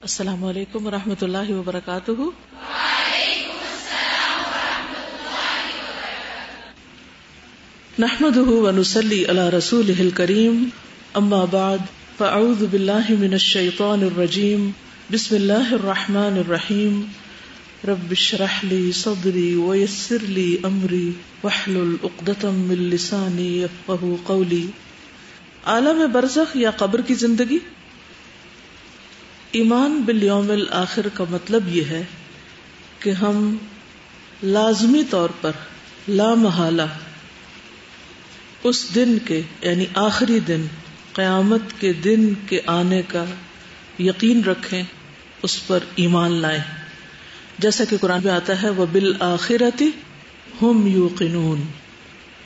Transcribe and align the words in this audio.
السلام 0.00 0.44
علیکم 0.44 0.86
و 0.86 0.90
رحمۃ 0.90 1.22
اللہ 1.22 1.50
وبرکاتہ۔ 1.50 2.12
نحمد 7.98 8.36
ونسلی 8.36 9.24
علی 9.24 9.42
رسول 9.58 10.10
کریم 10.14 10.68
اما 11.14 11.44
بعد، 11.44 11.78
فاعوذ 12.18 12.64
باللہ 12.70 13.10
من 13.18 13.32
الشیطان 13.32 14.02
الرجیم، 14.02 14.70
بسم 15.10 15.34
اللہ 15.34 15.72
الرحمن 15.72 16.38
الرحیم۔ 16.38 17.02
رب 17.88 18.10
اشرح 18.10 18.60
لی 18.62 18.92
صدری 18.92 19.54
ویسر 19.54 20.24
لی 20.28 20.56
امری، 20.62 21.10
واحلل 21.44 21.94
عقدۃ 22.02 22.44
من 22.44 22.88
لسانی 22.88 23.62
یفقهوا 23.62 24.16
قولی۔ 24.24 24.66
عالم 25.64 26.02
برزخ 26.12 26.56
یا 26.56 26.70
قبر 26.70 27.00
کی 27.00 27.14
زندگی؟ 27.14 27.58
ایمان 29.52 30.02
بالیوم 30.06 30.50
آخر 30.70 31.06
کا 31.14 31.24
مطلب 31.30 31.68
یہ 31.68 31.84
ہے 31.84 32.02
کہ 32.98 33.10
ہم 33.10 33.56
لازمی 34.42 35.02
طور 35.10 35.28
پر 35.40 35.50
لا 36.08 36.34
محالہ 36.34 36.82
اس 38.64 38.94
دن 38.94 39.18
کے 39.18 39.42
یعنی 39.62 39.84
آخری 39.94 40.38
دن، 40.38 40.66
قیامت 41.12 41.60
کے 41.78 41.92
دن 41.92 42.32
کے 42.46 42.60
آنے 42.66 43.02
کا 43.08 43.24
یقین 43.98 44.44
رکھیں، 44.44 44.82
اس 45.42 45.66
پر 45.66 45.78
ایمان 45.94 46.32
لائیں۔ 46.32 46.62
جیسا 47.58 47.84
کہ 47.84 47.96
قرآن 47.96 48.20
میں 48.24 48.32
آتا 48.32 48.62
ہے 48.62 48.70
وہ 48.70 48.86
بالآخرتی 48.92 49.90
ہم 50.62 50.86
یو 50.86 51.54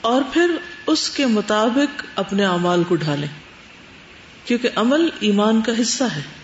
اور 0.01 0.23
پھر 0.33 0.51
اس 0.87 1.11
کے 1.11 1.27
مطابق 1.27 2.05
اپنے 2.17 2.45
اعمال 2.45 2.85
کو 2.85 2.95
ڈھالیں، 2.95 3.29
کیونکہ 4.45 4.69
عمل 4.77 5.09
ایمان 5.21 5.61
کا 5.63 5.73
حصہ 5.81 6.05
ہے۔ 6.05 6.44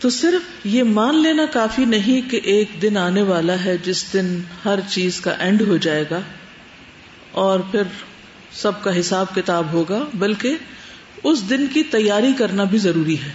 تو 0.00 0.10
صرف 0.10 0.66
یہ 0.66 0.82
مان 0.82 1.22
لینا 1.22 1.46
کافی 1.46 1.84
نہیں 1.84 2.30
کہ 2.30 2.40
ایک 2.44 2.70
دن 2.82 2.96
آنے 2.96 3.22
والا 3.22 3.64
ہے 3.64 3.76
جس 3.76 4.12
دن 4.12 4.40
ہر 4.64 4.78
چیز 4.88 5.20
کا 5.20 5.30
اینڈ 5.30 5.62
ہو 5.62 5.76
جائے 5.76 6.04
گا 6.10 6.20
اور 7.32 7.60
پھر 7.60 7.82
سب 8.52 8.82
کا 8.82 9.00
حساب 9.00 9.34
کتاب 9.34 9.72
ہوگا، 9.72 10.04
بلکہ 10.14 10.56
اس 11.24 11.50
دن 11.50 11.66
کی 11.66 11.82
تیاری 11.82 12.32
کرنا 12.38 12.64
بھی 12.64 12.78
ضروری 12.78 13.14
ہے۔ 13.14 13.32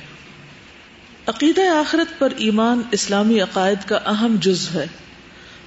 عقیدہ 1.27 1.61
آخرت 1.61 2.19
پر 2.19 2.33
ایمان 2.37 2.81
اسلامی 2.91 3.39
عقائد 3.39 3.77
کا 3.87 3.95
اہم 3.95 4.35
جز 4.41 4.69
ہے۔ 4.73 4.85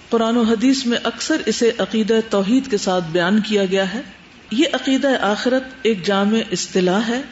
قرآن 0.09 0.37
و 0.37 0.43
حدیث 0.43 0.87
میں 0.87 0.99
اکثر 1.05 1.43
اسے 1.47 1.73
عقیدہ 1.79 2.21
توحید 2.31 2.71
کے 2.71 2.77
ساتھ 2.77 3.05
بیان 3.13 3.41
کیا 3.41 3.65
گیا 3.65 3.95
ہے۔ 3.95 4.01
یہ 4.51 4.65
عقیدہ 4.73 5.09
آخرت 5.21 5.63
ایک 5.83 6.07
جامع 6.07 6.39
اصطلاح 6.53 7.01
ہے۔ 7.09 7.23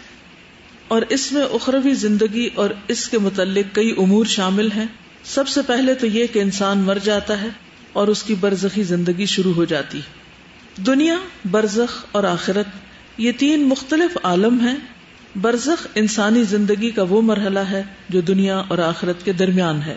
اور 0.89 1.03
اس 1.09 1.33
میں 1.33 1.42
اخروی 1.42 1.95
زندگی 1.95 2.48
اور 2.55 2.70
اس 2.89 3.09
کے 3.09 3.19
متعلق 3.19 3.75
کئی 3.75 3.95
امور 3.98 4.25
شامل 4.25 4.73
ہیں۔ 4.73 4.87
سب 5.25 5.48
سے 5.48 5.61
پہلے 5.67 5.95
تو 5.95 6.06
یہ 6.06 6.27
کہ 6.33 6.39
انسان 6.39 6.79
مر 6.79 6.98
جاتا 7.05 7.41
ہے 7.41 7.48
اور 7.92 8.09
اس 8.09 8.23
کی 8.23 8.34
برزخی 8.34 8.83
زندگی 8.83 9.27
شروع 9.27 9.55
ہو 9.55 9.64
جاتی 9.64 9.98
ہے۔ 9.98 10.27
دنیا، 10.83 11.17
برزخ 11.51 12.05
اور 12.12 12.25
آخرت، 12.25 12.67
یہ 13.19 13.33
تین 13.39 13.62
مختلف 13.62 14.19
عالم 14.23 14.61
ہیں۔ 14.61 14.77
برزخ 15.42 15.87
انسانی 15.95 16.45
زندگی 16.45 16.91
کا 16.91 17.03
وہ 17.03 17.23
مرحلہ 17.23 17.59
ہے 17.59 17.83
جو 18.09 18.20
دنیا 18.20 18.62
اور 18.69 18.79
آخرت 18.79 19.25
کے 19.25 19.33
درمیان 19.33 19.83
ہے۔ 19.83 19.97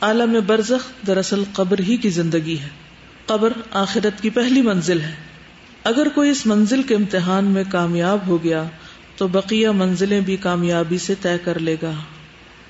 عالم 0.00 0.36
برزخ 0.46 1.06
دراصل 1.06 1.42
قبر 1.52 1.78
ہی 1.78 1.96
کی 1.96 2.10
زندگی 2.10 2.58
ہے۔ 2.62 2.68
قبر 3.26 3.52
آخرت 3.70 4.22
کی 4.22 4.30
پہلی 4.30 4.62
منزل 4.62 5.00
ہے۔ 5.00 5.14
اگر 5.84 6.08
کوئی 6.08 6.30
اس 6.30 6.46
منزل 6.46 6.82
کے 6.82 6.94
امتحان 6.94 7.44
میں 7.44 7.64
کامیاب 7.70 8.18
ہو 8.26 8.44
گیا 8.44 8.64
تو 9.18 9.28
بقیہ 9.28 9.68
منزلیں 9.68 10.20
بھی 10.20 10.36
کامیابی 10.36 10.98
سے 10.98 11.14
طے 11.22 11.38
کر 11.44 11.58
لے 11.58 11.76
گا۔ 11.82 11.92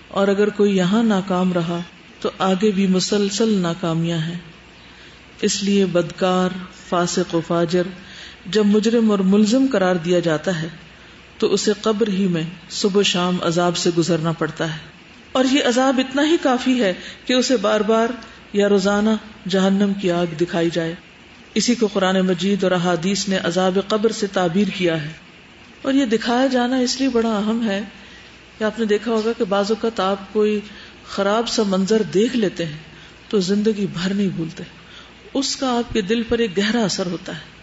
اور 0.09 0.29
اگر 0.29 0.49
کوئی 0.49 0.77
یہاں 0.77 1.03
ناکام 1.03 1.53
رہا، 1.53 1.81
تو 2.21 2.31
آگے 2.39 2.71
بھی 2.71 2.87
مسلسل 2.87 3.49
ناکامیاں 3.49 4.19
ہیں۔ 4.19 4.39
اس 5.43 5.63
لیے 5.63 5.87
بدکار، 5.87 6.49
فاسق 6.89 7.35
و 7.35 7.41
فاجر، 7.47 7.83
جب 8.47 8.67
مجرم 8.67 9.11
اور 9.11 9.19
ملزم 9.19 9.67
قرار 9.73 9.95
دیا 9.95 10.19
جاتا 10.19 10.63
ہے، 10.63 10.69
تو 11.39 11.53
اسے 11.53 11.73
قبر 11.83 12.09
ہی 12.09 12.27
میں 12.27 12.43
صبح 12.71 13.03
شام 13.03 13.37
عذاب 13.43 13.77
سے 13.77 13.91
گزرنا 13.99 14.33
پڑتا 14.33 14.73
ہے۔ 14.73 14.79
اور 15.33 15.45
یہ 15.53 15.61
عذاب 15.65 16.01
اتنا 16.09 16.23
ہی 16.23 16.37
کافی 16.43 16.83
ہے 16.83 16.93
کہ 17.25 17.33
اسے 17.33 17.57
بار 17.57 17.81
بار 17.81 18.09
یا 18.53 18.69
روزانہ 18.69 19.11
جہنم 19.49 19.93
کی 19.95 20.11
آگ 20.11 20.35
دکھائی 20.41 20.71
جائے۔ 20.73 20.95
اسی 21.55 21.75
کو 21.75 21.87
قرآن 21.87 22.21
مجید 22.21 22.65
اور 22.65 22.73
احادیث 22.73 23.29
نے 23.29 23.39
عذاب 23.39 23.79
قبر 23.89 24.13
سے 24.13 24.27
تعبیر 24.27 24.67
کیا 24.75 25.03
ہے۔ 25.03 25.28
اور 25.83 25.95
یہ 25.95 26.07
دکھایا 26.07 26.47
جانا 26.47 26.77
اس 26.77 27.01
لیے 27.01 27.09
بڑا 27.09 27.37
اہم 27.37 27.63
ہے 27.69 27.81
کہ 28.59 28.65
آپ 28.65 28.79
نے 28.79 28.85
دیکھا 28.85 29.11
ہوگا 29.13 29.33
کہ 29.39 29.45
بعض 29.45 29.71
اوقات 29.71 30.01
آپ 30.01 30.33
کوئی 30.33 30.61
خراب 31.09 31.49
سا 31.49 31.63
منظر 31.67 32.03
دیکھ 32.15 32.37
لیتے 32.37 32.65
ہیں 32.67 32.77
تو 33.29 33.39
زندگی 33.41 33.87
بھر 33.87 34.15
نہیں 34.15 34.29
بھولتے 34.37 34.65
اس 35.35 35.57
کا 35.57 35.77
آپ 35.79 35.93
کے 35.93 36.01
دل 36.01 36.23
پر 36.23 36.39
ایک 36.39 36.57
گہرا 36.59 36.83
اثر 36.85 37.07
ہوتا 37.07 37.37
ہے 37.37 37.57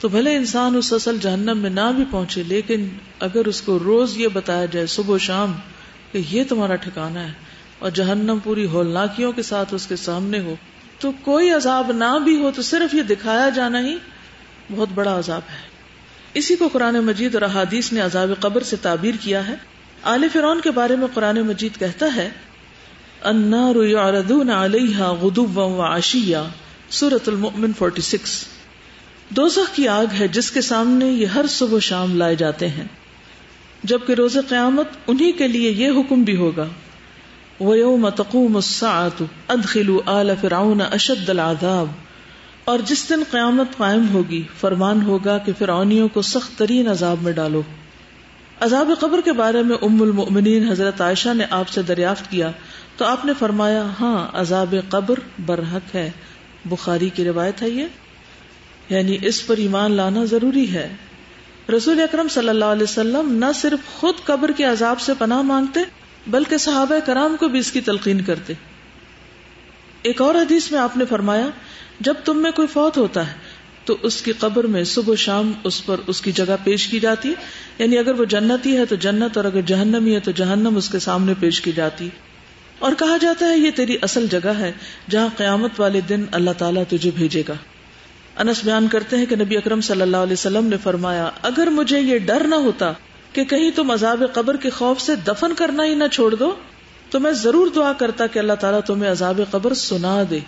تو 0.00 0.08
بھلے 0.08 0.36
انسان 0.36 0.76
اس 0.76 0.92
اصل 0.92 1.18
جہنم 1.18 1.58
میں 1.58 1.70
نہ 1.70 1.92
بھی 1.96 2.04
پہنچے، 2.10 2.42
لیکن 2.42 2.88
اگر 3.20 3.46
اس 3.46 3.60
کو 3.60 3.78
روز 3.78 4.16
یہ 4.16 4.28
بتایا 4.28 4.64
جائے 4.64 4.86
صبح 4.86 5.14
و 5.14 5.18
شام 5.18 5.52
کہ 6.12 6.20
یہ 6.30 6.44
تمہارا 6.48 6.76
ٹھکانا 6.76 7.26
ہے 7.28 7.32
اور 7.78 7.90
جہنم 7.90 8.38
پوری 8.44 8.66
ہولناکیوں 8.66 9.32
کے 9.32 9.42
ساتھ 9.42 9.74
اس 9.74 9.86
کے 9.86 9.96
سامنے 9.96 10.40
ہو، 10.40 10.54
تو 10.98 11.12
کوئی 11.22 11.50
عذاب 11.50 11.92
نہ 11.92 12.18
بھی 12.24 12.36
ہو 12.36 12.50
تو 12.50 12.62
صرف 12.62 12.94
یہ 12.94 13.02
دکھایا 13.02 13.48
جانا 13.48 13.80
ہی 13.80 13.96
بہت 14.70 14.88
بڑا 14.94 15.18
عذاب 15.18 15.42
ہے۔ 15.50 15.75
اسی 16.36 16.56
کو 16.56 16.68
قرآن 16.68 16.94
مجید 16.94 17.34
اور 17.34 17.42
احادیث 17.42 17.92
نے 17.92 18.00
عذاب 18.00 18.30
قبر 18.40 18.62
سے 18.62 18.76
تعبیر 18.76 19.14
کیا 19.20 19.48
ہے۔ 19.48 19.54
آل 20.02 20.24
فرون 20.32 20.60
کے 20.60 20.70
بارے 20.70 20.96
میں 20.96 21.06
قرآن 21.14 21.40
مجید 21.40 21.78
کہتا 21.78 22.06
ہے، 22.16 22.30
النار 23.22 23.84
يعرضون 23.84 24.50
عليها 24.50 25.12
غدوا 25.20 25.64
وعشيا 25.64 26.42
سورة 26.90 27.18
المؤمن 27.26 27.72
46 27.78 28.44
دوزخ 29.28 29.74
کی 29.74 29.88
آگ 29.88 30.06
ہے 30.20 30.28
جس 30.28 30.50
کے 30.50 30.60
سامنے 30.60 31.06
یہ 31.06 31.26
ہر 31.26 31.44
صبح 31.48 31.76
و 31.76 31.80
شام 31.80 32.16
لائے 32.16 32.36
جاتے 32.36 32.68
ہیں۔ 32.68 32.84
جبکہ 33.82 34.12
روز 34.12 34.38
قیامت 34.48 34.88
انہی 35.06 35.32
کے 35.32 35.48
لیے 35.48 35.70
یہ 35.70 35.88
حکم 35.88 36.22
بھی 36.22 36.36
ہوگا۔ 36.36 36.68
وَيَوْمَ 37.60 38.10
تَقُومُ 38.10 38.54
السَّاعَةُ، 38.54 39.24
أَدْخِلُوا 39.52 40.20
آلَ 40.20 40.32
فِرْعَوْنَ 40.40 40.82
أَشَدَّ 40.94 41.30
الْعَذَابِ۔ 41.30 42.05
اور 42.66 42.78
جس 42.78 43.08
دن 43.08 43.22
قیامت 43.30 43.76
قائم 43.76 44.08
ہوگی، 44.08 44.42
فرمان 44.60 45.02
ہوگا 45.02 45.38
کہ 45.38 45.52
فرعونیوں 45.58 46.08
کو 46.08 46.22
سخت 46.22 46.58
ترین 46.58 46.88
عذاب 46.88 47.16
میں 47.22 47.32
ڈالو۔ 47.32 47.62
عذاب 48.60 48.90
قبر 49.00 49.20
کے 49.24 49.32
بارے 49.32 49.62
میں 49.62 49.76
ام 49.82 50.02
المؤمنین 50.02 50.68
حضرت 50.68 51.00
عائشہ 51.00 51.34
نے 51.34 51.44
آپ 51.50 51.68
سے 51.68 51.82
دریافت 51.82 52.30
کیا 52.30 52.50
تو 52.96 53.04
آپ 53.04 53.24
نے 53.24 53.32
فرمایا 53.38 53.86
ہاں 54.00 54.28
عذاب 54.32 54.74
قبر 54.88 55.14
برحق 55.46 55.94
ہے۔ 55.94 56.10
بخاری 56.64 57.08
کی 57.08 57.24
روایت 57.24 57.62
ہے 57.62 57.68
یہ۔ 57.68 57.86
یعنی 58.88 59.16
اس 59.22 59.46
پر 59.46 59.56
ایمان 59.56 59.92
لانا 59.92 60.24
ضروری 60.24 60.72
ہے۔ 60.72 60.94
رسول 61.76 62.00
اکرم 62.00 62.28
صلی 62.28 62.48
اللہ 62.48 62.64
علیہ 62.64 62.82
وسلم 62.82 63.32
نہ 63.32 63.52
صرف 63.54 64.00
خود 64.00 64.14
قبر 64.24 64.52
کے 64.52 64.64
عذاب 64.64 65.00
سے 65.00 65.12
پناہ 65.18 65.42
مانگتے، 65.42 65.80
بلکہ 66.26 66.56
صحابہ 66.56 66.94
کرام 67.06 67.36
کو 67.40 67.48
بھی 67.48 67.58
اس 67.58 67.72
کی 67.72 67.80
تلقین 67.80 68.20
کرتے۔ 68.20 68.52
ایک 70.02 70.20
اور 70.20 70.34
حدیث 70.34 70.72
میں 70.72 70.80
آپ 70.80 70.96
نے 70.96 71.04
فرمایا 71.04 71.46
جب 72.00 72.14
تم 72.24 72.42
میں 72.42 72.50
کوئی 72.50 72.68
فوت 72.68 72.96
ہوتا 72.96 73.26
ہے، 73.26 73.32
تو 73.84 73.96
اس 74.02 74.22
کی 74.22 74.32
قبر 74.32 74.66
میں 74.66 74.84
صبح 74.84 75.14
شام 75.14 75.52
اس 75.64 75.86
پر 75.86 75.96
اس 76.06 76.20
کی 76.20 76.32
جگہ 76.32 76.56
پیش 76.64 76.86
کی 76.86 77.00
جاتی۔ 77.00 77.28
ہے 77.28 77.34
یعنی 77.78 77.98
اگر 77.98 78.20
وہ 78.20 78.24
جنتی 78.24 78.76
ہے 78.76 78.86
تو 78.86 78.94
جنت، 78.94 79.36
اور 79.36 79.44
اگر 79.44 79.60
جہنمی 79.60 80.14
ہے 80.14 80.20
تو 80.20 80.30
جہنم 80.30 80.76
اس 80.76 80.88
کے 80.88 80.98
سامنے 80.98 81.34
پیش 81.40 81.60
کی 81.60 81.72
جاتی۔ 81.72 82.08
اور 82.78 82.92
کہا 82.98 83.16
جاتا 83.16 83.48
ہے، 83.48 83.58
یہ 83.58 83.70
تیری 83.70 83.96
اصل 84.02 84.26
جگہ 84.26 84.48
ہے، 84.48 84.72
جہاں 85.10 85.28
قیامت 85.36 85.80
والے 85.80 86.00
دن 86.00 86.24
اللہ 86.32 86.50
تعالیٰ 86.58 86.82
تجھے 86.88 87.10
بھیجے 87.14 87.42
گا۔ 87.48 87.54
انس 88.36 88.64
بیان 88.64 88.88
کرتے 88.88 89.16
ہیں 89.16 89.26
کہ 89.26 89.36
نبی 89.36 89.56
اکرم 89.56 89.80
صلی 89.80 90.02
اللہ 90.02 90.16
علیہ 90.16 90.32
وسلم 90.32 90.66
نے 90.66 90.76
فرمایا، 90.82 91.30
اگر 91.42 91.66
مجھے 91.66 92.00
یہ 92.00 92.18
ڈر 92.18 92.46
نہ 92.46 92.54
ہوتا 92.54 92.92
کہ 93.32 93.44
کہیں 93.44 93.70
تم 93.70 93.90
عذاب 93.90 94.24
قبر 94.32 94.56
کے 94.56 94.70
خوف 94.70 95.00
سے 95.00 95.14
دفن 95.16 95.54
کرنا 95.54 95.84
ہی 95.84 95.94
نہ 95.94 96.04
چھوڑ 96.12 96.34
دو، 96.34 96.54
تو 97.10 97.20
میں 97.20 97.32
ضرور 97.32 97.66
دعا 97.66 97.92
کرتا 97.92 98.26
کہ 98.26 98.38
اللہ 98.38 98.52
تعالیٰ 98.52 98.80
تمہیں 98.80 99.10
عذاب 99.10 99.40
قبر 99.50 99.74
سنا 99.74 100.22
دے۔ 100.30 100.38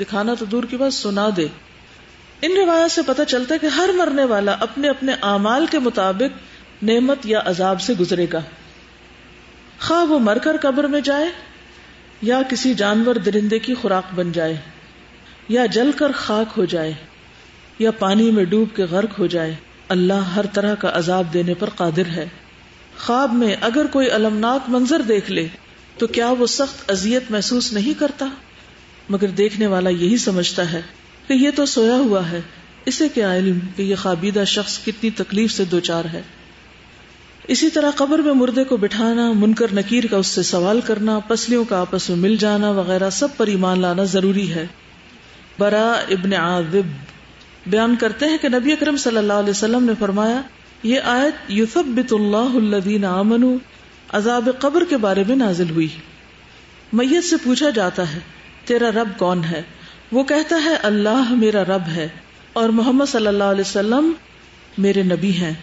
دکھانا 0.00 0.34
تو 0.34 0.44
دور 0.44 0.64
کی 0.64 0.76
بات 0.76 0.94
سنا 0.94 1.28
دے۔ 1.36 1.46
ان 2.42 2.52
روایات 2.56 2.90
سے 2.90 3.02
پتہ 3.06 3.22
چلتا 3.28 3.54
ہے 3.54 3.58
کہ 3.58 3.66
ہر 3.66 3.90
مرنے 3.94 4.24
والا 4.24 4.56
اپنے 4.60 4.88
اپنے 4.88 5.12
اعمال 5.22 5.66
کے 5.66 5.78
مطابق 5.78 6.38
نعمت 6.82 7.26
یا 7.26 7.40
عذاب 7.44 7.80
سے 7.80 7.94
گزرے 8.00 8.26
گا۔ 8.32 8.40
خواہ 9.80 10.04
وہ 10.04 10.18
مر 10.18 10.38
کر 10.38 10.56
قبر 10.62 10.84
میں 10.84 11.00
جائے 11.00 11.26
یا 12.22 12.42
کسی 12.48 12.74
جانور 12.74 13.14
درندے 13.14 13.58
کی 13.58 13.74
خوراک 13.74 14.14
بن 14.14 14.32
جائے 14.32 14.56
یا 15.48 15.66
جل 15.66 15.90
کر 15.92 16.12
خاک 16.12 16.58
ہو 16.58 16.64
جائے 16.64 16.92
یا 17.78 17.90
پانی 17.90 18.30
میں 18.30 18.44
ڈوب 18.44 18.76
کے 18.76 18.84
غرق 18.84 19.18
ہو 19.18 19.26
جائے، 19.26 19.54
اللہ 19.88 20.32
ہر 20.36 20.46
طرح 20.46 20.74
کا 20.74 20.90
عذاب 20.92 21.32
دینے 21.32 21.54
پر 21.54 21.70
قادر 21.70 22.06
ہے۔ 22.06 22.26
خواب 22.98 23.32
میں 23.32 23.56
اگر 23.60 23.86
کوئی 23.86 24.10
المناک 24.10 24.68
منظر 24.68 25.02
دیکھ 25.02 25.30
لے 25.30 25.48
تو 25.98 26.06
کیا 26.06 26.30
وہ 26.30 26.46
سخت 26.46 26.90
اذیت 26.90 27.30
محسوس 27.30 27.72
نہیں 27.72 28.00
کرتا؟ 28.00 28.26
مگر 29.08 29.26
دیکھنے 29.26 29.66
والا 29.66 29.90
یہی 29.90 30.16
سمجھتا 30.16 30.72
ہے 30.72 30.80
کہ 31.28 31.32
یہ 31.32 31.50
تو 31.54 31.66
سویا 31.66 31.94
ہوا 31.94 32.30
ہے، 32.30 32.40
اسے 32.86 33.08
کیا 33.08 33.36
علم 33.36 33.58
کہ 33.76 33.82
یہ 33.82 33.94
خوابیدہ 33.94 34.44
شخص 34.46 34.78
کتنی 34.86 35.10
تکلیف 35.10 35.52
سے 35.52 35.64
دو 35.64 35.80
چار 35.80 36.04
ہے؟ 36.04 36.22
اسی 37.48 37.70
طرح 37.70 37.90
قبر 37.90 38.18
میں 38.18 38.32
مردے 38.32 38.64
کو 38.64 38.76
بٹھانا، 38.76 39.32
منکر 39.32 39.66
نکیر 39.74 40.06
کا 40.06 40.16
اس 40.16 40.26
سے 40.26 40.42
سوال 40.42 40.80
کرنا، 40.80 41.18
پسلیوں 41.18 41.64
کا 41.64 41.80
آپس 41.80 42.10
میں 42.10 42.16
مل 42.16 42.36
جانا 42.36 42.70
وغیرہ 42.70 43.10
سب 43.10 43.28
پر 43.36 43.46
ایمان 43.46 43.80
لانا 43.80 44.04
ضروری 44.04 44.54
ہے۔ 44.54 44.66
برا 45.58 45.92
ابن 45.92 46.32
عاذب۔ 46.32 46.86
بیان 47.66 47.96
کرتے 47.96 48.26
ہیں 48.26 48.38
کہ 48.42 48.48
نبی 48.48 48.72
اکرم 48.72 48.96
صلی 48.96 49.16
اللہ 49.16 49.32
علیہ 49.32 49.50
وسلم 49.50 49.84
نے 49.84 49.92
فرمایا، 49.98 50.40
یہ 50.82 51.00
آیت 51.00 51.34
یوسف 51.48 51.98
اللہ 52.10 52.36
الدین 52.36 53.04
عذاب 54.12 54.48
قبر 54.58 54.84
کے 54.88 54.96
بارے 54.96 55.24
میں 55.28 55.36
نازل 55.36 55.70
ہوئی۔ 55.70 55.88
میت 56.92 57.24
سے 57.24 57.36
پوچھا 57.44 57.70
جاتا 57.70 58.12
ہے 58.12 58.37
تیرا 58.68 58.90
رب 58.90 59.08
کون 59.18 59.44
ہے؟ 59.44 59.62
وہ 60.12 60.24
کہتا 60.24 60.56
ہے، 60.64 60.76
اللہ 60.76 61.24
میرا 61.30 61.64
رب 61.64 61.82
ہے۔ 61.88 62.08
اور 62.52 62.68
محمد 62.68 63.04
صلی 63.08 63.26
اللہ 63.26 63.44
علیہ 63.44 63.60
وسلم 63.60 64.12
میرے 64.78 65.02
نبی 65.02 65.32
ہیں۔ 65.32 65.54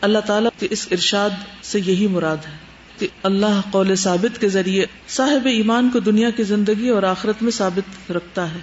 اللہ 0.00 0.18
تعالیٰ 0.18 0.50
کے 0.58 0.68
اس 0.70 0.88
ارشاد 0.90 1.30
سے 1.62 1.80
یہی 1.80 2.06
مراد 2.06 2.36
ہے 2.36 2.56
کہ 2.98 3.08
اللہ 3.22 3.60
قول 3.70 3.96
ثابت 3.96 4.40
کے 4.40 4.48
ذریعے 4.48 4.86
صاحب 5.08 5.46
ایمان 5.46 5.90
کو 5.90 5.98
دنیا 5.98 6.30
کی 6.30 6.42
زندگی 6.42 6.88
اور 6.88 7.02
آخرت 7.02 7.42
میں 7.42 7.50
ثابت 7.50 8.10
رکھتا 8.12 8.50
ہے۔ 8.50 8.58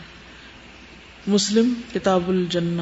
مسلم، 1.28 1.74
کتاب 1.94 2.30
الجنہ۔ 2.30 2.81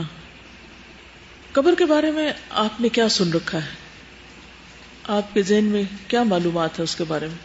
قبر 1.51 1.73
کے 1.77 1.85
بارے 1.85 2.11
میں 2.11 2.33
آپ 2.49 2.81
نے 2.81 2.89
کیا 2.89 3.09
سن 3.09 3.33
رکھا 3.33 3.57
ہے؟ 3.57 3.69
آپ 5.07 5.33
کے 5.33 5.41
ذہن 5.41 5.65
میں 5.65 5.83
کیا 6.07 6.23
معلومات 6.23 6.79
ہے 6.79 6.83
اس 6.83 6.95
کے 6.95 7.03
بارے 7.03 7.27
میں؟ 7.27 7.37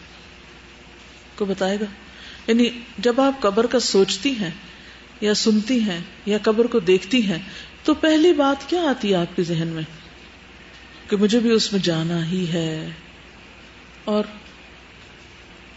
کو 1.39 1.45
بتائے 1.45 1.81
گا؟ 1.81 2.10
یعنی 2.51 2.71
جب 2.99 3.21
آپ 3.21 3.41
قبر 3.41 3.67
کا 3.67 3.81
سوچتی 3.81 4.33
ہیں 4.33 4.51
یا 5.21 5.35
سنتی 5.35 5.81
ہیں 5.81 6.01
یا 6.27 6.39
قبر 6.43 6.67
کو 6.67 6.79
دیکھتی 6.79 7.27
ہیں 7.27 7.39
تو 7.85 7.95
پہلی 7.95 8.33
بات 8.33 8.71
کیا 8.71 8.83
آتی 8.83 9.11
ہے 9.11 9.15
آپ 9.15 9.37
کے 9.37 9.43
ذہن 9.43 9.69
میں؟ 9.69 9.83
کہ 11.11 11.17
مجھے 11.17 11.39
بھی 11.39 11.51
اس 11.51 11.73
میں 11.73 11.81
جانا 11.81 12.27
ہی 12.27 12.47
ہے۔ 12.53 12.89
اور 14.05 14.25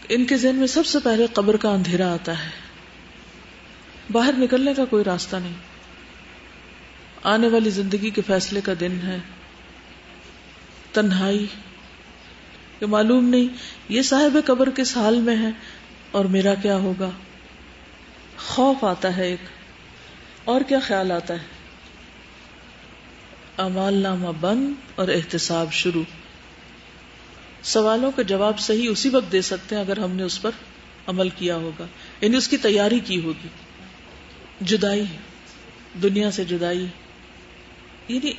ان 0.08 0.24
کے 0.24 0.36
ذہن 0.36 0.56
میں 0.56 0.66
سب 0.66 0.86
سے 0.86 0.98
پہلے 1.04 1.26
قبر 1.32 1.56
کا 1.56 1.68
اندھیرا 1.68 2.14
آتا 2.14 2.44
ہے۔ 2.44 2.50
باہر 4.12 4.34
نکلنے 4.38 4.74
کا 4.74 4.84
کوئی 4.84 5.04
راستہ 5.04 5.36
نہیں۔ 5.36 5.54
آنے 7.22 7.48
والی 7.48 7.70
زندگی 7.70 8.10
کے 8.10 8.22
فیصلے 8.26 8.60
کا 8.60 8.72
دن 8.80 8.98
ہے۔ 9.06 9.18
تنہائی۔ 10.92 11.46
کہ 12.78 12.86
معلوم 12.86 13.24
نہیں، 13.24 13.48
یہ 13.88 14.02
صاحب 14.02 14.38
قبر 14.44 14.70
کس 14.70 14.96
حال 14.96 15.20
میں 15.20 15.36
ہے؟ 15.36 15.50
اور 16.14 16.24
میرا 16.24 16.54
کیا 16.54 16.76
ہوگا؟ 16.76 17.10
خوف 18.38 18.84
آتا 18.84 19.16
ہے 19.16 19.26
ایک، 19.26 19.40
اور 20.44 20.60
کیا 20.60 20.78
خیال 20.78 21.12
آتا 21.12 21.34
ہے؟ 21.34 21.46
امال 23.56 23.94
نامہ 23.94 24.28
بند 24.40 24.72
اور 24.94 25.08
احتساب 25.08 25.72
شروع۔ 25.72 26.02
سوالوں 27.62 28.10
کا 28.10 28.22
جواب 28.22 28.58
صحیح 28.58 28.88
اسی 28.90 29.08
وقت 29.08 29.32
دے 29.32 29.42
سکتے 29.42 29.74
ہیں 29.74 29.82
اگر 29.82 29.98
ہم 29.98 30.10
نے 30.10 30.22
اس 30.22 30.42
پر 30.42 30.50
عمل 31.06 31.28
کیا 31.28 31.56
ہوگا۔ 31.56 31.86
یعنی 32.20 32.36
اس 32.36 32.48
کی 32.48 32.56
تیاری 32.56 32.98
کی 32.98 33.24
ہوگی۔ 33.24 33.48
جدائی 34.60 35.04
دنیا 36.02 36.30
سے 36.30 36.44
جدائی 36.44 36.86
یعنی 38.08 38.32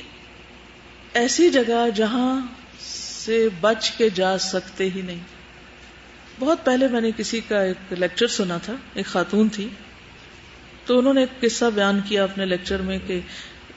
ایسی 1.14 1.50
جگہ 1.50 1.90
جہاں 1.94 2.46
سے 3.26 3.48
بچ 3.60 3.90
کے 3.90 4.08
جا 4.10 4.38
سکتے 4.38 4.90
ہی 4.94 5.02
نہیں۔ 5.02 5.35
بہت 6.38 6.64
پہلے 6.64 6.88
میں 6.88 7.00
نے 7.00 7.10
کسی 7.16 7.40
کا 7.48 7.62
ایک 7.62 7.92
لیکچر 7.92 8.26
سنا 8.26 8.58
تھا، 8.58 8.72
ایک 8.94 9.06
خاتون 9.06 9.48
تھی۔ 9.48 9.68
تو 10.86 10.98
انہوں 10.98 11.14
نے 11.14 11.20
ایک 11.20 11.40
قصہ 11.40 11.64
بیان 11.74 12.00
کیا 12.08 12.24
اپنے 12.24 12.44
لیکچر 12.44 12.80
میں 12.80 12.98
کہ 13.06 13.20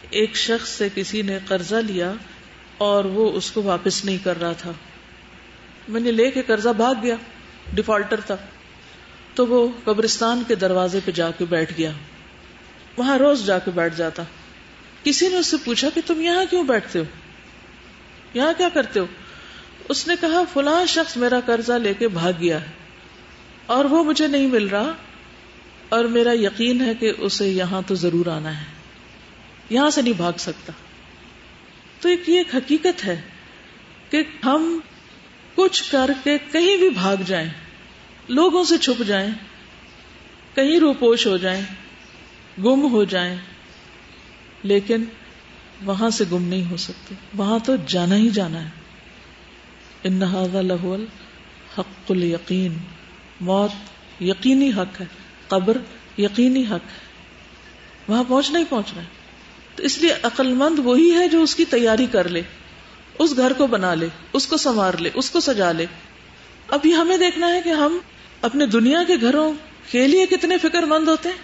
ایک 0.10 0.36
شخص 0.36 0.70
سے 0.70 0.90
کسی 0.96 1.22
نے 1.22 1.38
قرضہ 1.48 1.76
لیا 1.76 2.14
اور 2.78 3.06
وہ 3.06 3.32
اس 3.32 3.52
کو 3.52 3.62
واپس 3.62 4.06
نہیں 4.06 4.18
کر 4.24 4.40
رہا 4.40 4.54
تھا۔ 4.54 4.72
میں 5.88 6.02
نے 6.02 6.12
لے 6.12 6.32
کے 6.32 6.42
قرضہ 6.42 6.70
بھاگ 6.70 6.96
گیا 7.04 7.16
ڈیفالٹر 7.74 8.20
تھا۔ 8.20 8.38
تو 9.34 9.48
وہ 9.48 9.68
قبرستان 9.84 10.44
کے 10.48 10.56
دروازے 10.56 11.00
پہ 11.06 11.12
جا 11.12 11.32
کے 11.32 11.46
بیٹھ 11.46 11.74
گیا۔ 11.78 11.92
وہاں 12.98 13.18
روز 13.18 13.46
جا 13.46 13.60
کے 13.60 13.72
بیٹھ 13.72 13.96
جاتا۔ 13.98 14.24
کسی 15.04 15.28
نے 15.28 15.38
اس 15.38 15.48
سے 15.48 15.58
پوچھا 15.66 15.90
کہ 15.94 16.02
تم 16.06 16.22
یہاں 16.22 16.46
کیوں 16.50 16.64
بیٹھتے 16.64 17.00
ہو؟ 17.00 17.04
یہاں 18.34 18.54
کیا 18.58 18.70
کرتے 18.74 19.00
ہو؟ 19.00 19.06
اس 19.90 20.08
نے 20.08 20.14
کہا، 20.22 20.44
فلاں 20.54 20.86
شخص 20.86 21.18
میرا 21.18 21.40
قرضہ 21.46 21.74
لے 21.74 21.94
کے 21.94 22.08
بھاگ 22.08 22.34
گیا 22.40 22.62
ہے 22.62 22.66
اور 23.66 23.86
وہ 23.86 24.04
مجھے 24.04 24.28
نہیں 24.28 24.48
مل 24.48 24.68
رہا 24.68 24.92
اور 25.90 26.06
میرا 26.06 26.34
یقین 26.34 26.82
ہے 26.82 26.96
کہ 26.96 27.14
اسے 27.18 27.50
یہاں 27.50 27.82
تو 27.88 27.96
ضرور 27.96 28.26
آنا 28.26 28.60
ہے۔ 28.60 28.66
یہاں 29.70 29.90
سے 29.90 30.02
نہیں 30.02 30.14
بھاگ 30.14 30.34
سکتا۔ 30.38 30.74
تو 32.02 32.10
ایک 32.10 32.30
یہ 32.30 32.38
ایک 32.38 32.56
حقیقت 32.56 33.06
ہے 33.06 33.22
کہ 34.10 34.24
ہم 34.46 34.80
کچھ 35.56 35.92
کر 35.92 36.12
کے 36.24 36.38
کہیں 36.52 36.78
بھی 36.78 36.90
بھاگ 36.90 37.18
جائیں، 37.26 37.50
لوگوں 38.28 38.64
سے 38.64 38.78
چھپ 38.78 39.04
جائیں، 39.08 39.30
کہیں 40.56 40.80
روپوش 40.80 41.28
ہو 41.28 41.38
جائیں، 41.38 41.62
گم 42.62 42.92
ہو 42.92 43.04
جائیں، 43.04 43.38
لیکن 44.64 45.04
وہاں 45.86 46.10
سے 46.10 46.24
گم 46.32 46.44
نہیں 46.44 46.72
ہو 46.72 46.78
سکتے۔ 46.78 47.16
وہاں 47.34 47.60
تو 47.60 47.76
جانا 47.88 48.16
ہی 48.16 48.30
جانا 48.30 48.66
ہے۔ 48.66 48.79
ان 50.04 50.20
لہول 50.68 51.06
حق 51.78 52.12
القین 52.12 52.78
موت 53.42 53.72
یقینی 54.22 54.70
حق 54.70 55.02
ہے، 55.02 55.06
قبر 55.48 55.78
یقینی 56.18 56.62
حق 56.62 56.92
ہے۔ 56.92 57.10
وہاں 58.08 58.24
پہنچنا 58.28 58.60
ہی 58.60 58.64
پہنچنا 58.70 59.02
ہے۔ 59.02 59.08
تو 59.76 59.84
اس 59.84 59.98
لیے 59.98 60.14
عقل 60.24 60.54
مند 60.54 60.80
وہی 60.80 61.16
ہے 61.16 61.28
جو 61.28 61.44
اس 61.44 61.56
کی 61.56 61.66
تیاری 61.66 62.06
کر 62.12 62.30
لے، 62.30 62.42
اس 63.20 63.38
گھر 63.38 63.54
کو 63.54 63.68
بنا 63.68 63.94
لے، 63.94 64.08
اس 64.34 64.48
کو 64.48 64.58
سنوار 64.58 64.94
لے، 64.94 65.10
اس 65.14 65.30
کو 65.30 65.40
سجا 65.40 65.72
لے۔ 65.72 65.86
اب 66.68 66.86
یہ 66.86 66.94
ہمیں 66.94 67.18
دیکھنا 67.18 67.54
ہے 67.54 67.62
کہ 67.62 67.70
ہم 67.70 67.98
اپنے 68.42 68.66
دنیا 68.66 69.04
کے 69.08 69.14
گھروں 69.22 69.54
کے 69.92 70.08
لیے 70.08 70.26
کتنے 70.26 70.58
فکر 70.58 70.84
مند 70.84 71.08
ہوتے 71.08 71.30
ہیں 71.30 71.36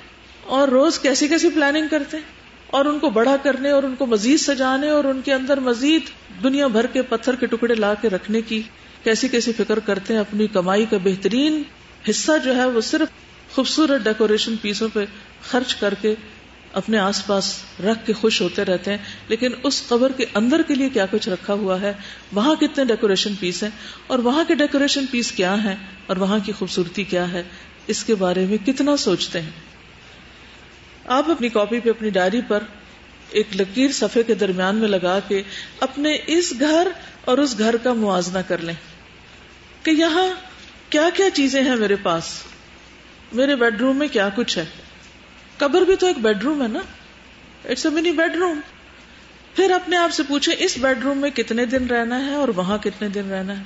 اور 0.44 0.68
روز 0.68 1.00
کیسی 1.00 1.28
کیسی 1.28 1.50
پلاننگ 1.50 1.88
کرتے 1.92 2.18
ہیں۔ 2.18 2.44
اور 2.67 2.85
ان 2.85 3.00
کو 3.00 3.09
بڑا 3.09 3.35
کرنے 3.44 3.71
اور 3.71 3.83
ان 3.83 3.95
کو 3.95 4.06
مزید 4.06 4.39
سجانے 4.39 4.89
اور 4.89 5.03
ان 5.03 5.21
کے 5.25 5.33
اندر 5.33 5.59
مزید 5.59 6.01
دنیا 6.44 6.67
بھر 6.67 6.85
کے 6.85 7.01
پتھر 7.01 7.35
کے 7.35 7.45
ٹکڑے 7.45 7.75
لا 7.75 7.94
کے 7.94 8.09
رکھنے 8.09 8.41
کی 8.41 8.62
کیسی 9.03 9.27
کیسی 9.27 9.51
فکر 9.53 9.79
کرتے 9.79 10.13
ہیں، 10.13 10.19
اپنی 10.19 10.47
کمائی 10.47 10.85
کا 10.85 10.97
بہترین 11.03 11.63
حصہ 12.09 12.31
جو 12.44 12.56
ہے 12.56 12.65
وہ 12.65 12.81
صرف 12.81 13.07
خوبصورت 13.56 14.01
ڈیکوریشن 14.03 14.56
پیسوں 14.62 14.88
پہ 14.94 15.06
خرچ 15.41 15.75
کر 15.75 15.94
کے 15.94 16.15
اپنے 16.73 16.97
آس 16.97 17.27
پاس 17.27 17.62
رکھ 17.83 18.07
کے 18.07 18.13
خوش 18.13 18.41
ہوتے 18.41 18.65
رہتے 18.65 18.91
ہیں۔ 18.91 18.97
لیکن 19.27 19.50
اس 19.63 19.88
قبر 19.88 20.12
کے 20.12 20.25
اندر 20.33 20.62
کے 20.67 20.75
لیے 20.75 20.89
کیا 20.89 21.06
کچھ 21.12 21.29
رکھا 21.29 21.53
ہوا 21.53 21.81
ہے؟ 21.81 21.94
وہاں 22.33 22.56
کتنے 22.56 22.85
ڈیکوریشن 22.85 23.33
پیس 23.39 23.63
ہیں؟ 23.63 23.69
اور 24.07 24.19
وہاں 24.19 24.44
کے 24.47 24.56
ڈیکوریشن 24.56 25.06
پیس 25.12 25.31
کیا 25.31 25.63
ہیں؟ 25.63 25.75
اور 26.07 26.17
وہاں 26.17 26.39
کی 26.45 26.51
خوبصورتی 26.51 27.03
کیا 27.03 27.31
ہے؟ 27.31 27.44
اس 27.88 28.03
کے 28.03 28.15
بارے 28.15 28.45
میں 28.45 28.57
کتنا 28.65 28.98
سوچتے 28.98 29.41
ہیں؟ 29.41 29.50
آپ 31.05 31.31
اپنی 31.31 31.50
کاپی 31.50 31.79
پہ 31.79 31.89
اپنی 31.89 32.09
ڈائری 32.09 32.41
پر 32.47 32.63
ایک 33.29 33.47
لکیر 33.55 33.91
صفحے 33.91 34.24
کے 34.24 34.33
درمیان 34.33 34.75
میں 34.75 34.88
لگا 34.88 35.19
کے 35.27 35.43
اپنے 35.79 36.17
اس 36.27 36.53
گھر 36.59 36.88
اور 37.25 37.38
اس 37.38 37.59
گھر 37.59 37.77
کا 37.77 37.93
موازنہ 37.93 38.39
کر 38.47 38.57
لیں 38.57 38.74
کہ 39.83 39.91
یہاں 39.91 40.27
کیا 40.89 41.09
کیا 41.13 41.29
چیزیں 41.29 41.63
ہیں 41.63 41.75
میرے 41.75 41.95
پاس؟ 41.95 42.24
میرے 43.33 43.55
بیڈ 43.55 43.81
روم 43.81 43.97
میں 43.97 44.07
کیا 44.07 44.29
کچھ 44.35 44.57
ہے؟ 44.57 44.65
قبر 45.57 45.81
بھی 45.81 45.95
تو 45.95 46.07
ایک 46.07 46.17
بیڈ 46.17 46.43
روم 46.43 46.62
ہے 46.62 46.67
نا؟ 46.67 46.79
It's 47.69 47.85
a 47.85 47.91
money 47.91 48.12
bed 48.12 48.35
room 48.35 48.59
پھر 49.55 49.71
اپنے 49.71 49.97
آپ 49.97 50.13
سے 50.13 50.24
پوچھے 50.27 50.55
اس 50.59 50.77
بیڈ 50.77 51.03
روم 51.03 51.17
میں 51.17 51.29
کتنے 51.29 51.65
دن 51.65 51.88
رہنا 51.88 52.25
ہے 52.25 52.35
اور 52.35 52.47
وہاں 52.47 52.77
کتنے 52.77 53.09
دن 53.09 53.29
رہنا 53.29 53.57
ہے؟ 53.57 53.63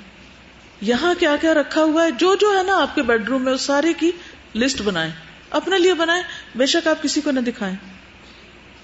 یہاں 0.82 1.14
کیا 1.20 1.36
کیا 1.42 1.54
رکھا 1.54 1.84
ہوا 1.84 2.04
ہے؟ 2.04 2.12
جو 2.12 2.36
جو 2.36 2.58
ہے 2.58 2.64
نا 2.64 2.82
آپ 2.82 2.96
کے 2.96 3.02
بیڈ 3.02 3.30
روم 3.30 3.44
میں، 3.44 3.54
اس 3.54 3.62
سارے 3.62 3.94
کی 3.94 4.12
لسٹ 4.56 4.82
بنائیں۔ 4.82 5.12
اپنے 5.50 5.80
لیے 5.80 5.94
بنائیں۔ 5.94 6.24
بے 6.56 6.66
شک 6.66 6.88
آپ 6.88 7.04
کسی 7.04 7.22
کو 7.22 7.32
نہ 7.32 7.40
دکھائیں، 7.40 7.76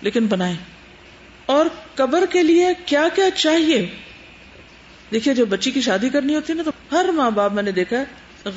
لیکن 0.01 0.27
بنائیں۔ 0.27 0.55
اور 1.45 1.65
قبر 1.95 2.25
کے 2.29 2.43
لیے 2.43 2.67
کیا 2.85 3.07
کیا 3.15 3.31
چاہیے؟ 3.35 3.89
دیکھیے، 5.11 5.33
جب 5.33 5.45
بچی 5.49 5.71
کی 5.71 5.81
شادی 5.81 6.09
کرنی 6.09 6.35
ہوتی 6.35 6.53
ہے 6.53 6.57
نا، 6.57 6.63
تو 6.63 6.71
ہر 6.91 7.05
ماں 7.09 7.31
باپ، 7.31 7.53
میں 7.53 7.63
نے 7.63 7.71
دیکھا 7.71 7.97
ہے، 7.99 8.03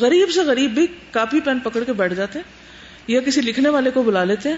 غریب 0.00 0.30
سے 0.30 0.40
غریب 0.40 0.70
بھی 0.70 0.86
کاپی 1.10 1.40
پین 1.40 1.58
پکڑ 1.58 1.84
کے 1.84 1.92
بیٹھ 1.92 2.14
جاتے 2.14 2.38
ہیں، 2.38 2.50
یا 3.06 3.20
کسی 3.20 3.40
لکھنے 3.40 3.68
والے 3.68 3.90
کو 3.90 4.02
بلا 4.02 4.24
لیتے 4.24 4.48
ہیں 4.48 4.56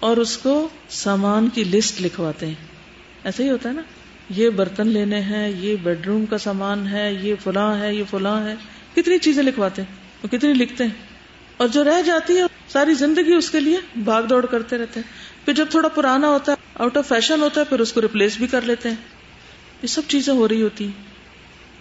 اور 0.00 0.16
اس 0.16 0.36
کو 0.36 0.68
سامان 0.88 1.48
کی 1.48 1.64
لسٹ 1.64 2.02
لکھواتے 2.02 2.46
ہیں۔ 2.46 2.54
ایسا 3.24 3.42
ہی 3.42 3.50
ہوتا 3.50 3.68
ہے 3.68 3.74
نا، 3.74 3.82
یہ 4.30 4.50
برتن 4.50 4.88
لینے 4.88 5.20
ہیں، 5.20 5.48
یہ 5.48 5.76
بیڈ 5.76 6.06
روم 6.06 6.26
کا 6.26 6.38
سامان 6.38 6.88
ہے، 6.88 7.14
یہ 7.14 7.34
فلاں 7.44 7.80
ہے، 7.80 7.94
یہ 7.94 8.04
فلاں 8.10 8.46
ہے۔ 8.46 8.54
کتنی 8.94 9.18
چیزیں 9.18 9.42
لکھواتے 9.42 9.82
ہیں، 9.82 9.94
وہ 10.22 10.28
کتنی 10.28 10.52
لکھتے 10.52 10.84
ہیں۔ 10.84 10.90
اور 11.56 11.68
جو 11.68 11.84
رہ 11.84 12.02
جاتی 12.02 12.36
ہے 12.36 12.42
ساری 12.72 12.94
زندگی 12.94 13.32
اس 13.32 13.50
کے 13.50 13.60
لیے 13.60 13.76
بھاگ 13.96 14.22
دوڑ 14.22 14.46
کرتے 14.46 14.78
رہتے 14.78 15.00
ہیں۔ 15.00 15.12
پھر 15.44 15.52
جب 15.52 15.66
تھوڑا 15.70 15.88
پرانا 15.88 16.28
ہوتا 16.28 16.52
ہے 16.52 16.56
آؤٹ 16.74 16.96
آف 16.96 17.08
فیشن 17.08 17.42
ہوتا 17.42 17.60
ہے، 17.60 17.66
پھر 17.66 17.80
اس 17.80 17.92
کو 17.92 18.00
ریپلیس 18.00 18.36
بھی 18.36 18.46
کر 18.46 18.60
لیتے 18.62 18.88
ہیں۔ 18.88 18.96
یہ 19.82 19.86
سب 19.86 20.02
چیزیں 20.08 20.34
ہو 20.34 20.48
رہی 20.48 20.62
ہوتی 20.62 20.84
ہیں۔ 20.84 20.92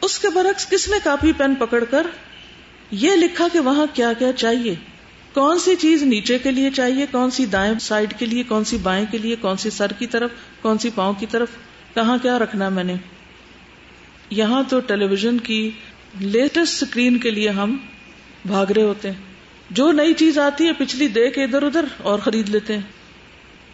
اس 0.02 0.20
کے 0.20 0.30
برعکس 0.30 0.70
کس 0.70 0.88
نے 0.88 0.98
کاپی 1.04 1.32
پین 1.38 1.56
پکڑ 1.56 1.84
کر 1.84 2.08
یہ 2.92 3.12
لکھا 3.12 3.48
کہ 3.54 3.60
وہاں 3.60 3.86
کیا 3.94 4.14
کیا 4.14 4.34
چاہیے؟ 4.34 4.76
کون 5.34 5.60
سی 5.60 5.76
چیز 5.76 6.04
نیچے 6.04 6.40
کے 6.40 6.52
لیے 6.52 6.72
چاہیے؟ 6.72 7.06
کون 7.12 7.32
سی 7.32 7.46
دائیں 7.46 7.80
سائڈ 7.80 8.14
کے 8.20 8.26
لیے؟ 8.26 8.44
کون 8.44 8.64
سی 8.64 8.78
بائیں 8.78 9.06
کے 9.12 9.18
لیے؟ 9.18 9.36
کون 9.36 9.58
سی 9.58 9.70
سر 9.70 9.92
کی 10.00 10.08
طرف؟ 10.08 10.30
کون 10.62 10.78
سی 10.78 10.90
پاؤں 10.96 11.14
کی 11.14 11.26
طرف؟ 11.26 11.48
کہاں 11.94 12.18
کیا 12.22 12.40
رکھنا 12.40 12.70
میں 12.70 12.84
نے؟ 12.84 12.96
یہاں 14.30 14.64
تو 14.70 14.80
ٹیلی 14.80 15.06
ویژن 15.06 15.38
کی 15.38 15.72
لیٹسٹ 16.20 16.84
اسکرین 16.84 17.18
کے 17.18 17.32
لیے 17.32 17.50
ہم 17.50 17.78
بھاگ 18.46 18.66
رہے 18.66 18.82
ہوتے 18.82 19.12
ہیں۔ 19.12 19.31
جو 19.72 19.92
نئی 19.92 20.14
چیز 20.14 20.40
آتی 20.40 20.66
ہے 20.66 20.74
پچھلی 20.74 21.08
دے 21.08 21.30
کے 21.30 21.44
ادھر 21.44 21.64
ادھر 21.64 21.86
اور 21.98 22.20
خرید 22.20 22.50
لیتے 22.50 22.74
ہیں۔ 22.74 22.82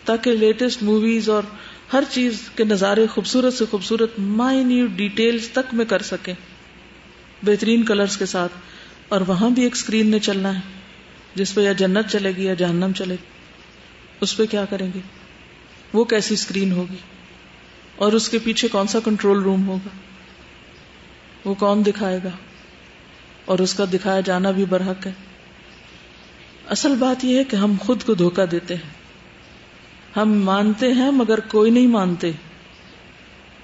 تاکہ 0.05 0.31
لیٹسٹ 0.31 0.83
موویز 0.83 1.29
اور 1.29 1.43
ہر 1.93 2.03
چیز 2.09 2.49
کے 2.55 2.63
نظارے 2.63 3.07
خوبصورت 3.07 3.53
سے 3.53 3.65
خوبصورت 3.65 4.19
مائنیوٹ 4.19 4.89
ڈیٹیلز 4.89 5.49
تک 5.49 5.73
میں 5.73 5.85
کر 5.85 6.01
سکیں۔ 6.01 6.33
بہترین 7.43 7.85
کلرز 7.85 8.17
کے 8.17 8.25
ساتھ۔ 8.25 8.51
اور 9.09 9.21
وہاں 9.21 9.49
بھی 9.49 9.63
ایک 9.63 9.75
اسکرین 9.75 10.07
نے 10.07 10.19
چلنا 10.19 10.55
ہے۔ 10.55 10.59
جس 11.35 11.55
پہ 11.55 11.61
یا 11.61 11.71
جنت 11.71 12.11
چلے 12.11 12.31
گی 12.37 12.43
یا 12.45 12.53
جہنم 12.53 12.91
چلے 12.95 13.13
گی۔ 13.13 13.25
اس 14.21 14.37
پہ 14.37 14.45
کیا 14.45 14.65
کریں 14.65 14.89
گے؟ 14.95 14.99
وہ 15.93 16.03
کیسی 16.05 16.33
اسکرین 16.33 16.71
ہوگی؟ 16.71 16.97
اور 17.95 18.13
اس 18.13 18.29
کے 18.29 18.39
پیچھے 18.43 18.67
کون 18.67 18.87
سا 18.87 18.99
کنٹرول 19.05 19.41
روم 19.41 19.67
ہوگا؟ 19.67 19.89
وہ 21.45 21.53
کون 21.53 21.85
دکھائے 21.85 22.19
گا؟ 22.23 22.29
اور 23.45 23.59
اس 23.59 23.73
کا 23.73 23.85
دکھایا 23.93 24.19
جانا 24.19 24.51
بھی 24.51 24.65
برحق 24.65 25.07
ہے۔ 25.07 25.11
اصل 26.69 26.95
بات 26.95 27.25
یہ 27.25 27.37
ہے 27.37 27.43
کہ 27.43 27.55
ہم 27.55 27.73
خود 27.79 28.03
کو 28.03 28.13
دھوکا 28.13 28.45
دیتے 28.51 28.75
ہیں۔ 28.75 28.89
ہم 30.17 30.33
مانتے 30.33 30.93
ہیں 30.93 31.11
مگر 31.11 31.39
کوئی 31.39 31.71
نہیں 31.71 31.87
مانتے۔ 31.87 32.31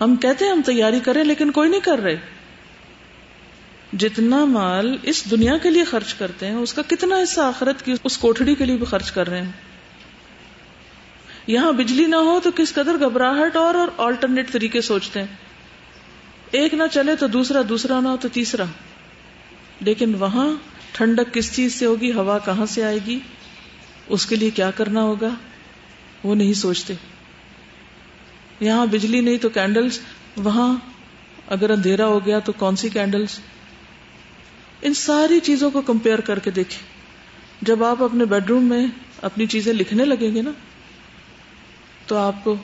ہم 0.02 0.16
کہتے 0.16 0.46
ہیں 0.46 0.52
ہم 0.52 0.62
تیاری 0.62 1.00
کریں 1.00 1.24
لیکن 1.24 1.52
کوئی 1.52 1.70
نہیں 1.70 1.82
کر 1.82 2.00
رہے۔ 2.00 2.18
جتنا 3.98 4.46
مال 4.46 4.98
اس 5.04 5.32
دنیا 5.32 5.58
کے 5.58 5.70
لیے 5.70 5.84
خرچ 5.84 6.14
کرتے 6.14 6.48
ہیں، 6.48 6.56
اس 6.56 6.74
کا 6.74 6.82
کتنا 6.88 7.16
حصہ 7.24 7.42
آخرت 7.42 7.86
کی 7.86 7.94
اس 8.04 8.18
کوٹڑی 8.18 8.56
کے 8.56 8.66
لیے 8.66 8.78
بھی 8.78 8.86
خرچ 8.86 9.12
کر 9.12 9.30
رہے 9.30 9.42
ہیں۔ 9.42 9.52
یہاں 11.48 11.72
بجلی 11.72 12.06
نہ 12.06 12.16
ہو 12.16 12.40
تو 12.44 12.50
کس 12.56 12.74
قدر 12.74 13.00
گھبراہٹ 13.00 13.56
اور 13.56 13.76
آلٹرنیٹ 13.98 14.52
طریقے 14.52 14.82
سوچتے 14.82 15.20
ہیں۔ 15.20 15.28
ایک 16.52 16.74
نہ 16.74 16.84
چلے 16.92 17.16
تو 17.16 17.28
دوسرا 17.28 17.62
دوسرا 17.70 18.00
نہ 18.00 18.08
ہو 18.08 18.18
تو 18.22 18.28
تیسرا۔ 18.28 18.64
لیکن 19.82 20.16
وہاں 20.16 20.56
ٹھنڈک 20.94 21.34
کس 21.34 21.56
چیز 21.56 21.76
سے 21.76 21.86
ہوگی؟ 21.86 22.12
ہوا 22.12 22.40
کہاں 22.40 22.66
سے 22.66 22.84
آئے 22.84 23.00
گی؟ 23.06 23.20
اس 24.08 24.26
کے 24.26 24.36
لیے 24.36 24.50
کیا 24.50 24.72
کرنا 24.72 25.02
ہوگا؟ 25.04 25.30
وہ 26.24 26.36
نہیں 26.36 26.54
سوچتے۔ 26.54 26.94
یہاں 28.60 28.86
بجلی 28.86 29.22
نہیں 29.22 29.38
تو 29.38 29.50
کینڈلز 29.50 30.00
وہاں 30.38 30.76
اگر 31.48 31.70
اندھیرا 31.70 32.06
ہو 32.06 32.26
گیا 32.26 32.40
تو 32.40 32.52
کون 32.52 32.76
سی 32.76 32.90
کینڈلز 32.90 33.40
ان 34.82 34.94
ساری 34.94 35.40
چیزوں 35.40 35.72
کو 35.72 35.82
کمپیئر 35.82 36.22
کر 36.22 36.40
کے 36.40 36.52
دیکھیں۔ 36.52 36.94
جب 37.62 37.84
آپ 37.84 38.04
اپنے 38.04 38.26
بیڈ 38.26 38.46
روم 38.50 38.64
میں 38.64 38.88
اپنی 39.22 39.46
چیزیں 39.46 39.74
لکھنے 39.74 40.06
لگیں 40.06 40.36
گے 40.36 40.42
نا، 40.42 40.52
تو 42.08 42.18
آپ 42.18 42.44
کو 42.44 42.56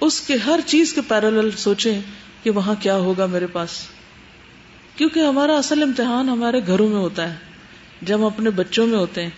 اس 0.00 0.20
کے 0.20 0.36
ہر 0.36 0.60
چیز 0.66 0.92
کے 0.92 1.00
پیرل 1.08 1.50
سوچیں 1.50 2.00
کہ 2.42 2.50
وہاں 2.50 2.74
کیا 2.80 2.96
ہوگا 2.96 3.26
میرے 3.26 3.46
پاس۔ 3.46 3.70
کیونکہ 4.96 5.20
ہمارا 5.20 5.56
اصل 5.56 5.82
امتحان 5.82 6.28
ہمارے 6.28 6.60
گھروں 6.66 6.88
میں 6.88 7.00
ہوتا 7.00 7.34
ہے۔ 7.34 7.51
جب 8.02 8.18
ہم 8.18 8.24
اپنے 8.24 8.50
بچوں 8.50 8.86
میں 8.86 8.98
ہوتے 8.98 9.22
ہیں، 9.22 9.30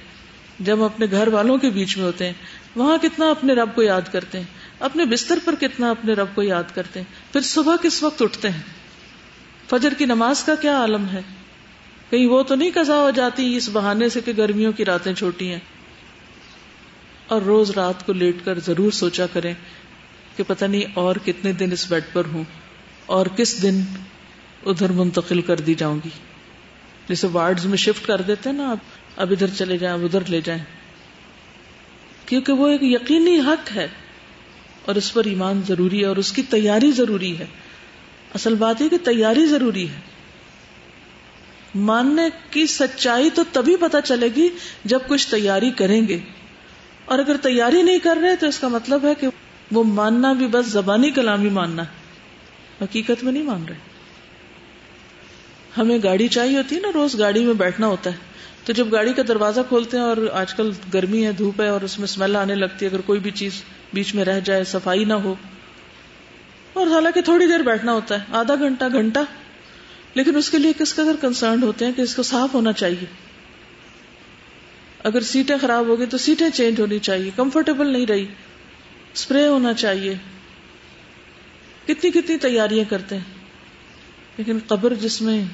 جب 0.61 0.77
ہم 0.77 0.83
اپنے 0.83 1.07
گھر 1.11 1.29
والوں 1.29 1.59
کے 1.59 1.71
بیچ 1.71 1.97
میں 1.97 2.05
ہوتے 2.05 2.27
ہیں، 2.27 2.33
وہاں 2.77 2.99
کتنا 3.03 3.31
اپنے 3.31 3.53
رب 3.53 3.75
کو 3.75 3.83
یاد 3.83 4.13
کرتے 4.13 4.39
ہیں، 4.39 4.47
اپنے 4.81 5.05
بستر 5.05 5.39
پر 5.45 5.55
کتنا 5.61 5.91
اپنے 5.91 6.13
رب 6.13 6.29
کو 6.35 6.43
یاد 6.43 6.75
کرتے 6.75 7.01
ہیں، 7.01 7.33
پھر 7.33 7.41
صبح 7.41 7.77
کس 7.77 8.03
وقت 8.03 8.23
اٹھتے 8.23 8.51
ہیں؟ 8.51 8.63
فجر 9.71 9.95
کی 9.99 10.05
نماز 10.05 10.43
کا 10.43 10.55
کیا 10.55 10.77
عالم 10.77 11.07
ہے؟ 11.13 11.21
کہیں 12.11 12.27
وہ 12.27 12.43
تو 12.43 12.55
نہیں 12.55 12.71
کزا 12.75 12.97
ہو 12.97 13.11
جاتی 13.11 13.57
اس 13.57 13.71
بہانے 13.73 14.09
سے 14.09 14.21
کہ 14.21 14.33
گرمیوں 14.37 14.73
کی 14.73 14.85
راتیں 14.85 15.15
چھوٹی 15.15 15.53
ہیں۔ 15.53 15.59
اور 17.27 17.43
روز 17.43 17.71
رات 17.71 18.07
کو 18.07 18.13
لیٹ 18.13 18.37
کر 18.45 18.59
ضرور 18.59 18.91
سوچا 18.93 19.27
کریں 19.27 19.55
کہ 20.37 20.43
پتہ 20.47 20.65
نہیں 20.65 20.85
اور 20.95 21.17
کتنے 21.25 21.53
دن 21.53 21.73
اس 21.73 21.87
بیڈ 21.89 22.05
پر 22.13 22.23
ہوں 22.33 22.45
اور 23.07 23.27
کس 23.27 23.63
دن 23.63 23.81
ادھر 24.67 24.93
منتقل 24.93 25.41
کر 25.41 25.57
دی 25.57 25.75
جاؤں 25.75 25.99
گی۔ 26.05 26.09
جیسے 27.09 27.27
وارڈز 27.27 27.67
میں 27.67 27.77
شفٹ 27.77 28.07
کر 28.07 28.21
دیتے 28.21 28.51
ہیں 28.51 28.57
نا 28.57 28.71
آپ، 28.71 28.79
اب 29.17 29.31
ادھر 29.31 29.47
چلے 29.47 29.79
جائیں، 29.79 29.99
اب 29.99 30.05
ادھر 30.05 30.21
لے 30.29 30.41
جائیں۔ 30.41 30.63
کیونکہ 32.27 32.53
وہ 32.53 32.69
ایک 32.69 32.83
یقینی 32.83 33.41
حق 33.41 33.77
ہے 33.77 33.89
اور 34.85 34.95
اس 34.95 35.13
پر 35.13 35.25
ایمان 35.25 35.61
ضروری 35.69 36.01
ہے 36.01 36.07
اور 36.07 36.17
اس 36.17 36.33
کی 36.33 36.43
تیاری 36.43 36.91
ضروری 36.91 37.39
ہے۔ 37.39 37.47
اصل 38.35 38.55
بات 38.55 38.83
ہے 38.83 38.89
کہ 38.89 38.99
تیاری 38.99 39.47
ضروری 39.47 39.89
ہے۔ 39.89 40.01
ماننے 41.75 42.23
کی 42.51 42.67
سچائی 42.67 43.31
تو 43.31 43.43
تبھی 43.53 43.77
پتا 43.77 44.01
چلے 44.01 44.29
گی 44.37 44.49
جب 44.85 44.99
کچھ 45.07 45.29
تیاری 45.29 45.71
کریں 45.71 46.09
گے۔ 46.09 46.19
اور 47.05 47.19
اگر 47.19 47.37
تیاری 47.37 47.83
نہیں 47.83 47.99
کر 47.99 48.19
رہے 48.23 48.37
تو 48.37 48.47
اس 48.47 48.59
کا 48.59 48.69
مطلب 48.69 49.05
ہے 49.05 49.15
کہ 49.15 49.27
وہ 49.73 49.85
ماننا 49.85 50.33
بھی 50.33 50.47
بس 50.47 50.67
زبانی 50.67 51.11
کلامی 51.11 51.49
ماننا۔ 51.49 51.83
ہے 51.83 52.05
حقیقت 52.85 53.25
میں 53.25 53.33
نہیں 53.33 53.43
مان 53.43 53.65
رہے۔ 53.69 53.94
ہمیں 55.79 55.99
گاڑی 56.03 56.29
چاہیے 56.29 56.57
ہوتی 56.57 56.77
ہے 56.77 56.81
نا، 56.81 56.89
روز 56.95 57.19
گاڑی 57.19 57.45
میں 57.45 57.55
بیٹھنا 57.55 57.87
ہوتا 57.87 58.11
ہے۔ 58.11 58.17
تو 58.65 58.73
جب 58.73 58.93
گاڑی 58.93 59.13
کا 59.13 59.23
دروازہ 59.29 59.61
کھولتے 59.69 59.97
ہیں 59.97 60.05
اور 60.05 60.17
آج 60.33 60.55
کل 60.55 60.73
گرمی 60.95 61.27
ہے، 61.27 61.33
دھوپ 61.33 61.61
ہے 61.61 61.69
اور 61.69 61.81
اس 61.81 61.99
میں 61.99 62.05
اسمیل 62.05 62.37
آنے 62.37 62.55
لگتی 62.55 62.87
ہے، 62.87 62.91
اگر 62.91 63.01
کوئی 63.01 63.21
بھی 63.21 63.31
چیز 63.31 63.63
بیچ 63.93 64.15
میں 64.15 64.25
رہ 64.25 64.41
جائے، 64.41 64.65
صفائی 64.65 65.05
نہ 65.05 65.13
ہو۔ 65.13 65.35
اور 66.73 66.87
حالانکہ 66.87 67.21
تھوڑی 67.21 67.47
دیر 67.47 67.61
بیٹھنا 67.61 67.93
ہوتا 67.93 68.21
ہے، 68.21 68.25
آدھا 68.33 68.55
گھنٹہ 68.55 68.85
گھنٹہ۔ 68.93 69.19
لیکن 70.15 70.37
اس 70.37 70.51
کے 70.51 70.59
لیے 70.59 70.73
کس 70.79 70.95
قدر 70.95 71.17
کنسرن 71.21 71.63
ہوتے 71.63 71.85
ہیں 71.85 71.93
کہ 71.93 72.03
اس 72.03 72.15
کو 72.15 72.23
صاف 72.23 72.55
ہونا 72.55 72.73
چاہیے۔ 72.73 73.07
اگر 75.05 75.21
سیٹیں 75.21 75.57
خراب 75.61 75.87
ہو 75.87 75.99
گئی 75.99 76.07
تو 76.07 76.19
سیٹیں 76.19 76.51
چینج 76.51 76.81
ہونی 76.81 76.99
چاہیے 76.99 77.31
کمفرٹیبل 77.37 77.87
نہیں 77.87 78.07
رہی۔ 78.07 78.27
اسپرے 79.15 79.47
ہونا 79.47 79.73
چاہیے۔ 79.73 80.15
کتنی 81.87 82.11
کتنی 82.11 82.39
تیاریاں 82.39 82.91
کرتے 82.91 83.17
ہیں۔ 83.17 83.34
لیکن 84.37 84.59
قبر 84.67 84.95
جس 84.95 85.23
میں 85.23 85.45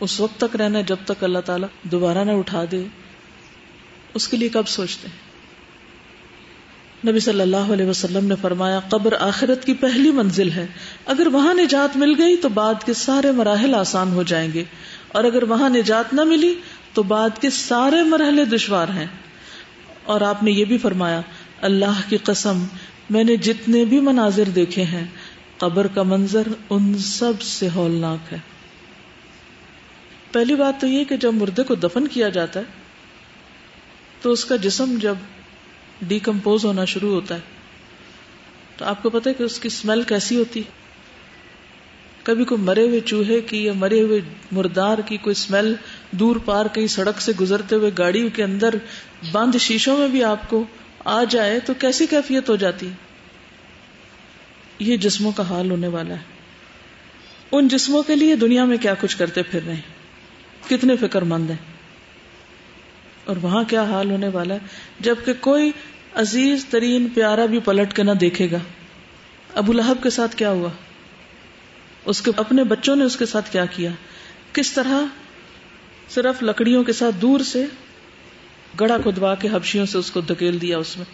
اس 0.00 0.20
وقت 0.20 0.40
تک 0.40 0.56
رہنا 0.56 0.80
جب 0.80 0.96
تک 1.04 1.24
اللہ 1.24 1.38
تعالیٰ 1.38 1.68
دوبارہ 1.82 2.24
نہ 2.24 2.30
اٹھا 2.30 2.64
دے، 2.70 2.84
اس 4.14 4.28
کے 4.28 4.36
لیے 4.36 4.48
کب 4.48 4.68
سوچتے 4.68 5.08
ہیں؟ 5.08 5.28
نبی 7.10 7.20
صلی 7.20 7.40
اللہ 7.40 7.56
علیہ 7.56 7.86
وسلم 7.86 8.26
نے 8.26 8.34
فرمایا، 8.42 8.80
قبر 8.88 9.14
آخرت 9.20 9.64
کی 9.64 9.74
پہلی 9.74 10.10
منزل 10.10 10.50
ہے۔ 10.52 10.66
اگر 11.06 11.26
وہاں 11.26 11.54
نجات 11.54 11.96
مل 11.96 12.14
گئی 12.18 12.36
تو 12.36 12.48
بعد 12.48 12.74
کے 12.86 12.94
سارے 12.94 13.32
مراحل 13.32 13.74
آسان 13.74 14.12
ہو 14.12 14.22
جائیں 14.22 14.52
گے۔ 14.54 14.64
اور 15.08 15.24
اگر 15.24 15.42
وہاں 15.42 15.70
نجات 15.70 16.14
نہ 16.14 16.24
ملی 16.24 16.54
تو 16.92 17.02
بعد 17.02 17.30
کے 17.40 17.50
سارے 17.50 18.02
مرحلے 18.02 18.44
دشوار 18.44 18.88
ہیں۔ 18.88 19.06
اور 20.04 20.20
آپ 20.20 20.42
نے 20.42 20.50
یہ 20.50 20.64
بھی 20.64 20.78
فرمایا، 20.78 21.20
اللہ 21.60 22.00
کی 22.08 22.16
قسم، 22.16 22.64
میں 23.10 23.24
نے 23.24 23.36
جتنے 23.36 23.84
بھی 23.84 24.00
مناظر 24.00 24.44
دیکھے 24.44 24.82
ہیں 24.82 25.06
قبر 25.58 25.86
کا 25.86 26.02
منظر 26.02 26.48
ان 26.70 26.98
سب 26.98 27.42
سے 27.42 27.68
ہولناک 27.74 28.32
ہے۔ 28.32 28.38
پہلی 30.32 30.54
بات 30.54 30.80
تو 30.80 30.86
یہ 30.86 31.04
کہ 31.04 31.16
جب 31.16 31.34
مردے 31.34 31.62
کو 31.62 31.74
دفن 31.74 32.08
کیا 32.08 32.28
جاتا 32.28 32.60
ہے، 32.60 32.64
تو 34.22 34.32
اس 34.32 34.44
کا 34.44 34.56
جسم 34.56 34.98
جب 35.00 35.14
ڈیکمپوز 36.02 36.64
ہونا 36.64 36.84
شروع 36.84 37.14
ہوتا 37.14 37.34
ہے، 37.34 37.40
تو 38.76 38.84
آپ 38.84 39.02
کو 39.02 39.10
پتا 39.10 39.30
ہے 39.30 39.34
کہ 39.34 39.42
اس 39.42 39.58
کی 39.58 39.68
اسمیل 39.68 40.02
کیسی 40.02 40.36
ہوتی 40.36 40.62
کبھی 42.22 42.44
کوئی 42.44 42.60
مرے 42.60 42.82
ہوئے 42.82 43.00
چوہے 43.00 43.40
کی 43.40 43.64
یا 43.64 43.72
مرے 43.72 44.00
ہوئے 44.02 44.20
مردار 44.52 44.98
کی 44.98 45.16
کوئی 45.16 45.32
اسمیل 45.32 45.74
دور 46.10 46.36
پار 46.44 46.66
کہیں 46.66 46.86
سڑک 46.86 47.20
سے 47.20 47.32
گزرتے 47.40 47.76
ہوئے 47.76 47.90
گاڑی 47.98 48.28
کے 48.30 48.42
اندر 48.44 48.74
بند 49.32 49.56
شیشوں 49.56 49.96
میں 49.98 50.08
بھی 50.08 50.24
آپ 50.24 50.48
کو 50.50 50.64
آ 51.04 51.24
جائے 51.24 51.60
تو 51.60 51.74
کیسی 51.74 52.06
کیفیت 52.06 52.48
ہو 52.48 52.56
جاتی؟ 52.56 52.88
یہ 54.78 54.96
جسموں 54.96 55.32
کا 55.32 55.42
حال 55.48 55.70
ہونے 55.70 55.86
والا 55.86 56.14
ہے۔ 56.14 56.20
ان 57.52 57.68
جسموں 57.68 58.02
کے 58.02 58.16
لیے 58.16 58.36
دنیا 58.36 58.64
میں 58.64 58.76
کیا 58.76 58.94
کچھ 59.00 59.16
کرتے 59.16 59.42
پھر 59.42 59.60
رہے 59.66 59.74
ہیں؟ 59.74 59.82
کتنے 60.68 60.96
فکر 60.96 61.22
مند 61.22 61.50
ہیں۔ 61.50 61.56
اور 63.24 63.36
وہاں 63.42 63.64
کیا 63.64 63.82
حال 63.82 64.10
ہونے 64.10 64.28
والا 64.28 64.54
ہے؟ 64.54 64.58
جبکہ 65.00 65.32
کوئی 65.40 65.70
عزیز 66.14 66.66
ترین 66.70 67.08
پیارا 67.14 67.46
بھی 67.46 67.58
پلٹ 67.58 67.96
کے 67.96 68.02
نہ 68.02 68.10
دیکھے 68.10 68.50
گا۔ 68.50 68.58
ابو 69.54 69.72
لہب 69.72 70.02
کے 70.02 70.10
ساتھ 70.10 70.36
کیا 70.36 70.50
ہوا؟ 70.50 70.68
اس 72.04 72.22
کے 72.22 72.30
اپنے 72.36 72.64
بچوں 72.64 72.96
نے 72.96 73.04
اس 73.04 73.16
کے 73.16 73.26
ساتھ 73.26 73.52
کیا 73.52 73.64
کیا؟ 73.64 73.90
کس 74.52 74.72
طرح 74.72 75.00
صرف 76.08 76.42
لکڑیوں 76.42 76.84
کے 76.84 76.92
ساتھ 76.92 77.14
دور 77.14 77.40
سے 77.40 77.64
گڑا 78.80 78.98
کھدوا 78.98 79.34
کے 79.34 79.48
حبشیوں 79.48 79.86
سے 79.86 79.98
اس 79.98 80.10
کو 80.10 80.20
دھکیل 80.20 80.60
دیا 80.60 80.78
اس 80.78 80.96
میں؟ 80.96 81.04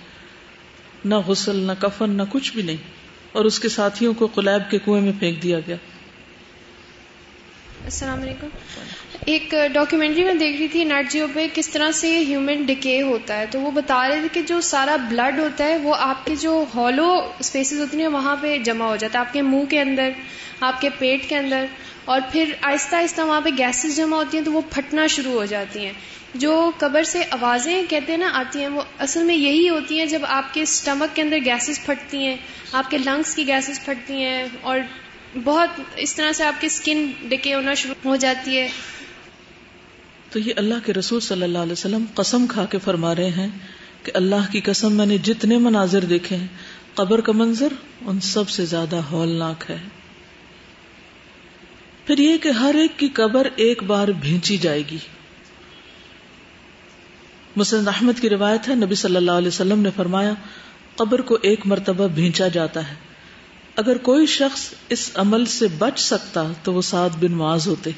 نہ 1.04 1.14
غسل، 1.14 1.56
نہ 1.56 1.73
کفن، 1.80 2.11
نہ 2.11 2.23
کچھ 2.28 2.52
بھی 2.52 2.62
نہیں۔ 2.62 3.03
اور 3.34 3.44
اس 3.44 3.58
کے 3.60 3.68
ساتھیوں 3.68 4.14
کو 4.14 4.26
قلیب 4.26 4.70
کے 4.70 4.78
کنویں 4.78 5.00
میں 5.00 5.12
پھینک 5.18 5.42
دیا 5.42 5.58
گیا۔ 5.66 5.76
السلام 7.84 8.22
علیکم۔ 8.22 8.46
ایک 9.26 9.54
ڈاکیومنٹری 9.72 10.24
میں 10.24 10.34
دیکھ 10.34 10.56
رہی 10.56 10.68
تھی 10.68 10.84
نیٹ 10.84 11.12
جیو 11.12 11.26
پہ 11.34 11.46
کس 11.54 11.68
طرح 11.68 11.90
سے 11.90 12.18
ہیومن 12.18 12.62
ڈکے 12.62 13.02
ہوتا 13.02 13.38
ہے۔ 13.38 13.46
تو 13.50 13.60
وہ 13.60 13.70
بتا 13.70 14.08
رہے 14.08 14.20
تھے 14.20 14.28
کہ 14.32 14.42
جو 14.42 14.60
سارا 14.60 14.96
بلڈ 14.96 15.38
ہوتا 15.38 15.64
ہے 15.64 15.76
وہ 15.76 15.94
آپ 15.98 16.26
کے 16.26 16.34
جو 16.36 16.64
ہالو 16.74 17.30
اسپیسیز 17.38 17.80
ہوتی 17.80 18.00
ہیں 18.00 18.08
وہاں 18.08 18.36
پہ 18.40 18.58
جمع 18.58 18.84
ہو 18.84 18.96
جاتا 18.96 19.18
ہے، 19.18 19.24
آپ 19.24 19.32
کے 19.32 19.42
منہ 19.42 19.64
کے 19.64 19.80
اندر، 19.80 20.10
آپ 20.60 20.80
کے 20.80 20.88
پیٹ 20.98 21.28
کے 21.28 21.36
اندر۔ 21.36 21.64
اور 22.04 22.20
پھر 22.32 22.52
آہستہ 22.62 22.96
آہستہ 22.96 23.20
وہاں 23.23 23.40
پہ 23.40 23.50
گیسز 23.58 23.96
جمع 23.96 24.16
ہوتی 24.16 24.37
ہیں 24.37 24.44
تو 24.44 24.52
وہ 24.52 24.61
پھٹنا 24.70 25.06
شروع 25.06 25.32
ہو 25.32 25.44
جاتی 25.44 25.84
ہیں۔ 25.87 25.92
جو 26.34 26.70
قبر 26.78 27.02
سے 27.02 27.23
آوازیں 27.30 27.82
کہتے 27.88 28.12
ہیں 28.12 28.18
نا 28.18 28.30
آتی 28.34 28.61
ہیں، 28.61 28.68
وہ 28.68 28.82
اصل 28.99 29.25
میں 29.25 29.34
یہی 29.34 29.68
ہوتی 29.68 29.99
ہیں 29.99 30.06
جب 30.06 30.20
آپ 30.28 30.54
کے 30.54 30.62
اسٹمک 30.62 31.16
کے 31.16 31.23
اندر 31.23 31.37
گیسز 31.44 31.87
پھٹتی 31.87 32.18
ہیں، 32.18 32.37
آپ 32.73 32.90
کے 32.90 32.99
لنگس 32.99 33.34
کی 33.34 33.46
گیسز 33.46 33.84
پھٹتی 33.84 34.14
ہیں 34.14 34.44
اور 34.61 34.78
بہت 35.44 35.68
اس 35.96 36.14
طرح 36.14 36.32
سے 36.32 36.44
آپ 36.44 36.61
کی 36.61 36.66
اسکن 36.66 37.11
ڈکے 37.28 37.54
ہونا 37.54 37.75
شروع 37.75 37.94
ہو 38.04 38.16
جاتی 38.16 38.58
ہے۔ 38.58 38.68
تو 40.30 40.38
یہ 40.38 40.52
اللہ 40.56 40.75
کے 40.87 40.92
رسول 40.92 41.20
صلی 41.20 41.42
اللہ 41.42 41.58
علیہ 41.58 41.73
وسلم 41.73 42.04
قسم 42.14 42.46
کھا 42.46 42.64
کے 42.64 42.78
فرما 42.78 43.14
رہے 43.14 43.28
ہیں 43.28 43.49
کہ 44.02 44.12
اللہ 44.14 44.52
کی 44.52 44.61
قسم 44.61 44.92
میں 44.92 45.06
نے 45.06 45.18
جتنے 45.18 45.58
مناظر 45.58 46.04
دیکھے 46.04 46.37
ہیں، 46.37 46.46
قبر 46.94 47.20
کا 47.20 47.32
منظر 47.32 47.68
ان 48.00 48.20
سب 48.20 48.49
سے 48.49 48.64
زیادہ 48.64 48.96
ہولناک 48.96 49.70
ہے۔ 49.70 49.78
پھر 52.06 52.18
یہ 52.18 52.38
کہ 52.38 52.49
ہر 52.49 52.75
ایک 52.75 52.99
کی 52.99 53.08
قبر 53.08 53.49
ایک 53.56 53.82
بار 53.82 54.08
بھینچی 54.08 54.56
جائے 54.56 54.82
گی۔ 54.90 54.96
مسلم 57.56 57.88
احمد 57.88 58.12
کی 58.20 58.28
روایت 58.28 58.68
ہے، 58.68 58.75
نبی 58.75 58.94
صلی 58.94 59.16
اللہ 59.16 59.30
علیہ 59.30 59.49
وسلم 59.49 59.78
نے 59.78 59.90
فرمایا، 59.96 60.32
قبر 60.96 61.20
کو 61.20 61.38
ایک 61.42 61.61
مرتبہ 61.64 62.08
بھینچا 62.08 62.49
جاتا 62.49 62.88
ہے۔ 62.88 62.94
اگر 63.76 63.99
کوئی 63.99 64.26
شخص 64.26 64.75
اس 64.88 65.11
عمل 65.14 65.44
سے 65.44 65.66
بچ 65.78 65.99
سکتا 65.99 66.52
تو 66.62 66.73
وہ 66.73 66.82
سات 66.82 67.11
بن 67.20 67.32
معاذ 67.32 67.68
ہوتے۔ 67.68 67.90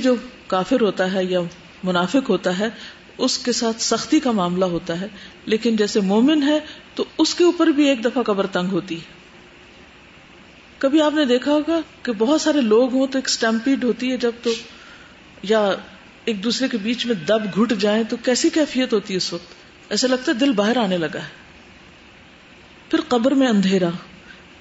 جو 0.00 0.14
کافر 0.46 0.80
ہوتا 0.80 1.12
ہے 1.12 1.24
یا 1.24 1.40
منافق 1.84 2.30
ہوتا 2.30 2.58
ہے، 2.58 2.68
اس 3.18 3.38
کے 3.38 3.52
ساتھ 3.52 3.82
سختی 3.82 4.20
کا 4.20 4.30
معاملہ 4.30 4.64
ہوتا 4.64 5.00
ہے۔ 5.00 5.06
لیکن 5.44 5.76
جیسے 5.76 6.00
مومن 6.00 6.42
ہے 6.42 6.58
تو 6.94 7.04
اس 7.18 7.34
کے 7.34 7.44
اوپر 7.44 7.66
بھی 7.66 7.88
ایک 7.88 8.04
دفعہ 8.04 8.22
قبر 8.22 8.46
تنگ 8.46 8.68
ہوتی۔ 8.72 8.96
ہے 8.96 9.17
کبھی 10.78 11.00
آپ 11.00 11.14
نے 11.14 11.24
دیکھا 11.24 11.52
ہوگا 11.52 11.80
کہ 12.02 12.12
بہت 12.12 12.40
سارے 12.40 12.60
لوگ 12.60 12.94
ہوں 12.94 13.06
تو 13.06 13.18
ایک 13.18 13.28
اسٹمپیڈ 13.28 13.84
ہوتی 13.84 14.12
ہے 14.12 14.16
جب 14.16 14.32
تو 14.42 14.50
یا 15.42 15.72
ایک 16.24 16.44
دوسرے 16.44 16.68
کے 16.68 16.76
بیچ 16.76 17.06
میں 17.06 17.14
دب 17.14 17.44
گھٹ 17.56 17.72
جائیں 17.78 18.02
تو 18.08 18.16
کیسی 18.16 18.50
کیفیت 18.50 18.92
ہوتی 18.92 19.14
ہے 19.14 19.16
اس 19.16 19.32
وقت؟ 19.32 19.46
ایسا 19.90 20.08
لگتا 20.08 20.32
ہے 20.32 20.36
دل 20.36 20.52
باہر 20.52 20.76
آنے 20.76 20.98
لگا 20.98 21.18
ہے۔ 21.18 21.28
پھر 22.90 23.00
قبر 23.08 23.32
میں 23.32 23.46
اندھیرا۔ 23.46 23.88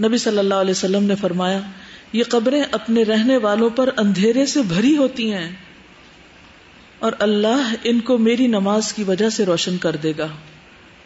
نبی 0.04 0.18
صلی 0.18 0.38
اللہ 0.38 0.54
علیہ 0.54 0.72
وسلم 0.72 1.04
نے 1.04 1.16
فرمایا، 1.16 1.60
یہ 2.14 2.24
قبریں 2.30 2.64
اپنے 2.72 3.04
رہنے 3.04 3.38
والوں 3.38 3.70
پر 3.70 3.90
اندھیرے 3.98 4.46
سے 4.46 4.62
بھری 4.62 4.98
ہوتی 4.98 5.34
ہیں 5.34 5.52
اور 7.00 7.12
اللہ 7.20 7.74
ان 7.84 8.00
کو 8.00 8.18
میری 8.18 8.48
نماز 8.48 8.94
کی 8.94 9.04
وجہ 9.04 9.30
سے 9.30 9.46
روشن 9.46 9.78
کر 9.78 9.96
دے 9.96 10.14
گا 10.18 10.28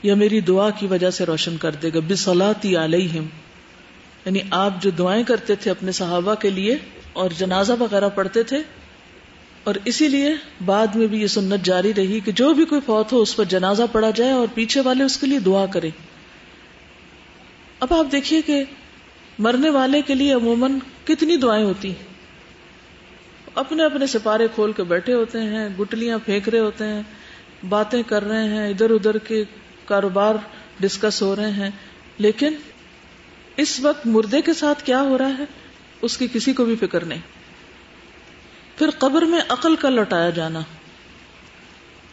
یا 0.04 0.16
میری 0.16 0.42
دعا 0.42 0.70
کی 0.70 0.88
وجہ 0.88 1.10
سے 1.10 1.26
روشن 1.26 1.58
کر 1.58 1.72
دے 1.72 1.90
گا۔ 1.94 2.00
بسلاتی 2.08 2.76
علیہم 2.76 3.26
یعنی 4.26 4.40
آپ 4.52 4.82
جو 4.82 4.90
دعائیں 4.90 5.24
کرتے 5.24 5.56
تھے 5.56 5.72
اپنے 5.72 5.92
صحابہ 5.92 6.36
کے 6.36 6.50
لیے 6.50 6.78
اور 7.14 7.30
جنازہ 7.38 7.74
وغیرہ 7.80 8.10
پڑھتے 8.16 8.44
تھے، 8.44 8.60
اور 9.64 9.76
اسی 9.86 10.08
لیے 10.08 10.30
بعد 10.66 10.96
میں 10.96 11.08
بھی 11.08 11.22
یہ 11.22 11.28
سنت 11.28 11.66
جاری 11.66 11.94
رہی 11.94 12.20
کہ 12.20 12.32
جو 12.32 12.54
بھی 12.54 12.66
کوئی 12.66 12.82
فوت 12.86 13.14
ہو، 13.14 13.22
اس 13.22 13.36
پر 13.36 13.46
جنازہ 13.50 13.84
پڑا 13.92 14.10
جائے 14.16 14.32
اور 14.32 14.48
پیچھے 14.54 14.82
والے 14.82 15.04
اس 15.04 15.18
کے 15.18 15.28
لیے 15.28 15.40
دعا 15.40 15.66
کرے۔ 15.74 15.90
اب 17.80 17.94
آپ 17.94 18.12
دیکھیے 18.12 18.42
کہ 18.42 18.64
مرنے 19.40 19.70
والے 19.70 20.02
کے 20.02 20.16
لیے 20.16 20.34
عموماً 20.34 20.78
کتنی 21.06 21.36
دعائیں 21.38 21.64
ہوتی 21.66 21.94
اپنے 23.56 23.84
اپنے 23.84 24.08
سپارے 24.08 24.48
کھول 24.56 24.72
کے 24.72 24.84
بیٹھے 24.84 25.14
ہوتے 25.14 25.40
ہیں، 25.42 25.68
گٹلیاں 25.80 26.18
پھینک 26.26 26.50
رہے 26.50 26.60
ہوتے 26.60 26.86
ہیں، 26.86 27.02
باتیں 27.70 28.02
کر 28.08 28.24
رہے 28.24 28.44
ہیں، 28.50 28.68
ادھر 28.70 28.90
ادھر 28.90 29.18
کے 29.18 29.44
کاروبار 29.86 30.36
ڈسکس 30.80 31.22
ہو 31.22 31.36
رہے 31.36 31.52
ہیں، 31.52 31.70
لیکن 32.18 32.56
اس 33.62 33.80
وقت 33.80 34.08
مردے 34.08 34.42
کے 34.42 34.54
ساتھ 34.54 34.84
کیا 34.84 35.02
ہو 35.02 35.18
رہا 35.18 35.38
ہے؟ 35.38 35.44
اس 36.02 36.18
کی 36.18 36.28
کسی 36.34 36.54
کو 36.54 36.66
بھی 36.66 36.76
فکر 36.76 37.06
نہیں۔ 37.06 37.20
پھر 38.78 38.90
قبر 38.90 39.22
میں 39.22 39.40
عقل 39.50 39.76
کا 39.76 39.90
لوٹایا 39.90 40.30
جانا۔ 40.30 40.60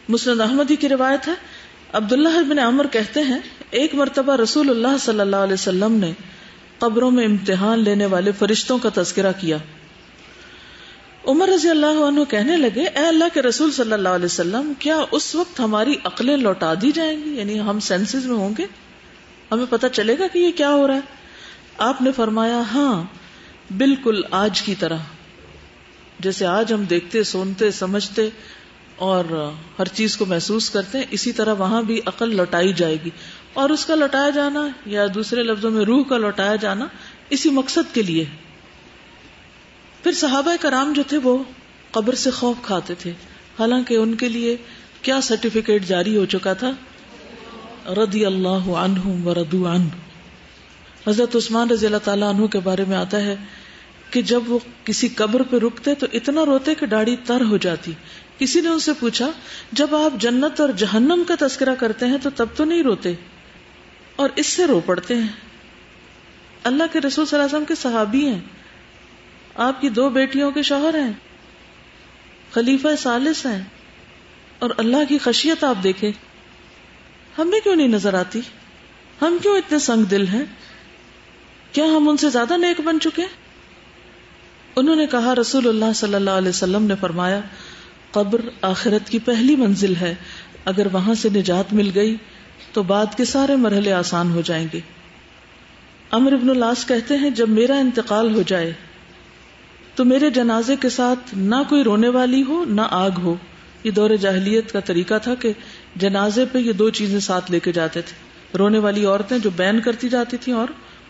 مسلم 0.09 0.41
احمدی 0.41 0.75
کی 0.75 0.89
روایت 0.89 1.27
ہے، 1.27 1.33
عبداللہ 1.93 2.43
بن 2.49 2.59
عمر 2.59 2.87
کہتے 2.87 3.21
ہیں، 3.21 3.39
ایک 3.71 3.95
مرتبہ 3.95 4.35
رسول 4.35 4.69
اللہ 4.69 4.97
صلی 4.99 5.19
اللہ 5.19 5.35
علیہ 5.35 5.53
وسلم 5.53 5.93
نے 5.93 6.11
قبروں 6.79 7.11
میں 7.11 7.25
امتحان 7.25 7.79
لینے 7.79 8.05
والے 8.05 8.31
فرشتوں 8.31 8.77
کا 8.77 8.89
تذکرہ 8.93 9.31
کیا۔ 9.41 9.57
عمر 11.27 11.47
رضی 11.47 11.69
اللہ 11.69 12.07
عنہ 12.07 12.19
کہنے 12.29 12.57
لگے، 12.57 12.81
اے 12.81 13.07
اللہ 13.07 13.25
کے 13.33 13.41
رسول 13.41 13.71
صلی 13.71 13.93
اللہ 13.93 14.09
علیہ 14.09 14.25
وسلم، 14.25 14.73
کیا 14.79 14.97
اس 15.11 15.35
وقت 15.35 15.59
ہماری 15.59 15.95
عقلیں 16.03 16.37
لوٹا 16.37 16.73
دی 16.81 16.91
جائیں 16.91 17.23
گی؟ 17.25 17.29
یعنی 17.29 17.59
ہم 17.59 17.79
سینسز 17.79 18.25
میں 18.25 18.37
ہوں 18.37 18.53
گے؟ 18.57 18.65
ہمیں 19.51 19.65
پتہ 19.69 19.87
چلے 19.87 20.15
گا 20.19 20.27
کہ 20.27 20.39
یہ 20.39 20.51
کیا 20.51 20.69
ہو 20.69 20.87
رہا 20.87 20.95
ہے۔ 20.95 21.18
آپ 21.79 22.01
نے 22.01 22.11
فرمایا 22.11 22.61
ہاں 22.73 23.03
بالکل 23.77 24.21
آج 24.31 24.61
کی 24.61 24.75
طرح۔ 24.75 24.97
جیسے 26.19 26.45
آج 26.45 26.73
ہم 26.73 26.83
دیکھتے، 26.83 27.23
سنتے، 27.23 27.71
سمجھتے 27.71 28.29
اور 28.95 29.51
ہر 29.79 29.85
چیز 29.85 30.17
کو 30.17 30.25
محسوس 30.25 30.69
کرتے 30.69 30.97
ہیں، 30.97 31.05
اسی 31.11 31.31
طرح 31.31 31.53
وہاں 31.53 31.81
بھی 31.81 31.99
عقل 32.05 32.35
لوٹائی 32.35 32.73
جائے 32.73 32.97
گی۔ 33.05 33.09
اور 33.53 33.69
اس 33.69 33.85
کا 33.85 33.95
لوٹایا 33.95 34.29
جانا 34.29 34.67
یا 34.85 35.05
دوسرے 35.13 35.43
لفظوں 35.43 35.71
میں 35.71 35.85
روح 35.85 36.03
کا 36.03 36.17
لوٹایا 36.17 36.55
جانا 36.55 36.87
اسی 37.29 37.49
مقصد 37.49 37.95
کے 37.95 38.01
لیے۔ 38.01 38.25
پھر 40.03 40.11
صحابہ 40.11 40.55
کرام 40.61 40.93
جو 40.93 41.03
تھے، 41.07 41.17
وہ 41.17 41.43
قبر 41.91 42.15
سے 42.15 42.31
خوف 42.31 42.57
کھاتے 42.63 42.95
تھے۔ 42.95 43.11
حالانکہ 43.59 43.93
ان 43.93 44.15
کے 44.15 44.29
لیے 44.29 44.57
کیا 45.01 45.21
سرٹیفکیٹ 45.21 45.85
جاری 45.85 46.17
ہو 46.17 46.25
چکا 46.25 46.53
تھا؟ 46.53 46.71
رضی 47.93 48.25
اللہ 48.25 48.69
عنہم 48.69 49.27
وردو 49.27 49.67
عنہ 49.67 50.08
حضرت 51.07 51.35
عثمان 51.35 51.69
رضی 51.69 51.85
اللہ 51.85 51.97
تعالیٰ 51.97 52.33
عنہ 52.33 52.45
کے 52.45 52.59
بارے 52.59 52.85
میں 52.87 52.97
آتا 52.97 53.17
ہے 53.17 53.35
کہ 54.09 54.21
جب 54.21 54.41
وہ 54.47 54.59
کسی 54.85 55.07
قبر 55.07 55.41
پہ 55.43 55.57
رکتے 55.57 55.95
تو 55.95 56.07
اتنا 56.13 56.45
روتے 56.45 56.75
کہ 56.75 56.85
داڑھی 56.85 57.15
تر 57.25 57.41
ہو 57.41 57.57
جاتی۔ 57.57 57.91
کسی 58.37 58.61
نے 58.61 58.69
ان 58.69 58.79
سے 58.79 58.91
پوچھا، 58.99 59.31
جب 59.71 59.95
آپ 59.95 60.21
جنت 60.21 60.61
اور 60.61 60.69
جہنم 60.69 61.23
کا 61.27 61.35
تذکرہ 61.39 61.75
کرتے 61.75 62.05
ہیں 62.05 62.17
تو 62.23 62.29
تب 62.29 62.45
تو 62.55 62.65
نہیں 62.65 62.83
روتے؟ 62.83 63.13
اور 64.15 64.29
اس 64.35 64.47
سے 64.47 64.67
رو 64.67 64.81
پڑتے 64.85 65.15
ہیں۔ 65.15 65.27
اللہ 66.63 66.83
کے 66.91 66.99
رسول 66.99 67.25
صلی 67.25 67.39
اللہ 67.39 67.47
علیہ 67.47 67.55
وسلم 67.55 67.65
کے 67.65 67.75
صحابی 67.75 68.27
ہیں۔ 68.27 68.39
آپ 69.55 69.81
کی 69.81 69.89
دو 69.89 70.09
بیٹیوں 70.09 70.51
کے 70.51 70.61
شوہر 70.61 70.95
ہیں۔ 70.99 71.13
خلیفہ 72.51 72.87
سالس 72.97 73.45
ہیں۔ 73.45 73.63
اور 74.59 74.69
اللہ 74.77 74.97
کی 75.09 75.17
خشیت 75.17 75.63
آپ 75.63 75.75
دیکھیں۔ 75.83 76.11
ہمیں 77.37 77.59
کیوں 77.59 77.75
نہیں 77.75 77.87
نظر 77.87 78.13
آتی؟ 78.13 78.41
ہم 79.21 79.37
کیوں 79.41 79.57
اتنے 79.57 79.79
سنگ 79.79 80.03
دل 80.03 80.27
ہیں؟ 80.27 80.45
کیا 81.71 81.85
ہم 81.85 82.09
ان 82.09 82.17
سے 82.17 82.29
زیادہ 82.29 82.57
نیک 82.57 82.81
بن 82.81 82.99
چکے 82.99 83.23
انہوں 84.75 84.95
نے 84.95 85.07
کہا، 85.07 85.35
رسول 85.35 85.67
اللہ 85.67 85.93
صلی 85.95 86.15
اللہ 86.15 86.29
علیہ 86.29 86.49
وسلم 86.49 86.83
نے 86.83 86.93
فرمایا، 87.01 87.39
قبر 88.11 88.41
آخرت 88.61 89.09
کی 89.09 89.19
پہلی 89.19 89.55
منزل 89.55 89.95
ہے۔ 89.95 90.15
اگر 90.65 90.87
وہاں 90.91 91.13
سے 91.13 91.29
نجات 91.29 91.73
مل 91.73 91.91
گئی، 91.95 92.15
تو 92.73 92.83
بعد 92.83 93.05
کے 93.17 93.25
سارے 93.25 93.55
مرحلے 93.55 93.93
آسان 93.93 94.31
ہو 94.31 94.41
جائیں 94.41 94.67
گے۔ 94.73 94.79
امر 96.11 96.33
ابن 96.33 96.49
اللاس 96.49 96.85
کہتے 96.87 97.17
ہیں، 97.17 97.29
جب 97.29 97.49
میرا 97.49 97.75
انتقال 97.75 98.35
ہو 98.35 98.41
جائے، 98.41 98.73
تو 99.95 100.05
میرے 100.05 100.29
جنازے 100.29 100.75
کے 100.75 100.89
ساتھ 100.89 101.35
نہ 101.37 101.55
کوئی 101.69 101.83
رونے 101.83 102.09
والی 102.09 102.43
ہو، 102.43 102.65
نہ 102.65 102.81
آگ 102.89 103.11
ہو۔ 103.23 103.35
یہ 103.83 103.91
دور 103.91 104.09
جاہلیت 104.09 104.71
کا 104.71 104.79
طریقہ 104.79 105.13
تھا 105.23 105.35
کہ 105.35 105.53
جنازے 105.95 106.45
پہ 106.51 106.59
یہ 106.59 106.73
دو 106.73 106.89
چیزیں 106.89 107.19
ساتھ 107.19 107.51
لے 107.51 107.59
کے 107.59 107.71
جاتے 107.71 108.01
تھے۔ 108.01 108.15
رونے 108.57 108.79
والی 108.79 109.05
عورتیں 109.05 109.37
جو 109.37 109.49
بین 109.55 109.79
کرتی 109.79 110.09
جاتی 110.09 110.37
تھیں 110.37 110.53
اور 110.53 110.67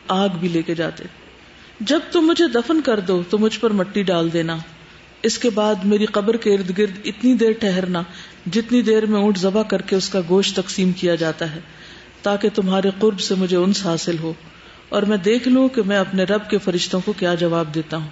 آگ 0.10 0.30
بھی 0.39 0.48
لے 0.48 0.62
کے 0.62 0.76
جاتے۔ 0.76 1.04
جب 1.80 2.00
تم 2.12 2.22
مجھے 2.22 2.48
دفن 2.48 2.82
کر 2.82 3.00
دو 3.00 3.24
تو 3.30 3.38
مجھ 3.38 3.60
پر 3.60 3.72
مٹی 3.72 4.04
ڈال 4.04 4.34
دینا۔ 4.34 4.58
اس 5.24 5.38
کے 5.38 5.50
بعد 5.50 5.76
میری 5.84 6.06
قبر 6.06 6.38
کے 6.38 6.54
ارد 6.54 6.78
گرد 6.78 7.00
اتنی 7.06 7.34
دیر 7.34 7.52
ٹہرنا 7.52 8.04
جتنی 8.52 8.82
دیر 8.82 9.06
میں 9.06 9.22
اونٹ 9.22 9.38
ذبح 9.38 9.63
کر 9.63 9.82
کے 9.82 9.95
اس 9.95 10.10
کا 10.10 10.22
گوشت 10.30 10.56
تقسیم 10.56 10.91
کیا 10.91 11.15
جاتا 11.15 11.56
ہے، 11.56 11.60
تاکہ 12.22 12.50
تمہارے 12.56 12.89
قرب 13.00 13.19
سے 13.19 13.36
مجھے 13.36 13.58
انس 13.58 13.86
حاصل 13.86 14.19
ہو۔ 14.19 14.34
اور 14.89 15.04
میں 15.04 15.17
دیکھ 15.17 15.48
لوں 15.48 15.67
کہ 15.67 15.82
میں 15.86 15.98
اپنے 15.98 16.24
رب 16.24 16.50
کے 16.50 16.58
فرشتوں 16.58 17.02
کو 17.06 17.13
کیا 17.13 17.36
جواب 17.36 17.76
دیتا 17.76 17.98
ہوں۔ 17.98 18.08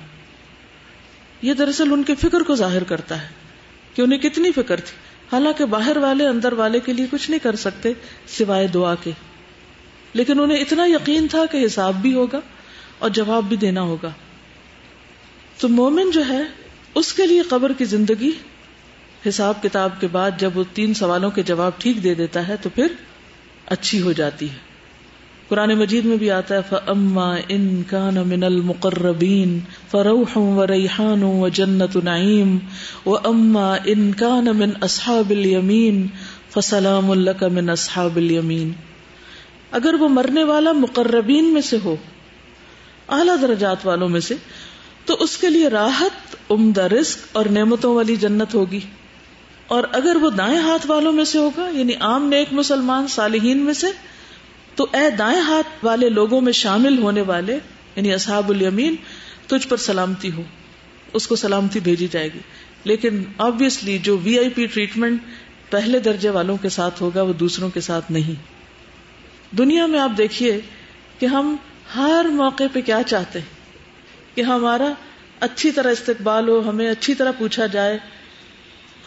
یہ 1.42 1.54
دراصل 1.54 1.94
ان 1.94 2.04
کے 2.04 2.16
فکر 2.16 2.42
کو 2.42 2.56
ظاہر 2.56 2.84
کرتا 2.84 3.22
ہے 3.22 3.28
کہ 3.94 4.02
انہیں 4.02 4.20
کتنی 4.20 4.52
فکر 4.52 4.80
تھی۔ 4.80 4.98
حالانکہ 5.32 5.66
باہر 5.66 5.98
والے، 5.98 6.28
اندر 6.28 6.54
والے 6.54 6.80
کے 6.80 6.94
لیے 6.94 7.06
کچھ 7.12 7.30
نہیں 7.30 7.40
کر 7.44 7.56
سکتے 7.56 7.94
سوائے 8.28 8.68
دعا 8.68 8.96
کے۔ 9.04 9.12
لیکن 10.18 10.40
انہیں 10.40 10.58
اتنا 10.58 10.86
یقین 10.86 11.28
تھا 11.28 11.46
کہ 11.52 11.66
حساب 11.66 11.96
بھی 11.96 12.14
ہوگا 12.14 12.40
اور 13.00 13.10
جواب 13.10 13.44
بھی 13.44 13.58
دینا 13.58 13.82
ہوگا۔ 13.82 14.12
تو 15.58 15.70
مومن 15.70 16.12
جو 16.12 16.28
ہے، 16.30 16.42
اس 16.96 17.14
کے 17.14 17.28
لیے 17.28 17.42
قبر 17.42 17.72
کی 17.78 17.86
زندگی، 17.86 18.32
حساب 19.28 19.64
کتاب 19.64 19.90
کے 20.00 20.08
بعد 20.08 20.32
جب 20.38 20.58
وہ 20.58 20.64
تین 20.74 20.94
سوالوں 20.94 21.32
کے 21.32 21.44
جواب 21.44 21.72
ٹھیک 21.78 22.04
دے 22.04 22.14
دیتا 22.14 22.48
ہے 22.48 22.56
تو 22.62 22.70
پھر 22.76 22.88
اچھی 23.66 24.02
ہو 24.02 24.12
جاتی 24.12 24.50
ہے۔ 24.50 24.68
قرآن 25.48 25.74
مجید 25.80 26.06
میں 26.06 26.18
بھی 26.18 26.32
آتا 26.32 26.56
ہے 26.56 26.60
فما 26.70 27.36
ان 27.48 27.84
کان 27.90 28.16
من 28.16 28.44
المقربین 28.44 29.60
فروح 29.92 30.38
و 30.38 30.68
ریحان 30.68 31.24
و 31.24 31.48
جنت 31.48 31.96
نعیم 31.96 32.58
و 33.06 33.16
اما 33.16 33.76
ان 33.86 34.12
کان 34.14 34.46
من 34.46 34.70
اصحاب 34.82 35.30
الیمین 35.30 36.08
فسلام 36.50 37.12
اللہ 37.12 37.48
من 37.52 37.70
اصحاب 37.70 38.16
الیمین 38.16 38.72
اگر 39.72 39.94
وہ 39.94 40.10
مرنے 40.10 40.44
والا 40.44 40.72
مقربین 40.72 41.54
میں 41.54 41.62
سے 41.62 41.78
ہو، 41.84 41.96
اعلی 43.10 43.32
درجات 43.42 43.78
والوں 43.84 44.10
میں 44.10 44.20
سے، 44.20 44.36
تو 45.06 45.18
اس 45.20 45.38
کے 45.38 45.50
لیے 45.50 45.68
راحت، 45.68 46.36
عمدہ 46.52 46.82
رزق 46.82 47.20
اور 47.32 47.46
نعمتوں 47.46 47.96
والی 47.96 48.16
جنت 48.16 48.54
ہوگی۔ 48.54 48.80
اور 49.68 49.84
اگر 49.92 50.16
وہ 50.16 50.30
دائیں 50.30 50.60
ہاتھ 50.60 50.88
والوں 50.88 51.14
میں 51.14 51.26
سے 51.26 51.38
ہوگا 51.38 51.70
یعنی 51.74 51.94
عام 51.94 52.28
نیک 52.28 52.48
مسلمان 52.52 53.08
صالحین 53.08 53.58
میں 53.58 53.74
سے، 53.74 53.88
تو 54.76 54.88
اے 54.94 55.10
دائیں 55.10 55.42
ہاتھ 55.42 55.86
والے 55.86 56.10
لوگوں 56.10 56.42
میں 56.42 56.52
شامل 56.52 56.98
ہونے 56.98 57.22
والے 57.22 57.60
یعنی 57.96 58.14
اصحاب 58.14 58.50
الیمین، 58.50 58.96
تجھ 59.48 59.68
پر 59.68 59.78
سلامتی 59.78 60.32
ہو۔ 60.32 60.44
اس 61.14 61.28
کو 61.28 61.36
سلامتی 61.36 61.80
بھیجی 61.80 62.08
جائے 62.12 62.34
گی۔ 62.34 62.40
لیکن 62.84 63.24
آبیسلی 63.38 63.98
جو 63.98 64.18
وی 64.18 64.40
آئی 64.40 64.50
پی 64.50 64.66
ٹریٹمنٹ 64.66 65.22
پہلے 65.70 66.00
درجے 66.00 66.30
والوں 66.30 66.58
کے 66.58 66.70
ساتھ 66.70 67.02
ہوگا، 67.02 67.22
وہ 67.22 67.34
دوسروں 67.34 67.70
کے 67.70 67.82
ساتھ 67.82 68.12
نہیں۔ 68.12 68.57
دنیا 69.52 69.86
میں 69.86 70.00
آپ 70.00 70.12
دیکھیے 70.18 70.62
کہ 71.20 71.26
ہم 71.26 71.56
ہر 71.96 72.26
موقع 72.30 72.64
پہ 72.74 72.82
کیا 72.82 73.04
چاہتے 73.06 73.40
ہیں؟ 73.40 73.46
کہ 74.36 74.42
ہمارا 74.42 74.94
اچھی 75.40 75.72
طرح 75.72 75.92
استقبال 75.92 76.50
ہو، 76.50 76.70
ہمیں 76.70 76.90
اچھی 76.90 77.14
طرح 77.14 77.32
پوچھا 77.38 77.66
جائے، 77.66 77.98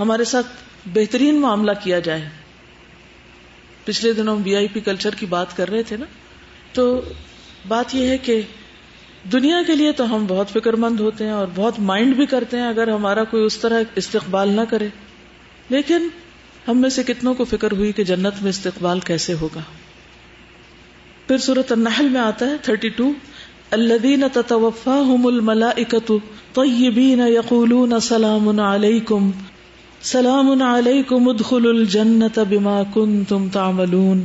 ہمارے 0.00 0.24
ساتھ 0.24 0.46
بہترین 0.87 1.35
معاملہ 1.35 1.72
کیا 1.83 1.98
جائے۔ 1.98 2.29
پچھلے 3.85 4.12
دنوں 4.12 4.38
وی 4.44 4.57
آئی 4.57 4.68
پی 4.72 4.81
کلچر 4.81 5.14
کی 5.14 5.26
بات 5.26 5.57
کر 5.57 5.70
رہے 5.70 5.83
تھے 5.83 5.96
نا؟ 5.96 6.07
تو 6.72 7.00
بات 7.68 7.94
یہ 7.94 8.07
ہے 8.07 8.18
کہ 8.18 8.40
دنیا 9.33 9.62
کے 9.66 9.74
لیے 9.74 9.92
تو 9.92 10.16
ہم 10.16 10.26
بہت 10.29 10.50
فکر 10.50 10.72
مند 10.72 11.00
ہوتے 11.00 11.24
ہیں 11.24 11.33
اور 11.33 11.46
بہت 11.55 11.81
مائنڈ 11.81 12.16
بھی 12.16 12.26
کرتے 12.26 12.57
ہیں 12.57 12.68
اگر 12.68 12.88
ہمارا 12.88 13.24
کوئی 13.24 13.42
اس 13.44 13.59
طرح 13.59 13.83
استقبال 13.96 14.48
نہ 14.48 14.61
کرے۔ 14.70 14.88
لیکن 15.68 16.09
ہم 16.68 16.81
میں 16.81 16.90
سے 16.90 17.03
کتنوں 17.03 17.35
کو 17.35 17.44
فکر 17.44 17.72
ہوئی 17.72 17.92
کہ 17.92 18.05
جنت 18.05 18.42
میں 18.42 18.50
استقبال 18.50 19.00
کیسے 19.00 19.35
ہوگا؟ 19.35 19.61
پھر 21.31 21.38
صورت 21.38 21.73
النحل 21.73 22.09
میں 22.09 22.21
آتا 22.21 22.47
ہے 22.47 22.57
تھرٹی 22.62 22.88
ٹو، 22.88 23.12
الذین 23.71 24.25
تتوفاہم 24.33 25.27
الملائکۃ 25.27 26.12
طیبین 26.55 27.21
یقولون 27.21 28.01
سلام 28.01 28.61
علیکم 28.61 29.31
سلام 30.03 30.62
علیکم 30.62 31.29
ادخلوا 31.29 31.73
الجنت 31.73 32.38
بما 32.38 32.83
کنتم 32.95 33.49
تعملون۔ 33.53 34.23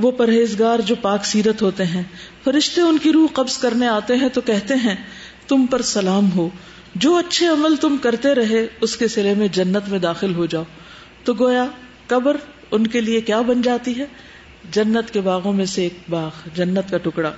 وہ 0.00 0.10
پرہیزگار 0.10 0.78
جو 0.78 0.94
پاک 1.02 1.26
سیرت 1.26 1.62
ہوتے 1.62 1.84
ہیں، 1.84 2.02
فرشتے 2.44 2.80
ان 2.80 2.98
کی 2.98 3.12
روح 3.12 3.28
قبض 3.32 3.58
کرنے 3.58 3.88
آتے 3.88 4.16
ہیں 4.16 4.28
تو 4.28 4.40
کہتے 4.40 4.74
ہیں، 4.74 4.94
تم 5.48 5.66
پر 5.66 5.82
سلام 5.82 6.32
ہو۔ 6.32 6.48
جو 6.94 7.14
اچھے 7.14 7.46
عمل 7.46 7.76
تم 7.76 7.96
کرتے 8.02 8.34
رہے، 8.34 8.66
اس 8.80 8.96
کے 8.96 9.08
سلے 9.08 9.34
میں 9.34 9.48
جنت 9.48 9.88
میں 9.88 9.98
داخل 9.98 10.34
ہو 10.34 10.46
جاؤ۔ 10.46 10.62
تو 11.24 11.34
گویا، 11.34 11.66
قبر 12.06 12.36
ان 12.70 12.86
کے 12.86 13.00
لیے 13.00 13.20
کیا 13.20 13.40
بن 13.40 13.62
جاتی 13.62 13.98
ہے؟ 13.98 14.06
جنت 14.70 15.10
کے 15.10 15.20
باغوں 15.20 15.52
میں 15.52 15.66
سے 15.66 15.82
ایک 15.82 15.94
باغ، 16.08 16.30
جنت 16.54 16.90
کا 16.90 16.98
ٹکڑا۔ 16.98 17.32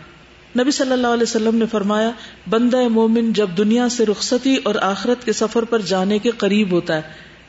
نبی 0.60 0.70
صلی 0.70 0.92
اللہ 0.92 1.06
علیہ 1.06 1.22
وسلم 1.22 1.54
نے 1.54 1.66
فرمایا، 1.66 2.10
بندہ 2.48 2.88
مومن 2.88 3.32
جب 3.32 3.50
دنیا 3.58 3.88
سے 3.88 4.06
رخصتی 4.06 4.56
اور 4.64 4.74
آخرت 4.82 5.24
کے 5.24 5.32
سفر 5.32 5.62
پر 5.62 5.80
جانے 5.80 6.18
کے 6.18 6.30
قریب 6.30 6.72
ہوتا 6.72 6.96
ہے 6.96 7.02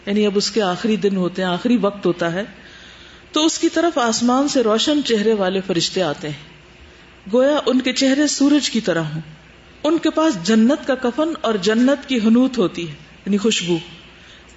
یعنی 0.06 0.26
اب 0.26 0.32
اس 0.36 0.52
کے 0.52 0.62
آخری 0.62 0.96
دن 0.96 1.16
ہوتے 1.16 1.44
ہیں، 1.44 1.50
آخری 1.50 1.78
وقت 1.78 2.06
ہوتا 2.06 2.34
ہے، 2.34 2.44
تو 3.32 3.46
اس 3.46 3.60
کی 3.60 3.70
طرف 3.70 3.98
آسمان 3.98 4.48
سے 4.48 4.62
روشن 4.62 5.00
چہرے 5.06 5.34
والے 5.34 5.62
فرشتے 5.68 6.02
آتے 6.02 6.30
ہیں۔ 6.30 6.50
گویا 7.34 7.60
ان 7.66 7.82
کے 7.82 7.94
چہرے 7.94 8.28
سورج 8.28 8.70
کی 8.70 8.82
طرح 8.82 9.02
ہوں۔ 9.02 9.22
ان 9.84 9.98
کے 9.98 10.10
پاس 10.10 10.44
جنت 10.44 10.88
کا 10.88 10.96
کفن 10.96 11.30
اور 11.42 11.54
جنت 11.54 12.10
کی 12.10 12.18
حنوت 12.18 12.58
ہوتی 12.58 12.90
ہے 12.90 12.94
یعنی 13.26 13.38
خوشبو۔ 13.38 13.78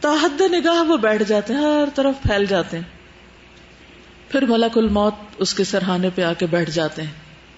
تاحد 0.00 0.40
نگاہ 0.40 0.82
وہ 0.82 0.96
بیٹھ 0.96 1.22
جاتے 1.22 1.52
ہیں، 1.52 1.60
ہر 1.60 1.88
طرف 1.94 2.22
پھیل 2.22 2.46
جاتے 2.46 2.76
ہیں۔ 2.76 3.01
پھر 4.32 4.46
ملک 4.46 4.78
الموت 4.78 5.14
اس 5.38 5.54
کے 5.54 5.64
سرحانے 5.64 6.08
پہ 6.14 6.22
آ 6.22 6.32
کے 6.32 6.46
بیٹھ 6.46 6.70
جاتے 6.70 7.02
ہیں 7.02 7.10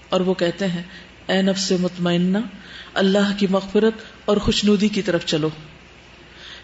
اور 0.09 0.21
وہ 0.21 0.33
کہتے 0.33 0.67
ہیں، 0.67 0.83
اے 1.27 1.41
نفس 1.41 1.71
مطمئنہ، 1.71 2.37
اللہ 2.93 3.31
کی 3.37 3.47
مغفرت 3.49 3.93
اور 4.25 4.37
خوشنودی 4.37 4.87
کی 4.87 5.01
طرف 5.01 5.25
چلو۔ 5.25 5.49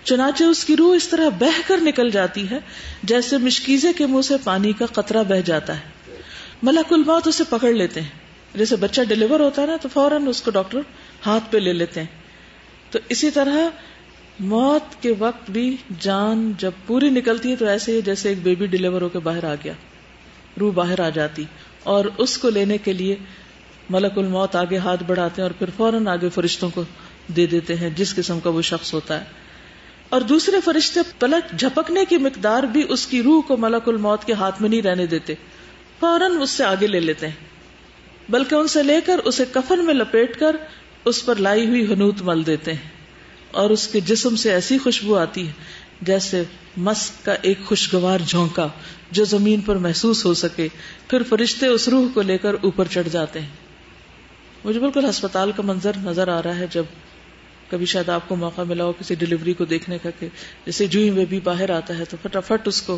چنانچہ 0.04 0.44
اس 0.44 0.66
کی 0.66 0.78
روح 0.78 0.96
اس 0.96 1.08
طرح 1.08 1.30
بہ 1.30 1.62
کر 1.68 1.78
نکل 1.82 2.10
جاتی 2.10 2.50
ہے 2.50 2.60
جیسے 3.04 3.38
مشکیزے 3.38 3.94
کے 3.94 4.06
منہ 4.06 4.22
سے 4.22 4.34
پانی 4.44 4.74
کا 4.74 4.86
قطرہ 4.86 5.24
بہ 5.24 5.36
جاتا 5.36 5.76
ہے۔ 5.76 6.16
ملک 6.64 6.94
الموت 6.94 7.28
اسے 7.28 7.44
پکڑ 7.50 7.72
لیتے 7.72 8.02
ہیں۔ 8.02 8.10
جیسے 8.56 8.76
بچہ 8.76 9.02
ڈلیور 9.08 9.40
ہوتا 9.40 9.62
ہے 9.62 9.68
نا 9.68 9.76
تو 9.82 9.90
فوراً 9.90 10.28
اس 10.28 10.42
کو 10.42 10.52
ڈاکٹر 10.52 10.80
ہاتھ 11.26 11.44
پہ 11.52 11.58
لے 11.58 11.74
لیتے 11.74 12.00
ہیں۔ 12.00 12.08
تو 12.92 13.00
اسی 13.10 13.32
طرح 13.32 13.56
موت 14.40 15.02
کے 15.02 15.14
وقت 15.20 15.52
بھی 15.52 15.78
جان 16.00 16.54
جب 16.58 16.72
پوری 16.88 17.10
نکلتی 17.10 17.52
ہے 17.52 17.56
تو 17.56 17.66
ایسے 17.66 17.92
ہی 17.92 18.02
جیسے 18.02 18.30
ایک 18.30 18.44
بیبی 18.44 18.66
ڈلیور 18.66 19.02
ہو 19.02 19.10
کے 19.10 19.20
باہر 19.20 19.44
آ 19.44 19.56
گیا۔ 19.56 19.74
روح 20.62 20.72
باہر 20.72 21.00
آ 21.00 21.10
جاتی 21.10 21.44
اور 21.84 22.06
اس 22.18 22.38
کو 22.38 22.50
لینے 22.50 22.78
کے 22.78 22.94
لیے 22.94 23.16
ملک 23.90 24.18
الموت 24.18 24.56
آگے 24.56 24.78
ہاتھ 24.78 25.04
بڑھاتے 25.08 25.42
ہیں 25.42 25.50
اور 25.50 25.60
پھر 25.60 25.70
فوراً 25.78 26.08
آگے 26.08 26.30
فرشتوں 26.30 26.70
کو 26.70 26.84
دے 27.36 27.46
دیتے 27.46 27.76
ہیں، 27.76 27.90
جس 27.90 28.16
قسم 28.16 28.40
کا 28.40 28.50
وہ 28.50 28.62
شخص 28.62 28.94
ہوتا 28.94 29.20
ہے۔ 29.20 29.26
اور 30.10 30.22
دوسرے 30.22 30.58
فرشتے 30.66 31.00
پلک 31.20 31.60
جھپکنے 31.60 32.06
کی 32.06 32.18
مقدار 32.18 32.64
بھی 32.64 32.84
اس 32.90 33.08
کی 33.08 33.24
روح 33.24 33.42
کو 33.42 33.58
ملک 33.58 33.90
الموت 33.90 34.24
کے 34.24 34.34
ہاتھ 34.34 34.62
میں 34.62 34.70
نہیں 34.70 34.82
رہنے 34.82 35.06
دیتے۔ 35.06 35.34
فوراً 36.00 36.32
اس 36.42 36.50
سے 36.50 36.64
آگے 36.64 36.88
لے 36.88 37.00
لیتے 37.00 37.28
ہیں۔ 37.28 37.36
بلکہ 38.30 38.56
ان 38.56 38.68
سے 38.68 38.84
لے 38.84 39.02
کر 39.06 39.20
اسے 39.20 39.44
کفن 39.52 39.86
میں 39.86 39.94
لپیٹ 39.94 40.40
کر 40.40 40.56
اس 41.06 41.26
پر 41.26 41.36
لائی 41.36 41.68
ہوئی 41.68 41.94
ہنوت 41.94 42.22
مل 42.22 42.46
دیتے 42.46 42.74
ہیں۔ 42.74 42.90
اور 43.52 43.70
اس 43.70 43.88
کے 43.88 44.00
جسم 44.00 44.36
سے 44.36 44.52
ایسی 44.52 44.78
خوشبو 44.78 45.18
آتی 45.18 45.48
ہے 45.48 45.52
جیسے 46.02 46.44
مسک 46.78 47.26
کا 47.26 47.36
ایک 47.42 47.60
خوشگوار 47.66 48.20
جھونکا 48.28 48.68
جو 49.12 49.26
زمین 49.26 49.62
پر 49.62 49.76
محسوس 49.76 50.26
ہو 50.26 50.34
سکے، 50.34 50.68
پھر 51.08 51.24
فرشتے 51.30 51.68
اس 51.68 51.88
روح 51.88 52.06
کو 52.14 52.22
لے 52.22 52.38
کر 52.38 52.56
اوپر 52.62 52.88
چڑھ 52.92 53.10
جاتے 53.10 53.40
ہیں۔ 53.40 53.48
مجھے 54.66 54.80
بالکل 54.80 55.10
ہسپتال 55.10 55.52
کا 55.56 55.64
منظر 55.64 55.92
نظر 55.98 56.28
آ 56.28 56.42
رہا 56.44 56.56
ہے 56.56 56.66
جب 56.72 56.84
کبھی 57.70 57.86
شاید 57.86 58.10
آپ 58.10 58.22
کو 58.28 58.36
موقع 58.36 58.62
ملا 58.62 58.84
ہو 58.84 58.94
کسی 59.00 59.16
ڈلیوری 59.16 59.54
کو 59.54 59.66
دیکھنے 59.66 59.98
کا 59.98 60.10
کہ 60.20 60.28
جیسے 60.66 60.88
جو 60.88 61.00
ہی 61.00 61.26
بھی 61.26 61.40
باہر 61.40 61.70
آتا 61.70 61.98
ہے 61.98 62.04
تو 62.06 62.18
فٹافٹ 62.24 62.68
اس 62.68 62.82
کو 62.82 62.98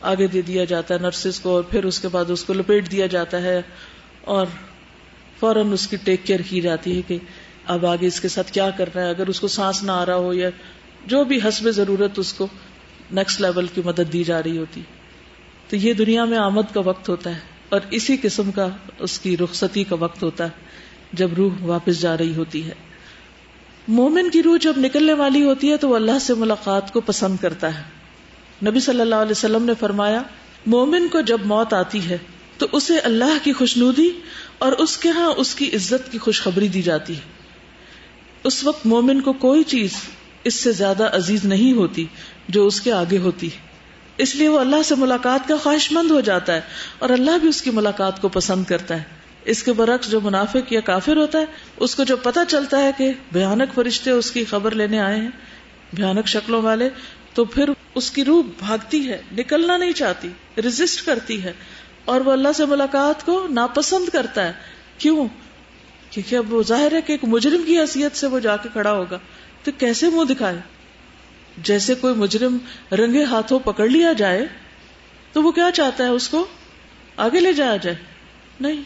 آگے 0.00 0.26
دے 0.26 0.42
دیا 0.42 0.64
جاتا 0.64 0.94
ہے، 0.94 0.98
نرسز 0.98 1.40
کو، 1.40 1.50
اور 1.50 1.62
پھر 1.62 1.84
اس 1.84 2.00
کے 2.00 2.08
بعد 2.08 2.30
اس 2.30 2.44
کو 2.44 2.52
لپیٹ 2.52 2.90
دیا 2.90 3.06
جاتا 3.06 3.42
ہے۔ 3.42 3.62
اور 4.20 4.46
فوراً 5.40 5.72
اس 5.72 5.86
کی 5.86 5.96
ٹیک 5.96 6.20
کیئر 6.24 6.40
کی 6.40 6.60
جاتی 6.60 6.96
ہے 6.96 7.02
کہ 7.02 7.18
اب 7.66 7.86
آگے 7.86 8.06
اس 8.06 8.20
کے 8.20 8.28
ساتھ 8.28 8.52
کیا 8.52 8.70
کرنا 8.70 9.00
ہے۔ 9.00 9.08
اگر 9.08 9.26
اس 9.26 9.40
کو 9.40 9.48
سانس 9.48 9.82
نہ 9.82 9.92
آ 9.92 10.06
رہا 10.06 10.16
ہو 10.16 10.34
یا 10.34 10.50
جو 11.08 11.24
بھی 11.24 11.38
حسب 11.48 11.70
ضرورت 11.70 12.18
اس 12.18 12.32
کو 12.32 12.46
نیکسٹ 13.12 13.40
لیول 13.40 13.66
کی 13.66 13.82
مدد 13.84 14.12
دی 14.12 14.24
جا 14.24 14.42
رہی 14.42 14.58
ہوتی۔ 14.58 14.80
تو 15.68 15.76
یہ 15.76 15.92
دنیا 15.92 16.24
میں 16.24 16.38
آمد 16.38 16.74
کا 16.74 16.80
وقت 16.80 17.08
ہوتا 17.08 17.34
ہے 17.34 17.40
اور 17.68 17.80
اسی 17.90 18.16
قسم 18.22 18.50
کا 18.50 18.68
اس 18.98 19.18
کی 19.18 19.36
رخصتی 19.36 19.84
کا 19.84 19.94
وقت 19.94 20.22
ہوتا 20.22 20.44
ہے 20.44 20.50
جب 21.12 21.30
روح 21.36 21.52
واپس 21.62 22.00
جا 22.00 22.18
رہی 22.18 22.34
ہوتی 22.34 22.66
ہے۔ 22.66 22.74
مومن 23.88 24.30
کی 24.30 24.42
روح 24.42 24.56
جب 24.60 24.72
نکلنے 24.76 25.12
والی 25.12 25.44
ہوتی 25.44 25.70
ہے 25.70 25.76
تو 25.76 25.88
وہ 25.88 25.96
اللہ 25.96 26.18
سے 26.20 26.34
ملاقات 26.34 26.92
کو 26.92 27.00
پسند 27.00 27.36
کرتا 27.40 27.78
ہے۔ 27.78 27.82
نبی 28.70 28.80
صلی 28.80 29.00
اللہ 29.00 29.14
علیہ 29.14 29.30
وسلم 29.30 29.64
نے 29.64 29.72
فرمایا، 29.80 30.22
مومن 30.66 31.08
کو 31.08 31.20
جب 31.20 31.38
موت 31.44 31.74
آتی 31.74 32.08
ہے 32.08 32.18
تو 32.58 32.66
اسے 32.72 32.98
اللہ 32.98 33.44
کی 33.44 33.52
خوشنودی 33.52 34.10
اور 34.58 34.72
اس 34.72 34.96
کے 34.96 35.08
ہاں 35.08 35.32
اس 35.36 35.54
کی 35.54 35.70
عزت 35.72 36.12
کی 36.12 36.18
خوشخبری 36.18 36.68
دی 36.68 36.82
جاتی 36.82 37.16
ہے۔ 37.16 37.20
اس 38.44 38.64
وقت 38.64 38.86
مومن 38.86 39.20
کو 39.20 39.32
کوئی 39.32 39.62
چیز 39.62 39.90
اس 40.44 40.54
سے 40.54 40.72
زیادہ 40.72 41.16
عزیز 41.16 41.44
نہیں 41.44 41.72
ہوتی 41.72 42.06
جو 42.48 42.66
اس 42.66 42.80
کے 42.80 42.92
آگے 42.92 43.18
ہوتی 43.18 43.48
اس 44.16 44.36
لیے 44.36 44.48
وہ 44.48 44.58
اللہ 44.58 44.82
سے 44.84 44.94
ملاقات 44.94 45.48
کا 45.48 45.56
خواہش 45.62 45.92
مند 45.92 46.10
ہو 46.10 46.20
جاتا 46.20 46.54
ہے 46.54 46.60
اور 46.98 47.10
اللہ 47.10 47.38
بھی 47.38 47.48
اس 47.48 47.62
کی 47.62 47.70
ملاقات 47.70 48.22
کو 48.22 48.28
پسند 48.28 48.64
کرتا 48.64 48.96
ہے۔ 48.96 49.02
اس 49.44 49.62
کے 49.62 49.72
برعکس 49.72 50.10
جو 50.10 50.20
منافق 50.20 50.72
یا 50.72 50.80
کافر 50.80 51.16
ہوتا 51.16 51.38
ہے، 51.38 51.44
اس 51.76 51.94
کو 51.94 52.04
جو 52.04 52.16
پتا 52.16 52.44
چلتا 52.44 52.82
ہے 52.82 52.90
کہ 52.98 53.12
بھیانک 53.32 53.74
فرشتے 53.74 54.10
اس 54.10 54.30
کی 54.30 54.44
خبر 54.44 54.74
لینے 54.74 55.00
آئے 55.00 55.20
ہیں، 55.20 55.30
بھیانک 55.92 56.26
شکلوں 56.26 56.62
والے، 56.62 56.88
تو 57.34 57.44
پھر 57.44 57.70
اس 57.94 58.10
کی 58.10 58.24
روح 58.24 58.42
بھاگتی 58.58 59.08
ہے، 59.08 59.22
نکلنا 59.32 59.76
نہیں 59.76 59.92
چاہتی 59.92 60.28
ریزسٹ 60.56 61.06
کرتی 61.06 61.42
ہے۔ 61.42 61.52
اور 62.04 62.20
وہ 62.20 62.32
اللہ 62.32 62.48
سے 62.54 62.66
ملاقات 62.66 63.26
کو 63.26 63.46
ناپسند 63.50 64.08
کرتا 64.08 64.46
ہے۔ 64.46 64.52
کیوں؟ 64.98 65.28
کیونکہ 66.10 66.36
اب 66.36 66.54
وہ 66.54 66.62
ظاہر 66.62 66.92
ہے 66.92 67.00
کہ 67.00 67.12
ایک 67.12 67.24
مجرم 67.24 67.62
کی 67.66 67.78
حیثیت 67.78 68.16
سے 68.16 68.26
وہ 68.26 68.38
جا 68.38 68.56
کے 68.56 68.68
کھڑا 68.72 68.92
ہوگا۔ 68.92 69.18
تو 69.70 69.78
کیسے 69.78 70.08
منہ 70.08 70.24
دکھائے؟ 70.24 70.58
جیسے 71.58 71.94
کوئی 71.94 72.14
مجرم 72.14 72.58
رنگے 72.92 73.24
ہاتھوں 73.24 73.58
پکڑ 73.58 73.88
لیا 73.88 74.12
جائے، 74.12 74.46
تو 75.32 75.42
وہ 75.42 75.52
کیا 75.52 75.70
چاہتا 75.74 76.04
ہے 76.04 76.08
اس 76.08 76.28
کو؟ 76.28 76.46
آگے 77.16 77.40
لے 77.40 77.52
جایا 77.52 77.76
جائے۔ 77.76 77.96
نہیں، 78.60 78.82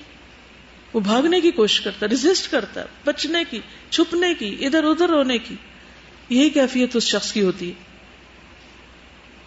وہ 0.93 1.01
بھاگنے 1.01 1.41
کی 1.41 1.51
کوشش 1.51 1.81
کرتا 1.81 2.07
ہے 2.07 2.11
ریزسٹ 2.11 2.51
کرتا 2.51 2.81
ہے 2.81 2.87
بچنے 3.05 3.39
کی، 3.51 3.61
چھپنے 3.91 4.35
کی، 4.35 4.57
ادھر 4.61 4.85
ادھر 4.85 5.09
ہونے 5.09 5.39
کی۔ 5.39 5.55
یہی 6.29 6.51
کیفیت 6.51 6.97
اس 6.97 7.03
شخص 7.03 7.33
کی 7.33 7.43
ہوتی 7.43 7.69
ہے۔ 7.69 7.75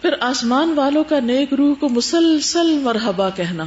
پھر 0.02 0.14
آسمان 0.20 0.72
والوں 0.76 1.04
کا 1.04 1.20
نیک 1.20 1.54
روح 1.54 1.74
کو 1.74 1.88
مسلسل 1.88 2.78
مرحبا 2.78 3.30
کہنا۔ 3.30 3.64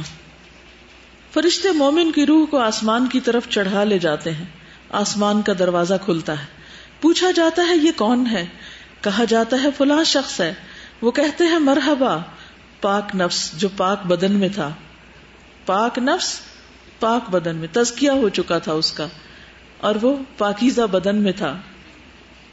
فرشتے 1.32 1.72
مومن 1.72 2.12
کی 2.12 2.26
روح 2.26 2.46
کو 2.46 2.58
آسمان 2.58 3.06
کی 3.06 3.20
طرف 3.20 3.48
چڑھا 3.48 3.84
لے 3.84 3.98
جاتے 3.98 4.30
ہیں۔ 4.30 4.46
آسمان 4.90 5.42
کا 5.42 5.52
دروازہ 5.58 5.94
کھلتا 6.04 6.42
ہے۔ 6.42 6.59
پوچھا 7.00 7.30
جاتا 7.30 7.62
ہے 7.62 7.76
یہ 7.76 7.90
کون 7.96 8.26
ہے؟ 8.26 8.46
کہا 9.00 9.24
جاتا 9.24 9.62
ہے 9.62 9.68
فلاں 9.76 10.04
شخص 10.04 10.40
ہے۔ 10.40 10.54
وہ 11.02 11.10
کہتے 11.10 11.44
ہیں 11.44 11.58
مرحبا، 11.58 12.16
پاک 12.80 13.16
نفس 13.16 13.52
جو 13.56 13.68
پاک 13.76 14.06
بدن 14.06 14.32
میں 14.32 14.48
تھا۔ 14.54 14.70
پاک 15.66 15.98
نفس 15.98 16.40
پاک 17.00 17.30
بدن 17.30 17.56
میں 17.56 17.68
تزکیا 17.72 18.12
ہو 18.12 18.28
چکا 18.28 18.58
تھا 18.58 18.72
اس 18.72 18.92
کا۔ 18.92 19.06
اور 19.80 19.94
وہ 20.02 20.16
پاکیزہ 20.38 20.82
بدن 20.82 21.16
میں 21.16 21.32
تھا۔ 21.32 21.56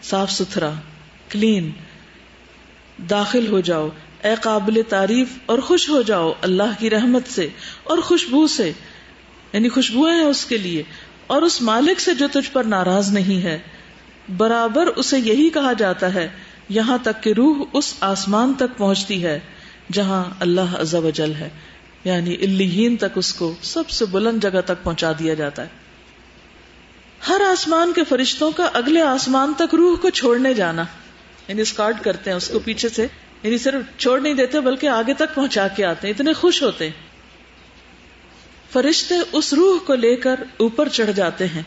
صاف 0.03 0.31
ستھرا، 0.31 0.71
کلین، 1.29 1.71
داخل 3.09 3.47
ہو 3.47 3.59
جاؤ۔ 3.59 3.89
اے 4.23 4.35
قابل 4.41 4.81
تعریف 4.89 5.27
اور 5.45 5.59
خوش 5.59 5.89
ہو 5.89 6.01
جاؤ 6.01 6.33
اللہ 6.41 6.79
کی 6.79 6.89
رحمت 6.89 7.27
سے 7.27 7.49
اور 7.83 7.97
خوشبو 7.97 8.47
سے۔ 8.47 8.71
یعنی 9.53 9.69
خوشبو 9.69 10.05
ہیں 10.05 10.21
اس 10.21 10.45
کے 10.45 10.57
لیے۔ 10.57 10.83
اور 11.27 11.41
اس 11.41 11.61
مالک 11.61 11.99
سے 11.99 12.15
جو 12.15 12.27
تجھ 12.33 12.51
پر 12.51 12.63
ناراض 12.63 13.09
نہیں 13.09 13.43
ہے۔ 13.43 13.59
برابر 14.37 14.87
اسے 14.87 15.19
یہی 15.19 15.49
کہا 15.49 15.73
جاتا 15.73 16.13
ہے، 16.13 16.29
یہاں 16.69 16.97
تک 17.03 17.23
کہ 17.23 17.33
روح 17.37 17.65
اس 17.73 17.93
آسمان 17.99 18.53
تک 18.53 18.77
پہنچتی 18.77 19.23
ہے 19.23 19.39
جہاں 19.93 20.25
اللہ 20.39 20.75
عزب 20.79 21.01
جل 21.13 21.33
ہے۔ 21.33 21.49
یعنی 22.03 22.33
الین 22.33 22.95
تک 22.95 23.05
اس 23.15 23.33
کو 23.33 23.55
سب 23.61 23.89
سے 23.89 24.05
بلند 24.05 24.43
جگہ 24.43 24.61
تک 24.65 24.83
پہنچا 24.83 25.11
دیا 25.19 25.33
جاتا 25.33 25.61
ہے۔ 25.61 25.67
ہر 27.27 27.41
آسمان 27.51 27.93
کے 27.95 28.03
فرشتوں 28.03 28.51
کا 28.51 28.69
اگلے 28.73 29.01
آسمان 29.01 29.53
تک 29.57 29.75
روح 29.75 29.97
کو 29.97 30.09
چھوڑنے 30.09 30.53
جانا۔ 30.53 30.83
یعنی 31.47 31.61
اسکارٹ 31.61 32.03
کرتے 32.03 32.29
ہیں 32.29 32.37
اس 32.37 32.47
کو 32.47 32.59
پیچھے 32.59 32.89
سے۔ 32.89 33.07
یعنی 33.43 33.57
صرف 33.57 33.97
چھوڑ 33.97 34.19
نہیں 34.19 34.33
دیتے، 34.33 34.59
بلکہ 34.59 34.87
آگے 34.87 35.13
تک 35.13 35.35
پہنچا 35.35 35.67
کے 35.67 35.85
آتے 35.85 36.07
ہیں۔ 36.07 36.13
اتنے 36.13 36.33
خوش 36.33 36.63
ہوتے 36.63 36.85
ہیں۔ 36.85 37.07
فرشتے 38.71 39.15
اس 39.31 39.53
روح 39.53 39.77
کو 39.85 39.95
لے 39.95 40.15
کر 40.15 40.35
اوپر 40.57 40.87
چڑھ 40.87 41.11
جاتے 41.11 41.47
ہیں۔ 41.47 41.63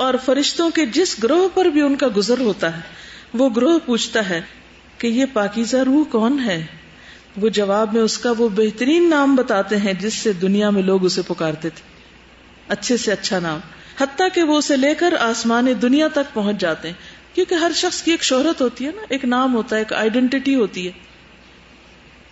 اور 0.00 0.14
فرشتوں 0.24 0.70
کے 0.70 0.86
جس 0.86 1.22
گروہ 1.22 1.48
پر 1.54 1.64
بھی 1.64 1.80
ان 1.80 1.96
کا 1.96 2.06
گزر 2.16 2.40
ہوتا 2.40 2.76
ہے، 2.76 2.82
وہ 3.34 3.50
گروہ 3.56 3.78
پوچھتا 3.86 4.28
ہے 4.28 4.40
کہ 4.98 5.06
یہ 5.06 5.24
پاکیزہ 5.32 5.76
روح 5.76 6.04
کون 6.10 6.38
ہے؟ 6.44 6.66
وہ 7.36 7.48
جواب 7.48 7.94
میں 7.94 8.02
اس 8.02 8.18
کا 8.18 8.32
وہ 8.38 8.48
بہترین 8.48 9.10
نام 9.10 9.36
بتاتے 9.36 9.76
ہیں 9.76 9.92
جس 9.92 10.14
سے 10.14 10.32
دنیا 10.32 10.70
میں 10.70 10.82
لوگ 10.82 11.04
اسے 11.04 11.22
پکارتے 11.22 11.68
تھے۔ 11.68 11.82
اچھے 12.68 12.96
سے 12.96 13.12
اچھا 13.12 13.38
نام۔ 13.38 13.58
حتیٰ 14.00 14.28
کہ 14.34 14.42
وہ 14.42 14.58
اسے 14.58 14.76
لے 14.76 14.94
کر 14.94 15.14
آسمان 15.20 15.66
دنیا 15.82 16.08
تک 16.08 16.34
پہنچ 16.34 16.58
جاتے 16.58 16.88
ہیں۔ 16.88 17.34
کیونکہ 17.34 17.54
ہر 17.54 17.72
شخص 17.74 18.02
کی 18.02 18.10
ایک 18.10 18.22
شہرت 18.22 18.60
ہوتی 18.60 18.86
ہے 18.86 18.90
نا، 18.96 19.02
ایک 19.08 19.24
نام 19.24 19.54
ہوتا 19.54 19.76
ہے، 19.76 19.80
ایک 19.80 19.92
آئیڈینٹی 19.92 20.54
ہوتی 20.54 20.86
ہے۔ 20.86 20.92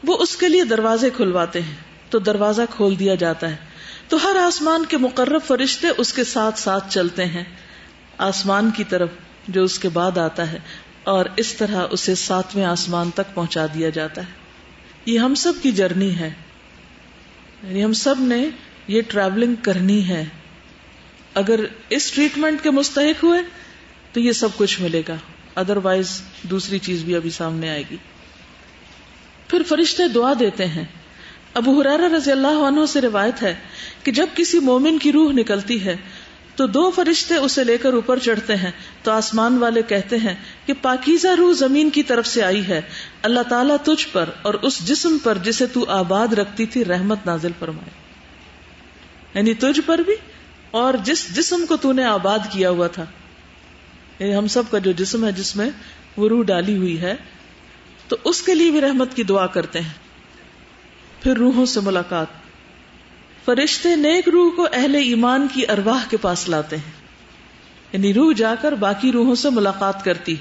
وہ 0.05 0.17
اس 0.19 0.37
کے 0.37 0.49
لیے 0.49 0.65
دروازے 0.65 1.11
کھلواتے 1.11 1.63
ہیں، 1.63 1.75
تو 2.11 2.19
دروازہ 2.19 2.63
کھول 2.71 2.99
دیا 2.99 3.15
جاتا 3.15 3.51
ہے۔ 3.51 3.68
تو 4.09 4.17
ہر 4.25 4.37
آسمان 4.37 4.85
کے 4.85 4.97
مقرب 4.97 5.43
فرشتے 5.47 5.87
اس 5.99 6.13
کے 6.13 6.25
ساتھ 6.25 6.59
ساتھ 6.59 6.93
چلتے 6.93 7.25
ہیں۔ 7.25 7.45
آسمان 8.19 8.71
کی 8.71 8.85
طرف 8.85 9.09
جو 9.49 9.65
اس 9.65 9.79
کے 9.79 9.89
بعد 9.89 10.19
آتا 10.19 10.53
ہے، 10.53 10.59
اور 11.05 11.25
اس 11.37 11.55
طرح 11.55 11.87
اسے 11.91 12.15
ساتویں 12.15 12.65
آسمان 12.65 13.11
تک 13.11 13.35
پہنچا 13.35 13.67
دیا 13.75 13.89
جاتا 13.89 14.21
ہے۔ 14.21 14.33
یہ 15.07 15.19
ہم 15.19 15.35
سب 15.35 15.53
کی 15.63 15.73
جرنی 15.73 16.19
ہے۔ 16.19 16.31
یعنی 17.63 17.85
ہم 17.85 17.93
سب 17.93 18.15
نے 18.19 18.49
یہ 18.89 19.03
ٹریولنگ 19.09 19.55
کرنی 19.63 20.09
ہے۔ 20.09 20.25
اگر 21.35 21.61
اس 21.89 22.13
ٹریٹمنٹ 22.13 22.63
کے 22.63 22.71
مستحق 22.71 23.25
ہوئے، 23.25 23.41
تو 24.13 24.21
یہ 24.21 24.33
سب 24.33 24.49
کچھ 24.57 24.81
ملے 24.81 25.03
گا۔ 25.09 25.17
ادر 25.55 25.77
وائز 25.77 26.23
دوسری 26.43 26.79
چیز 26.79 27.05
بھی 27.05 27.15
ابھی 27.17 27.31
سامنے 27.31 27.71
آئے 27.71 27.83
گی۔ 27.91 27.97
پھر 29.49 29.63
فرشتے 29.69 30.09
دعا 30.09 30.33
دیتے 30.41 30.67
ہیں۔ 30.67 30.85
ابو 31.59 31.81
حرار 31.81 31.99
رضی 31.99 32.31
اللہ 32.31 32.61
عنہ 32.67 32.87
سے 32.89 33.01
روایت 33.01 33.43
ہے 33.43 33.55
کہ 34.03 34.13
جب 34.13 34.27
کسی 34.35 34.59
مومن 34.59 34.99
کی 34.99 35.13
روح 35.13 35.33
نکلتی 35.33 35.85
ہے 35.85 35.97
تو 36.57 36.67
دو 36.67 36.91
فرشتے 36.91 37.35
اسے 37.35 37.65
لے 37.65 37.79
کر 37.79 37.93
اوپر 37.93 38.19
چڑھتے 38.19 38.57
ہیں 38.57 38.71
تو 39.03 39.11
آسمان 39.11 39.59
والے 39.59 39.83
کہتے 39.83 40.17
ہیں 40.17 40.35
کہ 40.67 40.73
پاکیزہ 40.83 41.29
روح 41.29 41.53
زمین 41.53 41.91
کی 41.91 42.03
طرف 42.03 42.27
سے 42.27 42.43
آئی 42.43 42.69
ہے۔ 42.69 42.81
اللہ 43.23 43.41
تعالیٰ 43.49 43.77
تجھ 43.85 44.07
پر 44.13 44.31
اور 44.43 44.55
اس 44.55 44.87
جسم 44.87 45.19
پر 45.19 45.39
جسے 45.39 45.67
تو 45.67 45.85
آباد 45.89 46.33
رکھتی 46.33 46.67
تھی 46.67 46.85
رحمت 46.85 47.19
نازل 47.27 47.51
فرمائے۔ 47.59 47.91
یعنی 49.35 49.55
تجھ 49.55 49.81
پر 49.87 49.99
بھی 49.99 50.15
اور 50.71 50.95
جس 51.05 51.37
جسم 51.37 51.67
کو 51.69 51.77
تو 51.77 51.93
نے 51.93 52.05
آباد 52.05 52.39
کیا 52.51 52.71
ہوا 52.71 52.87
تھا۔ 52.87 53.05
یعنی 54.19 54.37
ہم 54.37 54.47
سب 54.47 54.63
کا 54.71 54.79
جو 54.79 54.93
جسم 54.93 55.27
ہے 55.27 55.33
جس 55.33 55.57
میں 55.57 55.71
وہ 56.17 56.29
روح 56.29 56.43
ڈالی 56.43 56.77
ہوئی 56.77 57.01
ہے، 57.01 57.15
تو 58.09 58.17
اس 58.25 58.43
کے 58.43 58.55
لیے 58.55 58.71
بھی 58.71 58.81
رحمت 58.81 59.15
کی 59.15 59.23
دعا 59.23 59.47
کرتے 59.47 59.81
ہیں۔ 59.81 60.08
پھر 61.23 61.37
روحوں 61.37 61.67
سے 61.67 61.81
ملاقات۔ 61.81 62.27
فرشتے 63.45 63.97
نیک 63.97 64.29
روح 64.29 64.51
کو 64.57 64.69
اہل 64.73 64.95
ایمان 64.95 65.47
کی 65.53 65.63
ارواح 65.69 66.05
کے 66.11 66.17
پاس 66.17 66.49
لاتے 66.49 66.77
ہیں۔ 66.77 66.93
یعنی 67.93 68.15
روح 68.15 68.33
جا 68.37 68.55
کر 68.61 68.73
باقی 68.73 69.13
روحوں 69.13 69.35
سے 69.35 69.51
ملاقات 69.51 70.05
کرتی۔ 70.05 70.37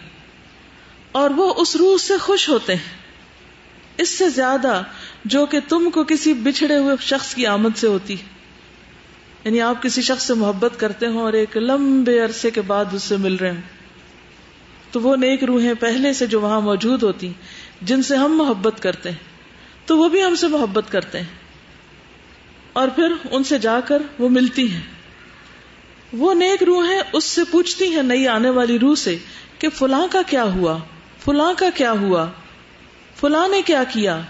اور 1.12 1.30
وہ 1.30 1.54
اس 1.58 1.76
روح 1.76 1.98
سے 1.98 2.18
خوش 2.18 2.50
ہوتے 2.50 2.76
ہیں۔ 2.76 2.98
اس 3.98 4.10
سے 4.10 4.30
زیادہ 4.30 4.84
جو 5.26 5.46
کہ 5.46 5.60
تم 5.70 5.90
کو 5.94 6.04
کسی 6.04 6.34
بچھڑے 6.34 6.78
ہوئے 6.78 6.96
شخص 7.02 7.36
کی 7.36 7.46
آمد 7.46 7.78
سے 7.78 7.88
ہوتی۔ 7.88 8.16
یعنی 9.44 9.62
آپ 9.62 9.84
کسی 9.84 10.02
شخص 10.02 10.28
سے 10.28 10.34
محبت 10.34 10.80
کرتے 10.80 11.08
ہوں 11.08 11.22
اور 11.22 11.34
ایک 11.34 11.58
لمبے 11.58 12.20
عرصے 12.20 12.52
کے 12.52 12.62
بعد 12.62 12.86
اس 12.92 13.04
سے 13.04 13.18
مل 13.18 13.36
رہے 13.36 13.52
ہوں۔ 13.52 13.62
تو 14.92 15.02
وہ 15.02 15.16
نیک 15.16 15.44
روحیں 15.44 15.74
پہلے 15.80 16.14
سے 16.14 16.26
جو 16.26 16.42
وہاں 16.42 16.62
موجود 16.62 17.04
ہوتی، 17.04 17.34
جن 17.82 18.04
سے 18.04 18.16
ہم 18.16 18.38
محبت 18.38 18.84
کرتے 18.84 19.12
ہیں۔ 19.12 19.37
تو 19.88 19.98
وہ 19.98 20.10
بھی 20.10 20.24
ہم 20.24 20.36
سے 20.36 20.48
محبت 20.48 20.86
کرتے 20.90 21.20
ہیں 21.20 21.36
اور 22.74 22.88
پھر 22.88 23.14
ان 23.32 23.44
سے 23.44 23.58
جا 23.58 23.80
کر 23.80 24.02
وہ 24.20 24.30
ملتی 24.30 24.72
ہیں۔ 24.72 24.82
وہ 26.14 26.34
نیک 26.34 26.64
روح 26.64 26.88
ہے 26.88 27.02
اس 27.14 27.24
سے 27.24 27.42
پوچھتی 27.52 27.86
ہیں 27.86 28.04
نئی 28.04 28.28
آنے 28.28 28.50
والی 28.50 28.80
روح 28.80 28.96
سے 28.96 29.18
کہ 29.60 29.70
فلاں 29.70 30.08
کا 30.12 30.22
کیا 30.28 30.44
ہوا، 30.44 30.78
فلاں 31.26 31.54
کا 31.58 31.70
کیا 31.76 31.92
ہوا، 31.92 32.28
فلاں 33.16 33.48
نے 33.48 33.62
کیا 33.62 33.84
کیا؟ 33.84 34.22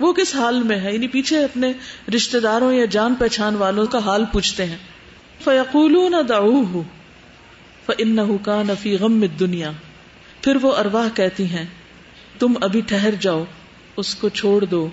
وہ 0.00 0.12
کس 0.12 0.34
حال 0.34 0.62
میں 0.62 0.80
ہے 0.80 0.94
یعنی 0.94 1.08
پیچھے 1.08 1.44
اپنے 1.44 1.72
رشتے 2.16 2.40
داروں 2.40 2.72
یا 2.72 2.84
جان 2.84 3.14
پہچان 3.14 3.56
والوں 3.56 3.86
کا 3.86 3.98
حال 3.98 4.24
پوچھتے 4.32 4.64
ہیں۔ 4.64 4.78
فیقول 5.44 6.10
نہ 6.10 6.22
داؤ 6.22 6.50
ہو 6.50 6.82
ان 7.98 8.38
کا 8.38 8.62
نفی 8.62 8.96
غم 8.96 9.26
دنیا 9.40 9.70
پھر 10.42 10.56
وہ 10.62 10.76
ارواہ 10.76 11.08
کہتی 11.16 11.44
ہیں، 11.44 11.64
تم 12.38 12.52
ابھی 12.60 12.80
ٹھہر 12.80 13.14
جاؤ۔ 13.20 13.44
اس 13.96 14.14
کو 14.14 14.28
چھوڑ 14.28 14.64
دو، 14.64 14.88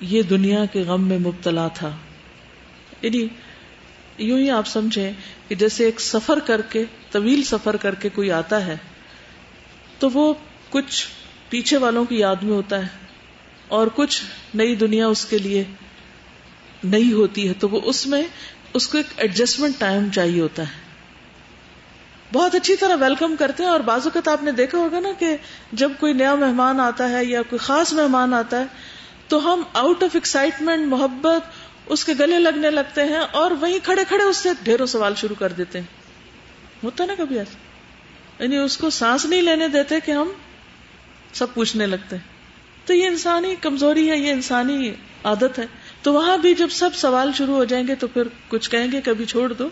یہ 0.00 0.22
دنیا 0.22 0.64
کے 0.64 0.82
غم 0.82 1.08
میں 1.08 1.18
مبتلا 1.18 1.68
تھا۔ 1.68 1.96
یعنی 3.02 3.26
یوں 4.18 4.38
ہی 4.38 4.50
آپ 4.50 4.66
سمجھیں 4.66 5.12
کہ 5.48 5.54
جیسے 5.54 5.84
ایک 5.84 6.00
سفر 6.00 6.38
کر 6.38 6.60
کے، 6.60 6.84
طویل 7.10 7.42
سفر 7.42 7.76
کر 7.76 7.94
کے 7.94 8.08
کوئی 8.08 8.30
آتا 8.30 8.66
ہے، 8.66 8.76
تو 9.98 10.10
وہ 10.10 10.34
کچھ 10.70 11.06
پیچھے 11.48 11.76
والوں 11.76 12.04
کی 12.04 12.18
یاد 12.18 12.36
میں 12.36 12.52
ہوتا 12.52 12.78
ہے 12.78 12.88
اور 13.68 13.86
کچھ 13.94 14.22
نئی 14.54 14.74
دنیا 14.74 15.06
اس 15.06 15.24
کے 15.24 15.38
لیے 15.38 15.64
نئی 16.84 17.12
ہوتی 17.12 17.48
ہے، 17.48 17.52
تو 17.58 17.68
وہ 17.68 17.80
اس 17.84 18.06
میں 18.06 18.22
اس 18.74 18.88
کو 18.88 18.98
ایک 18.98 19.06
ایڈجسٹمنٹ 19.16 19.74
ٹائم 19.78 20.08
چاہیے 20.14 20.40
ہوتا 20.40 20.62
ہے۔ 20.62 20.81
بہت 22.32 22.54
اچھی 22.54 22.76
طرح 22.76 22.96
ویلکم 23.00 23.34
کرتے 23.38 23.62
ہیں 23.62 23.70
اور 23.70 23.80
بعض 23.80 24.00
اوقات 24.04 24.28
آپ 24.28 24.42
نے 24.42 24.52
دیکھا 24.52 24.78
ہوگا 24.78 25.00
نا 25.00 25.08
کہ 25.18 25.36
جب 25.72 25.92
کوئی 26.00 26.12
نیا 26.12 26.34
مہمان 26.34 26.80
آتا 26.80 27.10
ہے 27.10 27.24
یا 27.24 27.42
کوئی 27.42 27.58
خاص 27.58 27.92
مہمان 27.92 28.34
آتا 28.34 28.60
ہے 28.60 28.64
تو 29.28 29.52
ہم 29.52 29.62
آؤٹ 29.72 30.02
آف 30.02 30.10
ایکسائٹمنٹ 30.14 30.86
محبت 30.86 31.42
اس 31.86 32.04
کے 32.04 32.12
گلے 32.18 32.38
لگنے 32.38 32.70
لگتے 32.70 33.04
ہیں 33.04 33.20
اور 33.32 33.50
وہیں 33.50 33.78
کھڑے 33.82 34.04
کھڑے 34.08 34.24
اس 34.24 34.36
سے 34.36 34.48
ڈھیروں 34.62 34.86
سوال 34.86 35.14
شروع 35.16 35.36
کر 35.38 35.52
دیتے 35.52 35.80
ہیں۔ 35.80 35.86
ہوتا 36.84 37.04
نا 37.04 37.12
کبھی 37.18 37.38
ایسا؟ 37.38 37.58
یعنی 38.42 38.56
اس 38.56 38.76
کو 38.76 38.90
سانس 38.90 39.24
نہیں 39.24 39.42
لینے 39.42 39.68
دیتے 39.68 40.00
کہ 40.00 40.12
ہم 40.12 40.28
سب 41.32 41.54
پوچھنے 41.54 41.86
لگتے 41.86 42.16
ہیں۔ 42.16 42.32
تو 42.86 42.94
یہ 42.94 43.06
انسانی 43.06 43.54
کمزوری 43.60 44.10
ہے، 44.10 44.16
یہ 44.16 44.32
انسانی 44.32 44.94
عادت 45.24 45.58
ہے۔ 45.58 45.66
تو 46.02 46.12
وہاں 46.12 46.36
بھی 46.36 46.54
جب 46.54 46.68
سب 46.70 46.90
سوال 46.94 47.30
شروع 47.34 47.54
ہو 47.54 47.64
جائیں 47.64 47.86
گے 47.86 47.94
تو 47.94 48.06
پھر 48.06 48.22
کچھ 48.48 48.70
کہیں 48.70 48.92
گے، 48.92 49.00
کبھی 49.00 49.24
چھوڑ 49.24 49.52
دو۔ 49.52 49.68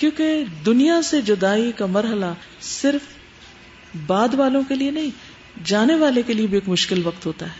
کیونکہ 0.00 0.44
دنیا 0.66 1.02
سے 1.02 1.20
جدائی 1.20 1.72
کا 1.76 1.86
مرحلہ 1.86 2.26
صرف 2.60 3.00
بعد 4.06 4.28
والوں 4.34 4.62
کے 4.68 4.74
لیے 4.74 4.90
نہیں، 4.90 5.10
جانے 5.64 5.94
والے 5.94 6.22
کے 6.22 6.32
لیے 6.32 6.46
بھی 6.46 6.56
ایک 6.56 6.68
مشکل 6.68 7.00
وقت 7.06 7.26
ہوتا 7.26 7.46
ہے۔ 7.46 7.54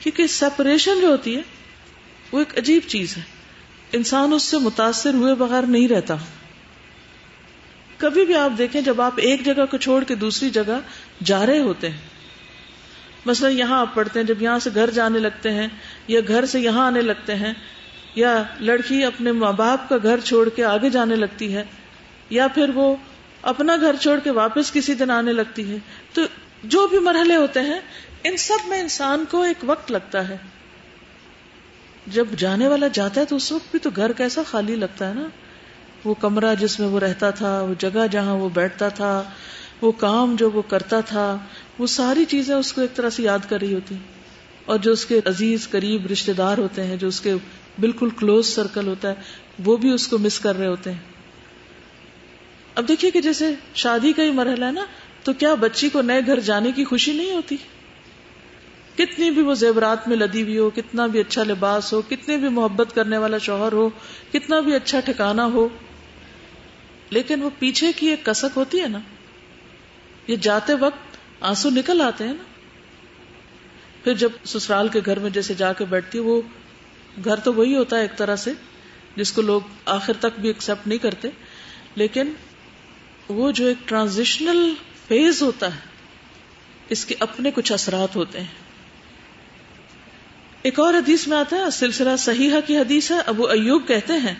کیونکہ 0.00 0.26
سپریشن 0.26 1.00
جو 1.00 1.06
ہوتی 1.06 1.36
ہے، 1.36 1.42
وہ 2.32 2.38
ایک 2.38 2.58
عجیب 2.58 2.82
چیز 2.86 3.16
ہے۔ 3.16 3.22
انسان 3.92 4.32
اس 4.32 4.42
سے 4.42 4.58
متاثر 4.58 5.14
ہوئے 5.14 5.34
بغیر 5.34 5.62
نہیں 5.62 5.88
رہتا۔ 5.88 6.16
کبھی 7.96 8.24
بھی 8.24 8.34
آپ 8.34 8.50
دیکھیں، 8.58 8.80
جب 8.80 9.00
آپ 9.00 9.14
ایک 9.16 9.44
جگہ 9.44 9.66
کو 9.70 9.76
چھوڑ 9.76 10.04
کے 10.04 10.14
دوسری 10.14 10.50
جگہ 10.50 10.80
جا 11.24 11.46
رہے 11.46 11.58
ہوتے 11.58 11.90
ہیں۔ 11.90 11.98
مثلا 13.26 13.48
یہاں 13.48 13.80
آپ 13.80 13.94
پڑھتے 13.94 14.20
ہیں، 14.20 14.26
جب 14.26 14.42
یہاں 14.42 14.58
سے 14.58 14.70
گھر 14.74 14.90
جانے 14.90 15.18
لگتے 15.18 15.50
ہیں 15.50 15.68
یا 16.08 16.20
گھر 16.28 16.46
سے 16.46 16.60
یہاں 16.60 16.86
آنے 16.86 17.02
لگتے 17.02 17.34
ہیں 17.34 17.52
یا 18.14 18.42
لڑکی 18.60 19.04
اپنے 19.04 19.32
ماں 19.32 19.52
باپ 19.52 19.88
کا 19.88 19.96
گھر 20.02 20.20
چھوڑ 20.20 20.48
کے 20.48 20.64
آگے 20.64 20.90
جانے 20.90 21.16
لگتی 21.16 21.54
ہے، 21.54 21.64
یا 22.30 22.46
پھر 22.48 22.70
وہ 22.74 22.96
اپنا 23.42 23.76
گھر 23.80 23.96
چھوڑ 24.00 24.18
کے 24.18 24.30
واپس 24.30 24.72
کسی 24.72 24.94
دن 24.94 25.10
آنے 25.10 25.32
لگتی 25.32 25.72
ہے۔ 25.72 25.78
تو 26.12 26.22
جو 26.64 26.86
بھی 26.86 26.98
مرحلے 26.98 27.36
ہوتے 27.36 27.60
ہیں، 27.60 27.80
ان 28.24 28.36
سب 28.36 28.68
میں 28.68 28.80
انسان 28.80 29.24
کو 29.30 29.42
ایک 29.42 29.56
وقت 29.62 29.90
لگتا 29.90 30.28
ہے۔ 30.28 30.36
جب 32.06 32.24
جانے 32.38 32.68
والا 32.68 32.86
جاتا 32.92 33.20
ہے 33.20 33.26
تو 33.26 33.36
اس 33.36 33.52
وقت 33.52 33.70
بھی 33.70 33.78
تو 33.78 33.90
گھر 33.96 34.12
کیسا 34.12 34.42
خالی 34.46 34.76
لگتا 34.76 35.08
ہے 35.08 35.14
نا۔ 35.14 35.28
وہ 36.04 36.14
کمرہ 36.14 36.54
جس 36.54 36.80
میں 36.80 36.88
وہ 36.88 37.00
رہتا 37.00 37.30
تھا، 37.30 37.62
وہ 37.62 37.74
جگہ 37.78 38.06
جہاں 38.10 38.34
وہ 38.34 38.48
بیٹھتا 38.48 38.88
تھا، 38.88 39.22
وہ 39.80 39.92
کام 39.92 40.36
جو 40.36 40.50
وہ 40.50 40.62
کرتا 40.62 41.00
تھا، 41.00 41.38
وہ 41.78 41.86
ساری 41.86 42.24
چیزیں 42.24 42.54
اس 42.54 42.72
کو 42.72 42.80
ایک 42.80 42.96
طرح 42.96 43.10
سے 43.10 43.22
یاد 43.22 43.38
کر 43.48 43.60
رہی 43.60 43.74
ہوتی۔ 43.74 43.94
اور 44.64 44.78
جو 44.78 44.92
اس 44.92 45.06
کے 45.06 45.20
عزیز، 45.24 45.68
قریب 45.70 46.06
رشتے 46.06 46.32
دار 46.32 46.58
ہوتے 46.58 46.84
ہیں، 46.84 46.96
جو 46.96 47.08
اس 47.08 47.20
کے 47.20 47.34
بالکل 47.78 48.08
کلوز 48.10 48.46
سرکل 48.46 48.86
ہوتا 48.86 49.08
ہے، 49.08 49.14
وہ 49.64 49.76
بھی 49.76 49.90
اس 49.90 50.08
کو 50.08 50.18
مس 50.18 50.40
کر 50.40 50.56
رہے 50.56 50.66
ہوتے 50.66 50.92
ہیں۔ 50.92 50.98
اب 52.74 52.88
دیکھیے 52.88 53.10
کہ 53.10 53.20
جیسے 53.20 53.54
شادی 53.74 54.12
کا 54.12 54.22
ہی 54.22 54.30
مرحلہ 54.30 54.64
ہے 54.64 54.70
نا، 54.70 54.84
تو 55.22 55.32
کیا 55.32 55.54
بچی 55.54 55.88
کو 55.88 56.02
نئے 56.02 56.20
گھر 56.26 56.40
جانے 56.40 56.72
کی 56.72 56.84
خوشی 56.84 57.12
نہیں 57.12 57.32
ہوتی؟ 57.32 57.56
کتنی 58.96 59.30
بھی 59.30 59.42
وہ 59.42 59.54
زیورات 59.54 60.08
میں 60.08 60.16
لدی 60.16 60.42
ہوئی 60.42 60.58
ہو، 60.58 60.70
کتنا 60.70 61.06
بھی 61.06 61.20
اچھا 61.20 61.44
لباس 61.44 61.92
ہو 61.92 62.02
کتنے 62.02 62.36
بھی 62.36 62.48
محبت 62.48 62.94
کرنے 62.94 63.18
والا 63.18 63.38
شوہر 63.38 63.72
ہو، 63.72 63.90
کتنا 64.32 64.60
بھی 64.60 64.74
اچھا 64.74 65.00
ٹھکانا 65.00 65.44
ہو، 65.44 65.68
لیکن 67.10 67.42
وہ 67.42 67.50
پیچھے 67.58 67.92
کی 67.96 68.08
ایک 68.08 68.24
کسک 68.24 68.56
ہوتی 68.56 68.80
ہے 68.80 68.88
نا۔ 68.88 68.98
یہ 70.26 70.36
جاتے 70.36 70.74
وقت 70.74 71.16
آنسو 71.40 71.70
نکل 71.70 72.00
آتے 72.00 72.24
ہیں 72.24 72.34
نا۔ 72.34 72.42
پھر 74.04 74.14
جب 74.14 74.28
سسرال 74.44 74.88
کے 74.88 75.00
گھر 75.06 75.18
میں 75.18 75.30
جیسے 75.30 75.54
جا 75.54 75.72
کے 75.72 75.84
بیٹھتی 75.84 76.18
وہ 76.18 76.42
گھر 77.24 77.36
تو 77.36 77.54
وہی 77.54 77.76
ہوتا 77.76 77.96
ہے 77.96 78.02
ایک 78.02 78.18
طرح 78.18 78.36
سے، 78.36 78.52
جس 79.16 79.32
کو 79.32 79.42
لوگ 79.42 79.60
آخر 79.84 80.12
تک 80.20 80.40
بھی 80.40 80.48
ایکسپٹ 80.48 80.86
نہیں 80.86 80.98
کرتے۔ 80.98 81.28
لیکن 81.94 82.32
وہ 83.28 83.50
جو 83.50 83.66
ایک 83.66 83.88
ٹرانزیشنل 83.88 84.74
فیز 85.08 85.42
ہوتا 85.42 85.74
ہے، 85.74 85.80
اس 86.88 87.04
کے 87.04 87.14
اپنے 87.18 87.50
کچھ 87.54 87.72
اثرات 87.72 88.16
ہوتے 88.16 88.40
ہیں۔ 88.40 88.46
ایک 90.62 90.80
اور 90.80 90.94
حدیث 90.94 91.26
میں 91.26 91.36
آتا 91.36 91.56
ہے، 91.56 91.70
سلسلہ 91.72 92.16
صحیحہ 92.18 92.60
کی 92.66 92.76
حدیث 92.76 93.10
ہے، 93.10 93.16
ابو 93.26 93.46
ایوب 93.46 93.88
کہتے 93.88 94.12
ہیں، 94.12 94.34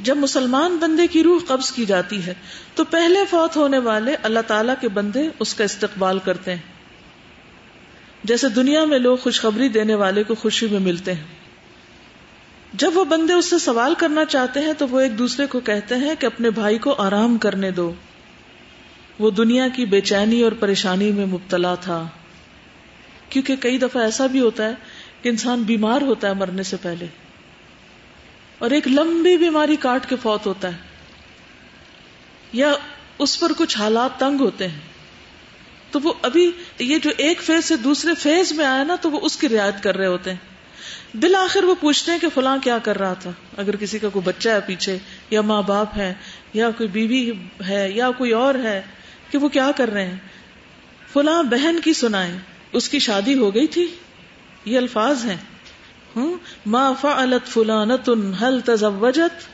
جب 0.00 0.16
مسلمان 0.16 0.76
بندے 0.76 1.06
کی 1.06 1.22
روح 1.22 1.40
قبض 1.46 1.72
کی 1.72 1.86
جاتی 1.86 2.26
ہے، 2.26 2.34
تو 2.74 2.84
پہلے 2.84 3.24
فوت 3.30 3.56
ہونے 3.56 3.78
والے 3.78 4.16
اللہ 4.22 4.40
تعالی 4.46 4.72
کے 4.80 4.88
بندے 4.88 5.28
اس 5.38 5.54
کا 5.54 5.64
استقبال 5.64 6.18
کرتے 6.18 6.50
ہیں۔ 6.50 6.62
جیسے 8.24 8.48
دنیا 8.48 8.84
میں 8.84 8.98
لوگ 8.98 9.16
خوشخبری 9.16 9.68
دینے 9.68 9.94
والے 9.94 10.22
کو 10.22 10.34
خوشی 10.34 10.66
میں 10.66 10.80
ملتے 10.80 11.14
ہیں۔ 11.14 11.47
جب 12.72 12.90
وہ 12.94 13.04
بندے 13.04 13.32
اس 13.32 13.50
سے 13.50 13.58
سوال 13.58 13.94
کرنا 13.94 14.24
چاہتے 14.24 14.60
ہیں 14.60 14.72
تو 14.72 14.88
وہ 14.88 15.00
ایک 15.00 15.18
دوسرے 15.18 15.46
کو 15.46 15.60
کہتے 15.60 15.94
ہیں 15.94 16.14
کہ 16.18 16.26
اپنے 16.26 16.50
بھائی 16.50 16.78
کو 16.78 16.94
آرام 16.98 17.38
کرنے 17.38 17.70
دو۔ 17.70 17.92
وہ 19.18 19.30
دنیا 19.30 19.68
کی 19.68 19.84
بے 19.84 20.00
چینی 20.00 20.42
اور 20.42 20.52
پریشانی 20.52 21.12
میں 21.12 21.26
مبتلا 21.26 21.74
تھا۔ 21.74 22.08
کیونکہ 23.28 23.56
کئی 23.56 23.78
دفعہ 23.78 24.02
ایسا 24.02 24.26
بھی 24.26 24.40
ہوتا 24.40 24.68
ہے 24.68 24.74
کہ 25.22 25.28
انسان 25.28 25.62
بیمار 25.62 26.00
ہوتا 26.00 26.28
ہے 26.28 26.34
مرنے 26.34 26.62
سے 26.62 26.76
پہلے۔ 26.82 27.06
اور 28.58 28.70
ایک 28.70 28.88
لمبی 28.88 29.36
بیماری 29.36 29.76
کاٹ 29.76 30.08
کے 30.08 30.16
فوت 30.22 30.46
ہوتا 30.46 30.68
ہے۔ 30.68 30.78
یا 32.52 32.72
اس 33.18 33.40
پر 33.40 33.52
کچھ 33.58 33.78
حالات 33.78 34.20
تنگ 34.20 34.40
ہوتے 34.40 34.68
ہیں۔ 34.68 34.80
تو 35.90 36.00
وہ 36.02 36.12
ابھی 36.22 36.50
یہ 36.78 36.98
جو 36.98 37.10
ایک 37.16 37.42
فیز 37.42 37.64
سے 37.64 37.76
دوسرے 37.76 38.14
فیز 38.14 38.52
میں 38.52 38.66
آیا 38.66 38.84
نا 38.84 38.94
تو 38.94 39.10
وہ 39.10 39.20
اس 39.22 39.36
کی 39.36 39.48
رعایت 39.48 39.82
کر 39.82 39.96
رہے 39.96 40.06
ہوتے 40.06 40.30
ہیں۔ 40.30 40.47
بالآخر 41.14 41.64
وہ 41.64 41.74
پوچھتے 41.80 42.12
ہیں 42.12 42.18
کہ 42.18 42.26
فلاں 42.34 42.58
کیا 42.62 42.78
کر 42.78 42.98
رہا 42.98 43.14
تھا؟ 43.14 43.30
اگر 43.56 43.76
کسی 43.76 43.98
کا 43.98 44.08
کوئی 44.08 44.22
بچہ 44.24 44.48
ہے 44.48 44.58
پیچھے، 44.66 44.98
یا 45.30 45.40
ماں 45.40 45.62
باپ 45.62 45.96
ہے 45.96 46.14
یا 46.54 46.70
کوئی 46.70 46.88
بیوی 46.88 47.32
ہے، 47.68 47.90
یا 47.90 48.10
کوئی 48.10 48.32
اور 48.32 48.54
ہے، 48.54 48.82
کہ 49.30 49.38
وہ 49.38 49.48
کیا 49.48 49.70
کر 49.76 49.88
رہے 49.88 50.06
ہیں؟ 50.06 50.16
فلاں 51.12 51.42
بہن 51.42 51.80
کی 51.84 51.92
سنائے 51.92 52.38
اس 52.72 52.88
کی 52.88 52.98
شادی 52.98 53.38
ہو 53.38 53.54
گئی 53.54 53.66
تھی؟ 53.66 53.86
یہ 54.64 54.78
الفاظ 54.78 55.24
ہیں۔ 55.24 55.36
ما 56.66 56.92
فعلت 56.92 57.48
فلانت 57.48 58.10
هل 58.42 58.60
تزوجت؟ 58.60 59.46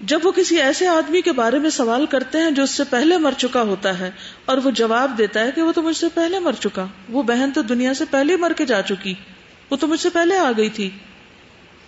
جب 0.00 0.20
وہ 0.22 0.32
کسی 0.32 0.60
ایسے 0.60 0.86
آدمی 0.86 1.20
کے 1.20 1.32
بارے 1.32 1.58
میں 1.58 1.70
سوال 1.70 2.06
کرتے 2.06 2.38
ہیں 2.38 2.50
جو 2.50 2.62
اس 2.62 2.70
سے 2.70 2.84
پہلے 2.90 3.16
مر 3.16 3.32
چکا 3.36 3.62
ہوتا 3.62 3.98
ہے، 3.98 4.10
اور 4.44 4.58
وہ 4.58 4.70
جواب 4.70 5.18
دیتا 5.18 5.40
ہے 5.40 5.50
کہ 5.54 5.62
وہ 5.62 5.72
تو 5.72 5.82
مجھ 5.82 5.96
سے 5.96 6.06
پہلے 6.14 6.38
مر 6.38 6.52
چکا۔ 6.52 6.86
وہ 7.08 7.22
بہن 7.22 7.50
تو 7.54 7.62
دنیا 7.62 7.94
سے 7.94 8.04
پہلے 8.10 8.36
مر 8.36 8.52
کے 8.52 8.64
جا 8.64 8.82
چکی۔ 8.82 9.14
وہ 9.74 9.78
تو 9.78 9.86
مجھ 9.86 10.00
سے 10.00 10.10
پہلے 10.10 10.38
آ 10.38 10.52
گئی 10.56 10.68
تھی۔ 10.68 10.90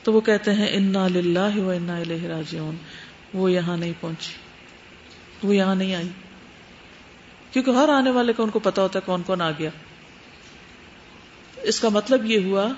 تو 0.02 0.12
وہ 0.12 0.20
کہتے 0.20 0.52
ہیں، 0.52 0.68
انا 0.70 1.08
للہ 1.08 1.58
و 1.58 1.70
انا 1.70 1.96
الیہ 1.96 2.28
راجعون۔ 2.28 2.76
وہ 3.34 3.52
یہاں 3.52 3.76
نہیں 3.76 3.92
پہنچی۔ 4.00 4.32
وہ 5.46 5.56
یہاں 5.56 5.74
نہیں 5.74 5.94
آئی۔ 5.94 6.08
کیونکہ 7.52 7.70
ہر 7.70 7.88
آنے 7.88 8.10
والے 8.10 8.32
کو 8.32 8.42
ان 8.42 8.50
کو 8.50 8.58
پتا 8.58 8.82
ہوتا 8.82 8.98
ہے 8.98 9.04
کون 9.06 9.22
کون 9.22 9.40
آ 9.40 9.50
گیا۔ 9.50 9.70
اس 11.62 11.80
کا 11.80 11.88
مطلب 11.88 12.30
یہ 12.30 12.44
ہوا 12.44 12.68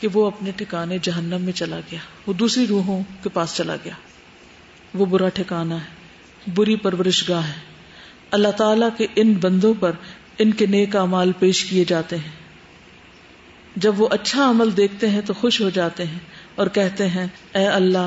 کہ 0.00 0.08
وہ 0.12 0.26
اپنے 0.26 0.50
ٹھکانے 0.56 0.98
جہنم 1.02 1.40
میں 1.40 1.52
چلا 1.52 1.80
گیا۔ 1.90 1.98
وہ 2.26 2.32
دوسری 2.32 2.66
روحوں 2.66 3.02
کے 3.22 3.28
پاس 3.28 3.56
چلا 3.56 3.76
گیا۔ 3.84 3.94
وہ 4.94 5.06
برا 5.06 5.28
ٹھکانا 5.28 5.76
ہے۔ 5.76 5.88
بری 6.54 6.76
پرورش 6.76 7.28
گاہ 7.28 7.48
ہے۔ 7.48 7.60
اللہ 8.30 8.48
تعالی 8.48 8.86
کے 8.98 9.06
ان 9.16 9.32
بندوں 9.32 9.74
پر 9.80 9.92
ان 10.38 10.50
کے 10.50 10.66
نیک 10.66 10.96
امال 10.96 11.32
پیش 11.32 11.64
کیے 11.64 11.84
جاتے 11.84 12.16
ہیں۔ 12.16 12.39
جب 13.76 14.00
وہ 14.00 14.08
اچھا 14.10 14.50
عمل 14.50 14.76
دیکھتے 14.76 15.10
ہیں 15.10 15.20
تو 15.20 15.34
خوش 15.34 15.60
ہو 15.60 15.70
جاتے 15.70 16.04
ہیں 16.04 16.18
اور 16.54 16.66
کہتے 16.66 17.08
ہیں، 17.08 17.26
اے 17.54 17.66
اللہ، 17.66 18.06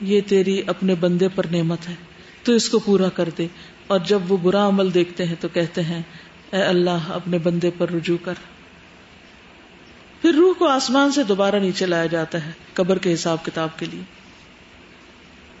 یہ 0.00 0.20
تیری 0.26 0.62
اپنے 0.66 0.94
بندے 0.94 1.28
پر 1.28 1.46
نعمت 1.46 1.88
ہے، 1.88 1.94
تو 2.42 2.52
اس 2.52 2.68
کو 2.68 2.78
پورا 2.78 3.08
کر 3.08 3.28
دے۔ 3.38 3.46
اور 3.86 3.98
جب 3.98 4.32
وہ 4.32 4.36
برا 4.36 4.68
عمل 4.68 4.94
دیکھتے 4.94 5.24
ہیں 5.24 5.34
تو 5.40 5.48
کہتے 5.48 5.82
ہیں، 5.82 6.02
اے 6.52 6.62
اللہ، 6.62 6.98
اپنے 7.08 7.38
بندے 7.38 7.70
پر 7.78 7.90
رجوع 7.90 8.16
کر۔ 8.24 8.34
پھر 10.22 10.34
روح 10.34 10.54
کو 10.58 10.68
آسمان 10.68 11.12
سے 11.12 11.22
دوبارہ 11.22 11.56
نیچے 11.56 11.86
لایا 11.86 12.06
جاتا 12.06 12.46
ہے، 12.46 12.50
قبر 12.74 12.98
کے 12.98 13.14
حساب 13.14 13.44
کتاب 13.44 13.78
کے 13.78 13.86
لیے۔ 13.86 14.02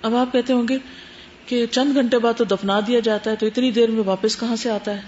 اب 0.02 0.16
آپ 0.16 0.32
کہتے 0.32 0.52
ہوں 0.52 0.68
گے 0.68 0.78
کہ 1.46 1.66
چند 1.70 1.94
گھنٹے 1.94 2.18
بعد 2.18 2.32
تو 2.36 2.44
دفنا 2.44 2.80
دیا 2.86 3.00
جاتا 3.00 3.30
ہے، 3.30 3.36
تو 3.36 3.46
اتنی 3.46 3.70
دیر 3.70 3.90
میں 3.90 4.02
واپس 4.06 4.36
کہاں 4.36 4.56
سے 4.56 4.70
آتا 4.70 4.90
ہے؟ 4.90 5.00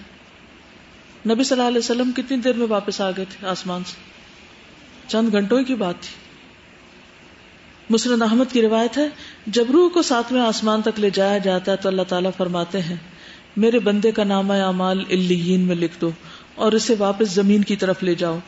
نبی 1.35 1.44
صلی 1.44 1.57
اللہ 1.57 1.68
علیہ 1.68 1.78
وسلم 1.78 2.12
کتنی 2.12 2.37
دیر 2.37 2.52
میں 2.52 2.66
واپس 2.66 3.00
آ 3.00 3.11
گئے 3.11 3.24
تھے 3.30 3.46
آسمان 3.46 3.85
سے؟ 3.85 4.13
چند 5.09 5.33
گھنٹوں 5.33 5.62
کی 5.62 5.75
بات 5.77 6.01
تھی۔ 6.01 6.23
مسرد 7.90 8.23
احمد 8.23 8.53
کی 8.53 8.62
روایت 8.62 8.99
ہے، 8.99 9.09
جب 9.47 9.71
روح 9.71 9.88
کو 9.88 10.03
ساتویں 10.03 10.40
آسمان 10.43 10.83
تک 10.83 11.01
لے 11.01 11.11
جایا 11.11 11.38
جاتا 11.38 11.73
ہے 11.73 11.77
تو 11.77 11.88
اللہ 11.88 12.03
تعالیٰ 12.09 12.31
فرماتے 12.37 12.81
ہیں، 12.83 12.97
میرے 13.57 13.79
بندے 13.81 14.12
کا 14.12 14.25
نام 14.25 14.51
اعمال 14.51 15.03
الین 15.11 15.61
میں 15.61 15.77
لکھ 15.77 16.01
دو، 16.01 16.11
اور 16.57 16.73
اسے 16.73 16.95
واپس 16.99 17.31
زمین 17.31 17.64
کی 17.64 17.77
طرف 17.77 18.03
لے 18.03 18.14
جاؤ، 18.14 18.38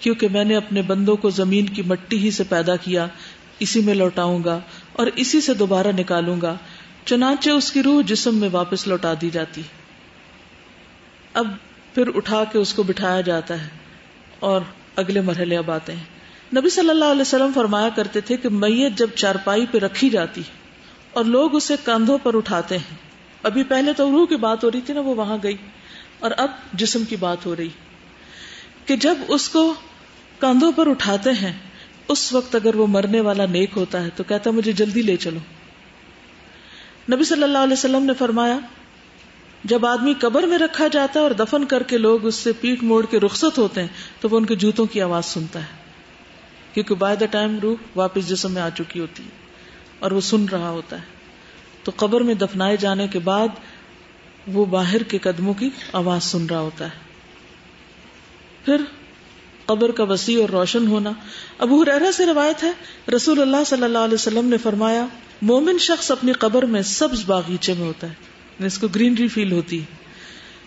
کیونکہ 0.00 0.28
میں 0.28 0.44
نے 0.44 0.56
اپنے 0.56 0.82
بندوں 0.82 1.16
کو 1.16 1.30
زمین 1.32 1.68
کی 1.68 1.82
مٹی 1.86 2.18
ہی 2.18 2.30
سے 2.30 2.44
پیدا 2.48 2.76
کیا، 2.76 3.06
اسی 3.58 3.80
میں 3.80 3.94
لوٹاؤں 3.94 4.42
گا 4.44 4.58
اور 4.92 5.06
اسی 5.16 5.40
سے 5.40 5.54
دوبارہ 5.54 5.92
نکالوں 5.96 6.40
گا، 6.40 6.54
چنانچہ 7.04 7.50
اس 7.50 7.70
کی 7.72 7.82
روح 7.82 8.00
جسم 8.06 8.36
میں 8.36 8.48
واپس 8.52 8.86
لوٹا 8.86 9.12
دی 9.20 9.30
جاتی۔ 9.30 9.62
اب 11.34 11.46
پھر 11.94 12.10
اٹھا 12.14 12.42
کے 12.52 12.58
اس 12.58 12.72
کو 12.74 12.82
بٹھایا 12.82 13.20
جاتا 13.20 13.62
ہے، 13.62 13.68
اور 14.40 14.60
اگلے 14.96 15.20
مرحلے 15.20 15.56
اب 15.56 15.70
آتے 15.70 15.92
ہیں۔ 15.92 16.04
نبی 16.56 16.70
صلی 16.70 16.90
اللہ 16.90 17.04
علیہ 17.04 17.20
وسلم 17.20 17.50
فرمایا 17.54 17.88
کرتے 17.88 18.20
تھے 18.20 18.36
کہ 18.36 18.48
میت 18.48 18.98
جب 18.98 19.10
چارپائی 19.14 19.66
پہ 19.70 19.78
رکھی 19.78 20.10
جاتی 20.10 20.42
اور 21.12 21.24
لوگ 21.24 21.54
اسے 21.54 21.74
کندھوں 21.84 22.18
پر 22.22 22.36
اٹھاتے 22.36 22.78
ہیں۔ 22.78 22.96
ابھی 23.42 23.62
پہلے 23.62 23.92
تو 23.92 24.10
روح 24.10 24.26
کی 24.26 24.36
بات 24.36 24.64
ہو 24.64 24.70
رہی 24.70 24.80
تھی 24.80 24.94
نا، 24.94 25.00
وہ 25.00 25.14
وہاں 25.14 25.38
گئی۔ 25.42 25.56
اور 26.18 26.30
اب 26.36 26.50
جسم 26.72 27.04
کی 27.04 27.16
بات 27.16 27.46
ہو 27.46 27.56
رہی۔ 27.56 27.68
کہ 28.86 28.96
جب 28.96 29.14
اس 29.28 29.48
کو 29.48 29.74
کاندھوں 30.38 30.72
پر 30.72 30.90
اٹھاتے 30.90 31.30
ہیں، 31.30 31.52
اس 32.08 32.32
وقت 32.32 32.54
اگر 32.54 32.74
وہ 32.74 32.86
مرنے 32.86 33.20
والا 33.20 33.46
نیک 33.46 33.70
ہوتا 33.76 34.04
ہے 34.04 34.08
تو 34.16 34.24
کہتا 34.24 34.50
مجھے 34.50 34.72
جلدی 34.72 35.02
لے 35.02 35.16
چلو۔ 35.16 35.40
نبی 37.14 37.24
صلی 37.24 37.42
اللہ 37.42 37.58
علیہ 37.58 37.72
وسلم 37.72 38.02
نے 38.02 38.12
فرمایا 38.14 38.58
جب 39.66 39.86
آدمی 39.86 40.14
قبر 40.20 40.42
میں 40.42 40.58
رکھا 40.58 40.86
جاتا 40.86 41.20
ہے 41.20 41.24
اور 41.24 41.30
دفن 41.30 41.64
کر 41.64 41.82
کے 41.82 41.98
لوگ 41.98 42.26
اس 42.26 42.34
سے 42.34 42.52
پیٹ 42.52 42.82
موڑ 42.82 43.06
کے 43.06 43.20
رخصت 43.20 43.58
ہوتے 43.58 43.80
ہیں، 43.80 43.88
تو 44.20 44.28
وہ 44.28 44.36
ان 44.36 44.46
کے 44.46 44.54
جوتوں 44.54 44.86
کی 44.86 45.00
آواز 45.00 45.24
سنتا 45.24 45.60
ہے۔ 45.60 45.86
کیونکہ 46.74 46.94
بائی 46.94 47.16
دا 47.16 47.26
ٹائم 47.26 47.58
روح 47.58 47.76
واپس 47.96 48.28
جسم 48.28 48.52
میں 48.52 48.62
آ 48.62 48.68
چکی 48.68 49.00
ہوتی 49.00 49.22
ہے 49.22 49.28
اور 49.98 50.10
وہ 50.10 50.20
سن 50.20 50.44
رہا 50.44 50.70
ہوتا 50.70 50.96
ہے۔ 50.96 51.02
تو 51.84 51.92
قبر 51.96 52.20
میں 52.20 52.34
دفنائے 52.34 52.76
جانے 52.76 53.08
کے 53.08 53.18
بعد 53.18 53.48
وہ 54.46 54.64
باہر 54.64 55.02
کے 55.02 55.18
قدموں 55.18 55.54
کی 55.54 55.70
آواز 55.92 56.24
سن 56.24 56.46
رہا 56.46 56.60
ہوتا 56.60 56.84
ہے۔ 56.84 56.98
پھر 58.64 58.76
قبر 59.66 59.90
کا 59.90 60.04
وسیع 60.04 60.40
اور 60.40 60.48
روشن 60.48 60.86
ہونا۔ 60.86 61.10
ابو 61.58 61.82
حرا 61.82 62.12
سے 62.12 62.26
روایت 62.26 62.64
ہے، 62.64 62.72
رسول 63.16 63.40
اللہ 63.42 63.64
صلی 63.66 63.84
اللہ 63.84 63.98
علیہ 63.98 64.14
وسلم 64.14 64.44
نے 64.44 64.56
فرمایا، 64.56 65.06
مومن 65.42 65.78
شخص 65.78 66.10
اپنی 66.10 66.32
قبر 66.32 66.62
میں 66.62 66.82
سبز 66.82 67.24
باغیچے 67.26 67.74
میں 67.74 67.86
ہوتا 67.86 68.06
ہے۔ 68.06 68.35
اس 68.58 68.78
کو 68.78 68.88
گرینری 68.88 69.28
فیل 69.28 69.52
ہوتی 69.52 69.80
ہے۔ 69.80 69.84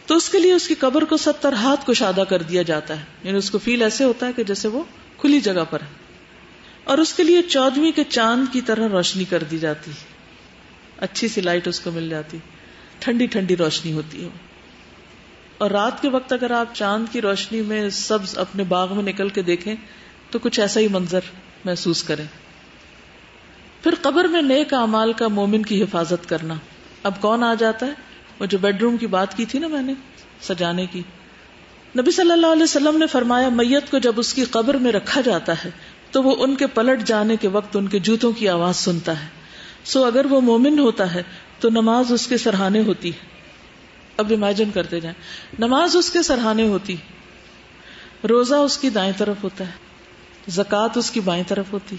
تو 0.06 0.16
اس 0.16 0.30
کے 0.30 0.40
لیے 0.40 0.54
اس 0.54 0.68
کی 0.68 0.76
قبر 0.76 1.04
کو 1.04 1.18
ستر 1.18 1.54
ہاتھ 1.54 1.86
کو 1.86 1.94
شادہ 1.94 2.24
کر 2.30 2.42
دیا 2.42 2.62
جاتا 2.62 3.00
ہے۔ 3.00 3.04
یعنی 3.24 3.38
اس 3.38 3.52
کو 3.52 3.58
فیل 3.58 3.82
ایسے 3.82 4.04
ہوتا 4.04 4.28
ہے 4.28 4.34
کہ 4.34 4.44
جیسے 4.44 4.68
وہ 4.68 4.84
کھلی 5.18 5.40
جگہ 5.40 5.64
پر 5.70 5.82
ہے۔ 5.82 5.88
اور 6.84 6.98
اس 6.98 7.14
کے 7.14 7.24
لیے 7.24 7.42
چودویں 7.42 7.92
کے 7.92 8.04
چاند 8.04 8.54
کی 8.54 8.62
طرح 8.62 8.88
روشنی 8.90 9.24
کر 9.24 9.44
دی 9.44 9.58
جاتی 9.58 9.92
اچھی 10.98 11.28
سی 11.28 11.42
لائٹ 11.42 11.68
اس 11.68 11.80
کو 11.80 11.92
مل 11.92 12.10
جاتی 12.10 12.38
ٹھنڈی 13.00 13.26
ٹھنڈی 13.26 13.58
روشنی 13.58 13.92
ہوتی 13.92 14.24
ہے۔ 14.24 14.30
اور 15.58 15.72
رات 15.72 16.02
کے 16.02 16.10
وقت 16.10 16.34
اگر 16.34 16.52
آپ 16.52 16.76
چاند 16.76 17.06
کی 17.12 17.22
روشنی 17.22 17.62
میں 17.62 17.90
سبز 17.90 18.38
اپنے 18.38 18.64
باغ 18.64 18.96
میں 18.96 19.04
نکل 19.04 19.30
کے 19.30 19.42
دیکھیں، 19.42 19.76
تو 20.30 20.40
کچھ 20.40 20.60
ایسا 20.60 20.80
ہی 20.80 20.88
منظر 20.88 21.20
محسوس 21.66 22.04
کریں۔ 22.04 22.26
پھر 23.84 23.94
قبر 24.02 24.24
میں 24.24 24.42
نیک 24.42 24.74
امال 24.74 25.14
کا 25.14 25.28
مومن 25.28 25.64
کی 25.64 25.84
حفاظت 25.84 26.30
کرنا۔ 26.30 26.54
اب 27.04 27.22
کون 27.22 27.44
آ 27.44 27.54
جاتا 27.54 27.86
ہے؟ 27.86 27.92
وہ 28.40 28.46
جو 28.46 28.58
بیڈ 28.58 28.82
روم 28.82 28.98
کی 28.98 29.08
بات 29.08 29.38
کی 29.38 29.46
تھی 29.46 29.60
نا 29.60 29.68
میں 29.68 29.82
نے، 29.82 29.94
سجانے 30.42 30.86
کی۔ 30.86 31.02
نبی 32.00 32.12
صلی 32.12 32.32
اللہ 32.32 32.48
علیہ 32.48 32.64
وسلم 32.64 32.98
نے 32.98 33.08
فرمایا، 33.08 33.50
میت 33.50 33.92
کو 33.92 33.98
جب 33.98 34.14
اس 34.18 34.34
کی 34.34 34.44
قبر 34.44 34.78
میں 34.78 34.92
رکھا 34.92 35.22
جاتا 35.22 35.54
ہے، 35.66 35.70
تو 36.12 36.24
وہ 36.24 36.36
ان 36.40 36.56
کے 36.56 36.68
پلٹ 36.68 37.04
جانے 37.04 37.36
کے 37.36 37.48
وقت 37.48 37.76
ان 37.76 37.88
کے 37.88 38.00
جوتوں 38.00 38.32
کی 38.32 38.50
آواز 38.50 38.76
سنتا 38.76 39.22
ہے۔ 39.22 39.28
سو 39.86 40.06
اگر 40.06 40.26
وہ 40.26 40.42
مومن 40.42 40.80
ہوتا 40.80 41.14
ہے، 41.14 41.24
تو 41.60 41.70
نماز 41.70 42.12
اس 42.12 42.28
کے 42.28 42.38
سرحانے 42.38 42.82
ہوتی 42.82 43.10
ہے۔ 43.10 43.28
اب 44.18 44.34
امیجن 44.36 44.72
کرتے 44.74 45.00
جائیں۔ 45.00 45.22
نماز 45.60 45.96
اس 45.96 46.10
کے 46.10 46.22
سرحانے 46.22 46.68
ہوتی 46.68 46.96
روزہ 48.30 48.56
اس 48.56 48.78
کی 48.78 48.90
دائیں 48.90 49.14
طرف 49.18 49.36
ہوتا 49.44 49.64
ہے۔ 49.64 49.90
زکوٰۃ 50.50 50.88
اس 50.96 51.12
کی 51.12 51.20
بائیں 51.20 51.44
طرف 51.48 51.66
ہوتی 51.74 51.96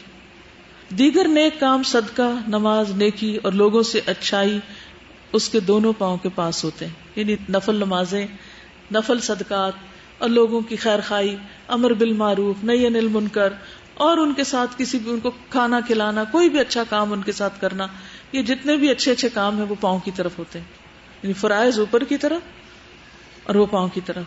دیگر 0.99 1.29
نیک 1.29 1.61
کام، 1.61 1.83
صدقہ، 1.83 2.49
نماز، 2.49 2.91
نیکی 2.91 3.39
اور 3.43 3.53
لوگوں 3.53 3.83
سے 3.83 4.01
اچھائی 4.07 4.59
اس 5.33 5.49
کے 5.49 5.61
دونوں 5.61 5.93
پاؤں 5.99 6.17
کے 6.17 6.29
پاس 6.35 6.65
ہوتے 6.65 6.87
ہیں۔ 6.87 6.93
یعنی 7.17 7.37
نفل 7.49 7.75
نمازیں، 7.75 8.27
نفل 8.95 9.21
صدقات 9.21 9.73
اور 10.19 10.29
لوگوں 10.29 10.61
کی 10.61 10.77
خیر 10.77 10.99
خائی 11.09 11.37
امر 11.69 11.93
بالمعروف 11.93 12.65
نئی 12.65 12.87
انل 12.87 13.09
منکر 13.09 13.53
اور 13.95 14.19
ان 14.19 14.35
کے 14.35 14.45
ساتھ 14.45 14.71
کسی 14.79 14.99
بھی، 14.99 15.11
ان 15.11 15.21
کو 15.21 15.31
کھانا 15.51 15.81
کھلانا، 15.87 16.25
کوئی 16.25 16.51
بھی 16.51 16.59
اچھا 16.59 16.83
کام 16.89 17.13
ان 17.13 17.23
کے 17.23 17.33
ساتھ 17.33 17.61
کرنا، 17.61 17.87
یہ 18.33 18.43
جتنے 18.43 18.77
بھی 18.77 18.91
اچھے 18.91 19.13
اچھے 19.13 19.29
کام 19.29 19.59
ہیں 19.59 19.67
وہ 19.69 19.75
پاؤں 19.81 19.99
کی 19.99 20.11
طرف 20.11 20.39
ہوتے 20.39 20.59
ہیں۔ 20.59 20.67
یعنی 21.23 21.33
فرائض 21.33 21.79
اوپر 21.79 22.05
کی 22.05 22.17
طرف 22.17 22.41
اور 23.45 23.55
وہ 23.55 23.67
پاؤں 23.67 23.89
کی 23.89 24.01
طرف۔ 24.07 24.25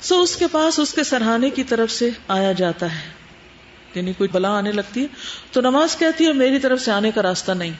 سو 0.00 0.20
اس 0.20 0.36
کے 0.36 0.46
پاس، 0.52 0.78
اس 0.78 0.94
کے 0.94 1.02
سرہانے 1.02 1.50
کی 1.50 1.64
طرف 1.64 1.90
سے 1.90 2.10
آیا 2.28 2.52
جاتا 2.52 2.94
ہے۔ 2.94 3.10
یعنی 3.94 4.12
کوئی 4.12 4.28
بلا 4.32 4.58
آنے 4.58 4.72
لگتی 4.72 5.02
ہے 5.02 5.06
تو 5.52 5.60
نماز 5.60 5.96
کہتی 5.96 6.26
ہے، 6.26 6.32
میری 6.32 6.58
طرف 6.58 6.80
سے 6.80 6.92
آنے 6.92 7.10
کا 7.10 7.22
راستہ 7.22 7.52
نہیں۔ 7.52 7.72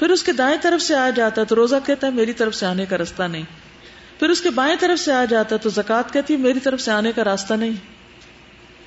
پھر 0.00 0.10
اس 0.10 0.22
کے 0.22 0.32
دائیں 0.32 0.56
طرف 0.62 0.82
سے 0.82 0.96
آیا 0.96 1.10
جاتا 1.10 1.40
ہے 1.40 1.46
تو 1.46 1.56
روزہ 1.56 1.76
کہتا 1.86 2.06
ہے 2.06 2.12
میری 2.12 2.32
طرف 2.32 2.54
سے 2.54 2.66
آنے 2.66 2.86
کا 2.86 2.98
راستہ 2.98 3.22
نہیں۔ 3.22 3.42
پھر 4.18 4.28
اس 4.28 4.40
کے 4.40 4.50
بائیں 4.50 4.76
طرف 4.80 5.00
سے 5.00 5.12
آ 5.12 5.24
جاتا 5.24 5.54
ہے 5.54 5.60
تو 5.60 5.70
زکات 5.70 6.12
کہتی 6.12 6.34
ہے 6.34 6.38
میری 6.38 6.60
طرف 6.60 6.80
سے 6.80 6.90
آنے 6.90 7.12
کا 7.16 7.24
راستہ 7.24 7.54
نہیں۔ 7.54 7.72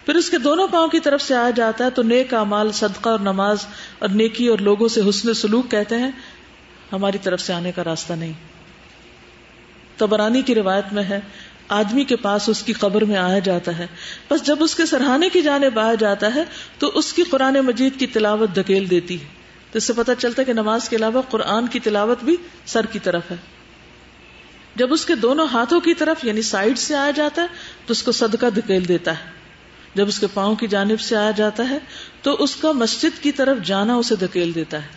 پھر 0.05 0.15
اس 0.15 0.29
کے 0.29 0.37
دونوں 0.37 0.67
پاؤں 0.67 0.87
کی 0.87 0.99
طرف 0.99 1.21
سے 1.21 1.35
آیا 1.35 1.49
جاتا 1.49 1.85
ہے 1.85 1.89
تو 1.89 2.03
نیک 2.03 2.33
امال 2.33 2.71
صدقہ 2.71 3.09
اور 3.09 3.19
نماز 3.19 3.57
اور 3.99 4.09
نیکی 4.09 4.47
اور 4.47 4.59
لوگوں 4.59 4.87
سے 4.87 5.01
حسن 5.09 5.33
سلوک 5.33 5.71
کہتے 5.71 5.97
ہیں، 5.97 6.11
ہماری 6.91 7.17
طرف 7.17 7.41
سے 7.41 7.53
آنے 7.53 7.71
کا 7.71 7.83
راستہ 7.83 8.13
نہیں۔ 8.13 8.33
تبرانی 9.97 10.41
کی 10.41 10.55
روایت 10.55 10.93
میں 10.93 11.03
ہے، 11.03 11.19
آدمی 11.67 12.03
کے 12.03 12.15
پاس 12.15 12.49
اس 12.49 12.63
کی 12.63 12.73
قبر 12.73 13.03
میں 13.03 13.17
آیا 13.17 13.39
جاتا 13.39 13.77
ہے۔ 13.77 13.87
بس 14.31 14.43
جب 14.43 14.55
اس 14.59 14.75
کے 14.75 14.85
سرحانے 14.85 15.29
کی 15.29 15.41
جانب 15.41 15.79
آیا 15.79 15.95
جاتا 15.95 16.35
ہے 16.35 16.43
تو 16.79 16.91
اس 16.93 17.13
کی 17.13 17.23
قرآن 17.23 17.53
مجید 17.53 17.99
کی 17.99 18.07
تلاوت 18.07 18.55
دھکیل 18.55 18.89
دیتی 18.89 19.21
ہے۔ 19.21 19.42
تو 19.73 19.77
اس 19.77 19.83
سے 19.83 19.93
پتا 19.93 20.15
چلتا 20.15 20.41
ہے 20.41 20.45
کہ 20.45 20.53
نماز 20.53 20.89
کے 20.89 20.95
علاوہ 20.95 21.21
قرآن 21.29 21.67
کی 21.67 21.79
تلاوت 21.79 22.23
بھی 22.23 22.35
سر 22.65 22.85
کی 22.85 22.99
طرف 22.99 23.21
ہے۔ 23.31 23.35
جب 24.75 24.93
اس 24.93 25.05
کے 25.05 25.15
دونوں 25.15 25.47
ہاتھوں 25.47 25.79
کی 25.79 25.93
طرف 25.93 26.25
یعنی 26.25 26.41
سائڈ 26.41 26.77
سے 26.77 26.95
آیا 26.95 27.11
جاتا 27.11 27.41
ہے، 27.41 27.47
تو 27.85 27.91
اس 27.91 28.03
کو 28.03 28.11
صدقہ 28.11 28.45
دھکیل 28.55 28.87
دیتا 28.87 29.19
ہے۔ 29.19 29.29
جب 29.95 30.07
اس 30.07 30.19
کے 30.19 30.27
پاؤں 30.33 30.55
کی 30.55 30.67
جانب 30.67 30.99
سے 30.99 31.15
آیا 31.15 31.31
جاتا 31.31 31.69
ہے، 31.69 31.77
تو 32.21 32.33
اس 32.33 32.55
کا 32.55 32.71
مسجد 32.71 33.23
کی 33.23 33.31
طرف 33.31 33.57
جانا 33.63 33.95
اسے 33.95 34.15
دھکیل 34.15 34.55
دیتا 34.55 34.83
ہے۔ 34.83 34.87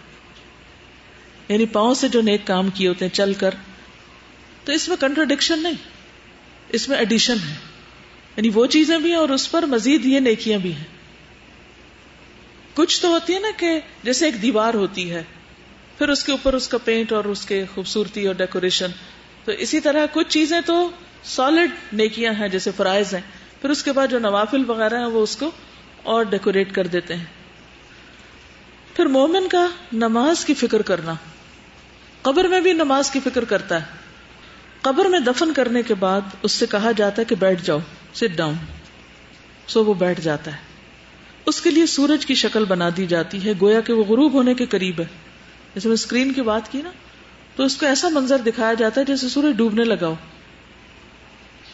یعنی 1.48 1.66
پاؤں 1.66 1.94
سے 1.94 2.08
جو 2.08 2.20
نیک 2.20 2.46
کام 2.46 2.70
کیے 2.70 2.88
ہوتے 2.88 3.04
ہیں، 3.04 3.14
چل 3.14 3.32
کر۔ 3.34 3.50
تو 4.64 4.72
اس 4.72 4.88
میں 4.88 4.96
کنٹروڈکشن 4.96 5.62
نہیں، 5.62 5.74
اس 6.68 6.88
میں 6.88 6.98
ایڈیشن 6.98 7.36
ہے۔ 7.48 7.54
یعنی 8.36 8.50
وہ 8.54 8.66
چیزیں 8.66 8.98
بھی 8.98 9.10
ہیں 9.10 9.18
اور 9.18 9.28
اس 9.28 9.50
پر 9.50 9.62
مزید 9.62 10.06
یہ 10.06 10.20
نیکیاں 10.20 10.58
بھی 10.58 10.72
ہیں۔ 10.72 10.95
کچھ 12.76 13.02
تو 13.02 13.08
ہوتی 13.08 13.34
ہے 13.34 13.38
نا 13.38 13.48
کہ 13.56 13.80
جیسے 14.02 14.24
ایک 14.26 14.42
دیوار 14.42 14.74
ہوتی 14.74 15.10
ہے، 15.10 15.22
پھر 15.98 16.08
اس 16.08 16.24
کے 16.24 16.32
اوپر 16.32 16.54
اس 16.54 16.68
کا 16.68 16.78
پینٹ 16.78 17.12
اور 17.12 17.24
اس 17.24 17.46
کے 17.46 17.64
خوبصورتی 17.74 18.26
اور 18.26 18.34
ڈیکوریشن 18.34 18.90
تو 19.44 19.52
اسی 19.52 19.80
طرح 19.80 20.06
کچھ 20.12 20.28
چیزیں 20.28 20.60
تو 20.66 20.90
سالڈ 21.24 21.70
نیکیاں 21.92 22.32
ہیں 22.32 22.48
جیسے 22.48 22.70
فرائض 22.76 23.14
ہیں، 23.14 23.20
پھر 23.60 23.70
اس 23.70 23.82
کے 23.82 23.92
بعد 23.92 24.06
جو 24.06 24.18
نوافل 24.18 24.70
وغیرہ 24.70 24.98
ہیں 24.98 25.06
وہ 25.06 25.22
اس 25.22 25.36
کو 25.36 25.50
اور 26.02 26.22
ڈیکوریٹ 26.22 26.74
کر 26.74 26.86
دیتے 26.86 27.14
ہیں۔ 27.14 27.24
پھر 28.96 29.06
مومن 29.06 29.48
کا 29.48 29.66
نماز 29.92 30.44
کی 30.44 30.54
فکر 30.54 30.82
کرنا۔ 30.82 31.14
قبر 32.22 32.44
میں 32.44 32.60
بھی 32.60 32.72
نماز 32.72 33.10
کی 33.10 33.20
فکر 33.24 33.44
کرتا 33.44 33.80
ہے۔ 33.80 33.86
قبر 34.80 35.04
میں 35.04 35.20
دفن 35.20 35.52
کرنے 35.52 35.82
کے 35.82 35.94
بعد 35.94 36.20
اس 36.42 36.52
سے 36.52 36.66
کہا 36.66 36.92
جاتا 36.96 37.20
ہے 37.20 37.24
کہ 37.24 37.34
بیٹھ 37.34 37.62
جاؤ 37.64 37.78
سٹ 38.14 38.36
ڈاؤن 38.36 38.54
سو 39.66 39.84
وہ 39.84 39.94
بیٹھ 39.94 40.20
جاتا 40.20 40.52
ہے۔ 40.52 40.65
اس 41.46 41.60
کے 41.60 41.70
لیے 41.70 41.86
سورج 41.86 42.26
کی 42.26 42.34
شکل 42.34 42.64
بنا 42.64 42.88
دی 42.96 43.06
جاتی 43.06 43.44
ہے، 43.44 43.52
گویا 43.60 43.80
کہ 43.80 43.92
وہ 43.92 44.04
غروب 44.04 44.32
ہونے 44.32 44.54
کے 44.54 44.66
قریب 44.66 45.00
ہے۔ 45.00 45.04
جیسے 45.74 45.88
میں 45.88 45.94
اسکرین 45.94 46.32
کی 46.32 46.42
بات 46.42 46.72
کی 46.72 46.82
نا، 46.82 46.90
تو 47.56 47.64
اس 47.64 47.76
کو 47.76 47.86
ایسا 47.86 48.08
منظر 48.08 48.38
دکھایا 48.38 48.74
جاتا 48.74 49.00
ہے 49.00 49.06
جیسے 49.06 49.28
سورج 49.28 49.56
ڈوبنے 49.56 49.84
لگا 49.84 50.06
ہو۔ 50.06 50.14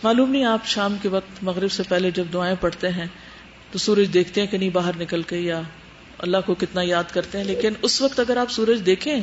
معلوم 0.03 0.31
نہیں 0.31 0.45
آپ 0.45 0.67
شام 0.67 0.97
کے 1.03 1.09
وقت 1.09 1.43
مغرب 1.43 1.73
سے 1.73 1.83
پہلے 1.89 2.11
جب 2.11 2.25
دعائیں 2.33 2.55
پڑھتے 2.61 2.89
ہیں، 2.89 3.07
تو 3.71 3.79
سورج 3.79 4.15
دیکھتے 4.15 4.41
ہیں 4.41 4.49
کہ 4.49 4.59
نہیں 4.59 4.71
باہر 4.71 4.91
نکل 4.99 5.23
کے 5.23 5.37
یا 5.37 5.63
اللہ 6.19 6.37
کو 6.47 6.55
کتنا 6.55 6.83
یاد 6.83 7.05
کرتے 7.13 7.39
ہیں، 7.39 7.45
لیکن 7.45 7.73
اس 7.83 8.03
وقت 8.03 8.21
اگر 8.21 8.37
آپ 8.37 8.51
سورج 8.51 8.87
دیکھیں، 8.87 9.21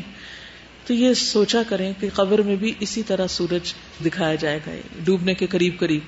تو 0.85 0.93
یہ 0.93 1.13
سوچا 1.13 1.61
کریں 1.69 1.93
کہ 1.99 2.09
قبر 2.13 2.41
میں 2.41 2.55
بھی 2.55 2.73
اسی 2.79 3.03
طرح 3.03 3.27
سورج 3.27 3.73
دکھایا 4.05 4.35
جائے 4.35 4.59
گا، 4.67 4.71
ڈوبنے 5.03 5.33
کے 5.33 5.47
قریب 5.47 5.79
قریب۔ 5.79 6.01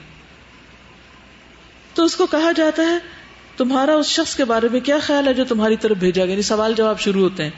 تو 1.94 2.06
اس 2.06 2.16
کو 2.16 2.26
کہا 2.26 2.52
جاتا 2.52 2.84
ہے 2.84 3.21
تمہارا 3.58 3.94
اس 3.94 4.06
شخص 4.06 4.36
کے 4.36 4.46
بارے 4.46 4.68
میں 4.72 4.80
کیا 4.80 4.98
خیال 5.02 5.28
ہے 5.28 5.34
جو 5.34 5.46
تمہاری 5.46 5.78
طرف 5.78 5.98
بھیجا 5.98 6.24
گیا؟ 6.24 6.32
یعنی 6.32 6.42
سوال 6.42 6.74
جواب 6.74 7.00
شروع 7.00 7.22
ہوتے 7.22 7.44
ہیں۔ 7.44 7.52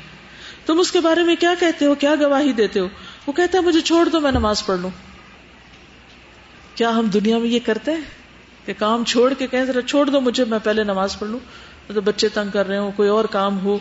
تم 0.65 0.79
اس 0.79 0.91
کے 0.91 0.99
بارے 0.99 1.23
میں 1.23 1.35
کیا 1.35 1.53
کہتے 1.59 1.85
ہو؟ 1.85 1.95
کیا 1.95 2.15
گواہی 2.21 2.51
دیتے 2.51 2.79
ہو؟ 2.79 2.87
وہ 3.27 3.33
کہتا 3.33 3.57
ہے، 3.57 3.63
مجھے 3.63 3.81
چھوڑ 3.81 4.09
دو، 4.09 4.19
میں 4.19 4.31
نماز 4.31 4.65
پڑھ 4.65 4.79
لوں۔ 4.79 4.89
کیا 6.75 6.89
ہم 6.89 7.05
دنیا 7.05 7.37
میں 7.37 7.47
یہ 7.47 7.59
کرتے 7.65 7.91
ہیں؟ 7.91 8.01
کہ 8.65 8.73
کام 8.77 9.03
چھوڑ 9.03 9.33
کے 9.33 9.47
کہیں 9.47 9.65
ذرا 9.65 9.81
چھوڑ 9.81 10.05
دو 10.05 10.21
مجھے، 10.21 10.45
میں 10.45 10.59
پہلے 10.63 10.83
نماز 10.83 11.19
پڑھ 11.19 11.29
لوں۔ 11.29 11.39
تو 11.93 12.01
بچے 12.01 12.29
تنگ 12.29 12.49
کر 12.51 12.67
رہے 12.67 12.77
ہوں، 12.77 12.91
کوئی 12.95 13.09
اور 13.09 13.25
کام 13.25 13.65
ہو۔ 13.65 13.77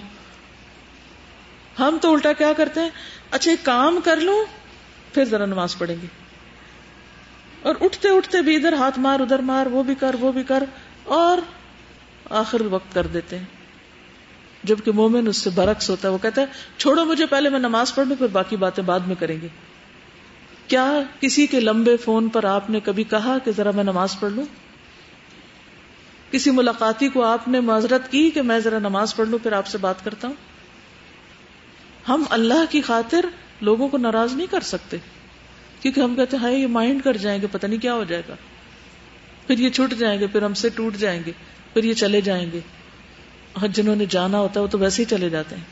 ہم 1.78 1.98
تو 2.00 2.12
الٹا 2.12 2.32
کیا 2.32 2.52
کرتے 2.52 2.80
ہیں؟ 2.80 2.90
اچھا 3.30 3.50
ایک 3.50 3.64
کام 3.64 4.00
کر 4.04 4.16
لوں، 4.16 4.44
پھر 5.14 5.24
ذرا 5.24 5.46
نماز 5.46 5.78
پڑھیں 5.78 5.96
گے۔ 6.02 6.06
اور 7.62 7.74
اٹھتے 7.80 8.08
اٹھتے 8.08 8.42
بھی 8.42 8.56
ادھر 8.56 8.72
ہاتھ 8.72 8.98
مار، 8.98 9.20
ادھر 9.20 9.38
مار، 9.38 9.66
وہ 9.66 9.82
بھی 9.82 9.94
کر، 9.94 10.16
وہ 10.20 10.32
بھی 10.32 10.42
کر۔ 10.42 10.64
اور 11.04 11.38
آخر 12.30 12.60
وقت 12.60 12.94
کر 12.94 13.06
دیتے 13.06 13.38
ہیں۔ 13.38 13.44
جبکہ 14.64 14.92
مومن 14.92 15.28
اس 15.28 15.36
سے 15.36 15.50
برعکس 15.50 15.90
ہوتا 15.90 16.08
ہے، 16.08 16.12
وہ 16.12 16.18
کہتا 16.22 16.40
ہے، 16.40 16.46
چھوڑو 16.76 17.04
مجھے 17.04 17.26
پہلے 17.26 17.48
میں 17.48 17.58
نماز 17.58 17.94
پڑھ 17.94 18.06
لوں 18.06 18.16
پھر 18.16 18.26
باقی 18.26 18.56
باتیں 18.56 18.84
بعد 18.84 19.00
میں 19.00 19.14
کریں 19.18 19.40
گے۔ 19.42 19.48
کیا 20.66 21.00
کسی 21.20 21.46
کے 21.46 21.60
لمبے 21.60 21.96
فون 21.96 22.28
پر 22.28 22.44
آپ 22.44 22.70
نے 22.70 22.80
کبھی 22.80 23.04
کہا 23.04 23.38
کہ 23.44 23.50
ذرا 23.56 23.70
میں 23.70 23.84
نماز 23.84 24.20
پڑھ 24.20 24.32
لوں؟ 24.32 24.44
کسی 26.30 26.50
ملاقاتی 26.50 27.08
کو 27.08 27.24
آپ 27.24 27.48
نے 27.48 27.60
معذرت 27.60 28.10
کی 28.10 28.30
کہ 28.30 28.42
میں 28.42 28.58
ذرا 28.58 28.78
نماز 28.78 29.16
پڑھ 29.16 29.28
لوں، 29.28 29.38
پھر 29.42 29.52
آپ 29.52 29.66
سے 29.66 29.78
بات 29.78 30.04
کرتا 30.04 30.28
ہوں؟ 30.28 30.34
ہم 32.08 32.24
اللہ 32.30 32.64
کی 32.70 32.80
خاطر 32.80 33.26
لوگوں 33.60 33.88
کو 33.88 33.98
ناراض 33.98 34.34
نہیں 34.34 34.46
کر 34.50 34.60
سکتے، 34.60 34.96
کیونکہ 35.80 36.00
ہم 36.00 36.14
کہتے 36.14 36.36
ہیں 36.36 36.50
یہ 36.50 36.66
مائنڈ 36.66 37.02
کر 37.02 37.16
جائیں 37.16 37.42
گے، 37.42 37.46
پتہ 37.52 37.66
نہیں 37.66 37.80
کیا 37.80 37.94
ہو 37.94 38.04
جائے 38.04 38.22
گا۔ 38.28 38.34
پھر 39.46 39.58
یہ 39.58 39.70
چھٹ 39.70 39.94
جائیں 39.94 40.20
گے، 40.20 40.26
پھر 40.26 40.42
ہم 40.42 40.54
سے 40.54 40.68
ٹوٹ 40.68 40.96
جائیں 40.96 41.22
گے۔ 41.26 41.32
پھر 41.72 41.84
یہ 41.84 41.94
چلے 41.94 42.20
جائیں 42.20 42.50
گے۔ 42.52 42.60
اور 43.52 43.68
جنہوں 43.68 43.96
نے 43.96 44.06
جانا 44.10 44.38
ہوتا 44.38 44.60
ہے 44.60 44.62
وہ 44.62 44.70
تو 44.70 44.78
ویسے 44.78 45.02
ہی 45.02 45.08
چلے 45.08 45.30
جاتے 45.30 45.56
ہیں۔ 45.56 45.62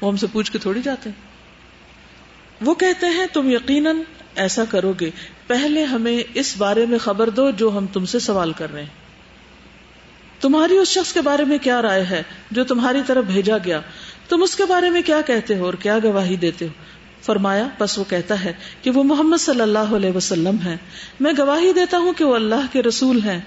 وہ 0.00 0.10
ہم 0.10 0.16
سے 0.16 0.26
پوچھ 0.32 0.52
کے 0.52 0.58
تھوڑی 0.58 0.80
جاتے 0.82 1.10
ہیں۔ 1.10 1.22
وہ 2.60 2.74
کہتے 2.74 3.06
ہیں، 3.06 3.26
تم 3.32 3.50
یقیناً 3.50 3.96
ایسا 4.34 4.64
کرو 4.64 4.92
گے۔ 5.00 5.10
پہلے 5.46 5.84
ہمیں 5.84 6.22
اس 6.34 6.54
بارے 6.58 6.86
میں 6.86 6.98
خبر 6.98 7.30
دو 7.30 7.50
جو 7.50 7.70
ہم 7.78 7.86
تم 7.86 8.04
سے 8.04 8.18
سوال 8.18 8.52
کر 8.52 8.72
رہے 8.72 8.82
ہیں۔ 8.82 9.10
تمہاری 10.40 10.76
اس 10.76 10.88
شخص 10.88 11.12
کے 11.12 11.20
بارے 11.20 11.44
میں 11.44 11.58
کیا 11.58 11.82
رائے 11.82 12.04
ہے 12.04 12.22
جو 12.50 12.64
تمہاری 12.64 13.00
طرف 13.06 13.24
بھیجا 13.24 13.56
گیا؟ 13.64 13.80
تم 14.28 14.42
اس 14.42 14.56
کے 14.56 14.64
بارے 14.64 14.90
میں 14.90 15.02
کیا 15.02 15.20
کہتے 15.20 15.56
ہو 15.56 15.64
اور 15.64 15.74
کیا 15.74 15.98
گواہی 16.04 16.36
دیتے 16.36 16.66
ہو؟ 16.66 16.72
فرمایا، 17.22 17.68
بس 17.80 17.98
وہ 17.98 18.04
کہتا 18.08 18.44
ہے 18.44 18.52
کہ 18.82 18.90
وہ 18.90 19.04
محمد 19.04 19.36
صلی 19.36 19.60
اللہ 19.60 19.78
علیہ 19.78 20.10
وسلم 20.10 20.56
ہے 20.64 20.76
میں 21.20 21.32
گواہی 21.38 21.72
دیتا 21.72 21.98
ہوں 21.98 22.12
کہ 22.12 22.24
وہ 22.24 22.34
اللہ 22.34 22.72
کے 22.72 22.82
رسول 22.82 23.20
ہیں۔ 23.24 23.40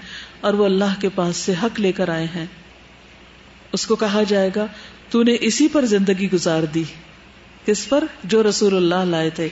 اور 0.43 0.53
وہ 0.53 0.65
اللہ 0.65 1.01
کے 1.01 1.09
پاس 1.15 1.37
سے 1.37 1.53
حق 1.63 1.79
لے 1.79 1.91
کر 1.91 2.09
آئے 2.09 2.25
ہیں۔ 2.35 2.45
اس 3.71 3.87
کو 3.87 3.95
کہا 3.95 4.23
جائے 4.23 4.49
گا 4.55 4.67
تو 5.09 5.23
نے 5.23 5.37
اسی 5.41 5.67
پر 5.67 5.85
زندگی 5.85 6.31
گزار 6.31 6.63
دی۔ 6.63 6.83
کس 7.65 7.89
پر؟ 7.89 8.03
جو 8.23 8.43
رسول 8.43 8.75
اللہ 8.75 9.11
لائے 9.11 9.29
تھے۔ 9.29 9.49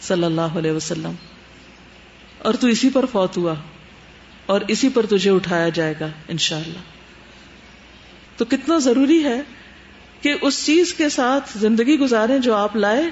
صلی 0.00 0.24
اللہ 0.24 0.40
علیہ 0.40 0.72
وسلم۔ 0.72 1.10
اور 2.38 2.54
تو 2.54 2.66
اسی 2.66 2.90
پر 2.90 3.06
فوت 3.06 3.36
ہوا۔ 3.36 3.54
اور 4.46 4.60
اسی 4.68 4.88
پر 4.88 5.06
تجھے 5.06 5.30
اٹھایا 5.30 5.68
جائے 5.68 5.94
گا، 6.00 6.08
انشاءاللہ۔ 6.28 6.78
تو 8.36 8.44
کتنا 8.44 8.78
ضروری 8.78 9.24
ہے 9.24 9.42
کہ 10.20 10.34
اس 10.42 10.66
چیز 10.66 10.94
کے 10.94 11.08
ساتھ 11.08 11.58
زندگی 11.58 11.98
گزارے 11.98 12.38
جو 12.38 12.54
آپ 12.54 12.76
لائے، 12.76 13.02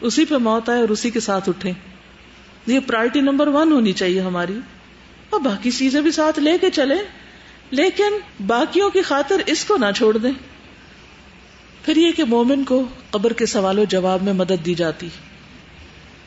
اسی 0.00 0.24
پہ 0.24 0.34
موت 0.34 0.68
آئے 0.68 0.80
اور 0.80 0.88
اسی 0.88 1.10
کے 1.10 1.20
ساتھ 1.20 1.48
اٹھے 1.48 1.72
یہ 2.66 2.80
پرائرٹی 2.80 3.20
نمبر 3.20 3.46
ون 3.46 3.72
ہونی 3.72 3.92
چاہیے 3.92 4.20
ہماری۔ 4.20 4.58
اور 5.32 5.40
باقی 5.40 5.70
چیزیں 5.70 6.00
بھی 6.00 6.10
ساتھ 6.10 6.38
لے 6.38 6.58
کے 6.60 6.70
چلے 6.70 6.96
لیکن 7.70 8.16
باقیوں 8.46 8.90
کی 8.90 9.02
خاطر 9.02 9.42
اس 9.46 9.64
کو 9.64 9.76
نہ 9.76 9.90
چھوڑ 9.96 10.16
دیں۔ 10.16 10.32
پھر 11.84 11.96
یہ 11.96 12.12
کہ 12.12 12.24
مومن 12.24 12.64
کو 12.64 12.84
قبر 13.10 13.32
کے 13.32 13.46
سوال 13.46 13.78
و 13.78 13.84
جواب 13.84 14.22
میں 14.22 14.32
مدد 14.32 14.66
دی 14.66 14.74
جاتی۔ 14.74 15.08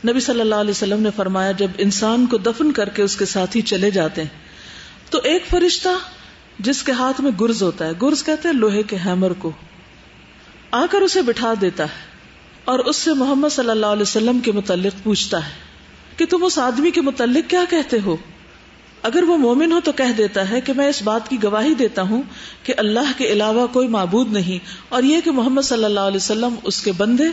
نبی 0.07 0.19
صلی 0.19 0.41
اللہ 0.41 0.55
علیہ 0.55 0.71
وسلم 0.71 1.01
نے 1.01 1.09
فرمایا، 1.15 1.51
جب 1.51 1.71
انسان 1.77 2.25
کو 2.25 2.37
دفن 2.37 2.71
کر 2.71 2.89
کے 2.89 3.01
اس 3.01 3.15
کے 3.15 3.25
ساتھ 3.25 3.57
ہی 3.57 3.61
چلے 3.61 3.91
جاتے 3.91 4.21
ہیں، 4.21 5.11
تو 5.11 5.19
ایک 5.23 5.45
فرشتہ 5.49 5.89
جس 6.59 6.83
کے 6.83 6.91
ہاتھ 6.91 7.21
میں 7.21 7.31
گرز 7.41 7.63
ہوتا 7.63 7.87
ہے، 7.87 7.91
گرز 8.01 8.23
کہتے 8.23 8.47
ہیں 8.47 8.55
لوہے 8.55 8.83
کے 8.83 8.95
ہیمر 9.05 9.33
کو، 9.33 9.51
آ 10.71 10.85
کر 10.91 11.01
اسے 11.01 11.21
بٹھا 11.21 11.53
دیتا 11.61 11.83
ہے 11.83 12.13
اور 12.65 12.79
اس 12.79 12.95
سے 12.95 13.13
محمد 13.13 13.49
صلی 13.51 13.69
اللہ 13.69 13.85
علیہ 13.85 14.01
وسلم 14.01 14.39
کے 14.39 14.51
متعلق 14.51 15.03
پوچھتا 15.03 15.45
ہے 15.45 15.53
کہ 16.17 16.25
تم 16.25 16.43
اس 16.43 16.59
آدمی 16.59 16.91
کے 16.91 17.01
متعلق 17.01 17.49
کیا 17.49 17.63
کہتے 17.69 17.97
ہو؟ 18.05 18.17
اگر 19.05 19.23
وہ 19.23 19.37
مومن 19.37 19.71
ہو 19.71 19.79
تو 19.79 19.91
کہہ 19.91 20.11
دیتا 20.17 20.49
ہے 20.49 20.61
کہ 20.61 20.73
میں 20.73 20.87
اس 20.87 21.01
بات 21.01 21.29
کی 21.29 21.43
گواہی 21.43 21.73
دیتا 21.73 22.01
ہوں 22.01 22.21
کہ 22.63 22.73
اللہ 22.77 23.11
کے 23.17 23.25
علاوہ 23.27 23.67
کوئی 23.67 23.87
معبود 23.87 24.33
نہیں 24.33 24.65
اور 24.89 25.03
یہ 25.03 25.21
کہ 25.21 25.31
محمد 25.31 25.61
صلی 25.61 25.85
اللہ 25.85 25.99
علیہ 25.99 26.15
وسلم 26.15 26.55
اس 26.63 26.81
کے 26.81 26.91
بندے 26.91 27.23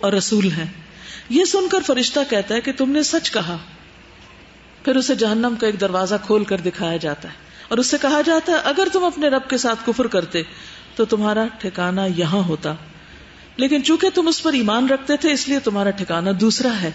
اور 0.00 0.12
رسول 0.12 0.50
ہیں۔ 0.50 0.66
یہ 1.28 1.44
سن 1.44 1.68
کر 1.68 1.78
فرشتہ 1.86 2.20
کہتا 2.30 2.54
ہے 2.54 2.60
کہ 2.60 2.72
تم 2.72 2.90
نے 2.90 3.02
سچ 3.02 3.30
کہا۔ 3.30 3.56
پھر 4.84 4.96
اسے 4.96 5.14
جہنم 5.14 5.54
کا 5.60 5.66
ایک 5.66 5.80
دروازہ 5.80 6.14
کھول 6.26 6.44
کر 6.44 6.60
دکھایا 6.60 6.96
جاتا 6.96 7.28
ہے 7.28 7.34
اور 7.68 7.78
اس 7.78 7.86
سے 7.86 7.96
کہا 8.02 8.20
جاتا 8.20 8.52
ہے، 8.52 8.58
اگر 8.64 8.88
تم 8.92 9.04
اپنے 9.04 9.28
رب 9.28 9.50
کے 9.50 9.56
ساتھ 9.56 9.78
کفر 9.86 10.06
کرتے 10.06 10.42
تو 10.94 11.04
تمہارا 11.04 11.46
ٹھکانا 11.58 12.06
یہاں 12.16 12.42
ہوتا۔ 12.48 12.74
لیکن 13.56 13.84
چونکہ 13.84 14.08
تم 14.14 14.28
اس 14.28 14.42
پر 14.42 14.52
ایمان 14.52 14.88
رکھتے 14.88 15.16
تھے، 15.16 15.32
اس 15.32 15.48
لیے 15.48 15.58
تمہارا 15.58 15.90
ٹھکانا 15.90 16.30
دوسرا 16.40 16.82
ہے۔ 16.82 16.90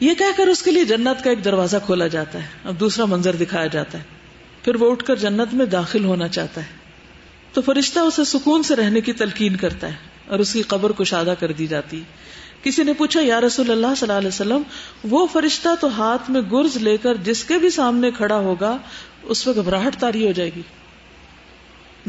یہ 0.00 0.14
کہہ 0.14 0.36
کر 0.36 0.46
اس 0.46 0.62
کے 0.62 0.70
لیے 0.70 0.84
جنت 0.84 1.24
کا 1.24 1.30
ایک 1.30 1.44
دروازہ 1.44 1.76
کھولا 1.86 2.06
جاتا 2.06 2.38
ہے، 2.38 2.46
اب 2.64 2.80
دوسرا 2.80 3.04
منظر 3.04 3.36
دکھایا 3.36 3.66
جاتا 3.66 3.98
ہے۔ 3.98 4.02
پھر 4.64 4.74
وہ 4.74 4.90
اٹھ 4.90 5.04
کر 5.04 5.16
جنت 5.16 5.54
میں 5.54 5.66
داخل 5.66 6.04
ہونا 6.04 6.28
چاہتا 6.28 6.60
ہے۔ 6.60 6.80
تو 7.52 7.62
فرشتہ 7.62 7.98
اسے 7.98 8.24
سکون 8.24 8.62
سے 8.62 8.76
رہنے 8.76 9.00
کی 9.00 9.12
تلقین 9.12 9.56
کرتا 9.56 9.86
ہے 9.86 9.96
اور 10.26 10.38
اس 10.38 10.52
کی 10.52 10.62
قبر 10.62 10.90
کو 10.90 11.04
شادہ 11.04 11.34
کر 11.40 11.52
دی 11.52 11.66
جاتی 11.66 12.02
کسی 12.62 12.82
نے 12.82 12.92
پوچھا، 12.92 13.20
یا 13.22 13.40
رسول 13.40 13.70
اللہ 13.70 13.86
صلی 13.96 14.08
اللہ 14.08 14.18
علیہ 14.18 14.28
وسلم، 14.28 14.62
وہ 15.04 15.26
فرشتہ 15.32 15.68
تو 15.80 16.02
ہاتھ 16.02 16.30
میں 16.30 16.40
گرز 16.40 16.76
لے 16.76 16.96
کر 16.96 17.14
جس 17.14 17.44
کے 17.44 17.54
بھی 17.54 17.70
سامنے 17.70 18.10
کھڑا 18.10 18.36
ہوگا، 18.36 18.76
اس 19.22 19.46
میں 19.46 19.54
گھبراہٹ 19.54 19.96
تاری 19.96 20.26
ہو 20.26 20.32
جائے 20.32 20.50
گی۔ 20.56 20.62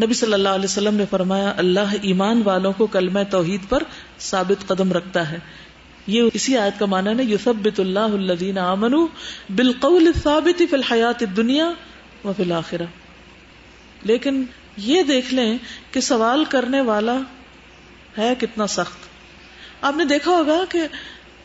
نبی 0.03 0.13
صلی 0.13 0.33
اللہ 0.33 0.49
علیہ 0.49 0.65
وسلم 0.65 0.95
نے 0.95 1.05
فرمایا، 1.09 1.53
اللہ 1.57 1.95
ایمان 2.01 2.41
والوں 2.45 2.73
کو 2.77 2.87
کلمہ 2.87 3.19
توحید 3.29 3.69
پر 3.69 3.83
ثابت 4.19 4.67
قدم 4.67 4.91
رکھتا 4.91 5.31
ہے۔ 5.31 5.39
یہ 6.11 6.29
اسی 6.33 6.57
آیت 6.57 6.79
کا 6.79 6.85
مانا 6.85 7.11
ہے 7.17 7.23
یوسبت 7.23 7.79
اللہ 7.79 8.15
الدین 8.15 8.57
امن 8.57 8.95
بالقول 9.55 10.11
ثابت 10.23 10.57
فی 10.57 10.75
الحیات 10.75 11.23
دنیا 11.37 11.71
و 12.23 12.33
فی 12.37 12.43
الآخرہ 12.43 12.85
لیکن 14.03 14.43
یہ 14.77 15.03
دیکھ 15.03 15.33
لیں 15.33 15.57
کہ 15.91 16.01
سوال 16.01 16.43
کرنے 16.45 16.81
والا 16.81 17.17
ہے 18.17 18.33
کتنا 18.39 18.67
سخت۔ 18.67 19.07
آپ 19.81 19.97
نے 19.97 20.05
دیکھا 20.05 20.31
ہوگا 20.31 20.63
کہ 20.69 20.81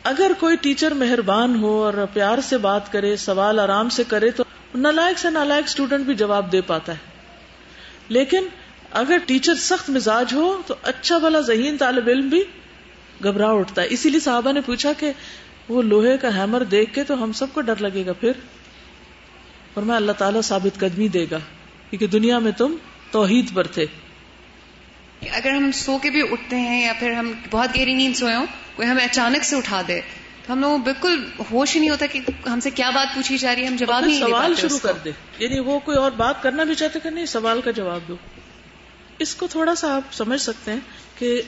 اگر 0.02 0.32
کوئی 0.38 0.56
ٹیچر 0.56 0.94
مہربان 0.94 1.56
ہو 1.56 1.84
اور 1.84 1.94
پیار 2.12 2.38
سے 2.42 2.58
بات 2.58 2.92
کرے، 2.92 3.16
سوال 3.16 3.60
آرام 3.60 3.88
سے 3.88 4.04
کرے، 4.08 4.30
تو 4.30 4.44
نالائک 4.74 5.18
سے 5.18 5.30
نالائک 5.30 5.64
اسٹوڈنٹ 5.64 6.06
بھی 6.06 6.14
جواب 6.14 6.52
دے 6.52 6.60
پاتا 6.60 6.92
ہے۔ 6.92 6.98
لیکن 8.08 8.48
اگر 8.90 9.16
ٹیچر 9.26 9.54
سخت 9.54 9.90
مزاج 9.90 10.34
ہو، 10.34 10.62
تو 10.66 10.74
اچھا 10.82 11.18
بھلا 11.18 11.40
ذہین 11.40 11.76
طالب 11.76 12.08
علم 12.08 12.28
بھی 12.28 12.42
گھبراہ 13.24 13.50
اٹھتا 13.50 13.82
ہے۔ 13.82 13.86
اسی 13.90 14.10
لیے 14.10 14.20
صحابہ 14.20 14.52
نے 14.52 14.60
پوچھا 14.60 14.92
کہ 14.92 15.12
وہ 15.68 15.82
لوہے 15.82 16.16
کا 16.16 16.36
ہیمر 16.36 16.64
دیکھ 16.64 16.94
کے 16.94 17.04
تو 17.04 17.22
ہم 17.22 17.32
سب 17.32 17.46
کو 17.52 17.60
ڈر 17.60 17.74
لگے 17.76 18.06
گا 18.06 18.12
پھر؟ 18.12 18.32
اور 19.74 19.82
میں 19.82 19.96
اللہ 19.96 20.12
تعالیٰ 20.12 20.42
ثابت 20.42 20.80
قدمی 20.80 21.08
دے 21.08 21.26
گا 21.30 21.38
کیونکہ 21.90 22.06
دنیا 22.06 22.38
میں 22.38 22.52
تم 22.52 22.76
توحید 23.10 23.54
پر 23.54 23.66
تھے۔ 23.66 23.86
اگر 25.30 25.50
ہم 25.50 25.70
سو 25.72 25.98
کے 25.98 26.10
بھی 26.10 26.22
اٹھتے 26.22 26.56
ہیں 26.56 26.82
یا 26.82 26.92
پھر 26.98 27.12
ہم 27.12 27.32
بہت 27.50 27.76
گہری 27.76 27.94
نیند 27.94 28.16
سوئے 28.16 28.34
ہوں 28.34 28.46
کوئی 28.76 28.88
ہمیں 28.88 29.04
اچانک 29.04 29.44
سے 29.44 29.56
اٹھا 29.56 29.82
دے 29.88 30.00
تو 30.46 30.52
ہم 30.52 30.60
لوگ 30.60 30.78
بالکل 30.78 31.24
ہوش 31.50 31.74
ہی 31.74 31.80
نہیں 31.80 31.90
ہوتا 31.90 32.06
کہ 32.06 32.20
ہم 32.48 32.60
سے 32.60 32.70
کیا 32.70 32.90
بات 32.90 33.14
پوچھی 33.14 33.38
جا 33.38 33.54
رہی 33.54 33.62
ہے 33.62 33.66
ہم 33.66 33.76
جواب 33.76 34.04
ہی 34.06 34.20
سوال 34.20 34.54
شروع 34.56 34.78
کر 34.78 34.92
دے۔ 35.04 35.10
یعنی 35.38 35.58
وہ 35.58 35.78
کوئی 35.78 35.96
اور 35.98 36.10
بات 36.10 36.42
کرنا 36.42 36.64
بھی 36.64 36.74
چاہتے 36.74 36.98
کہ 37.00 37.10
نہیں 37.10 37.26
سوال 37.26 37.60
کا 37.60 37.70
جواب 37.70 38.00
دو۔ 38.08 38.16
اس 39.18 39.34
کو 39.34 39.46
تھوڑا 39.46 39.74
سا 39.74 39.96
آپ 39.96 40.14
سمجھ 40.14 40.40
سکتے 40.40 40.72
ہیں 40.72 40.80
کہ 41.18 41.42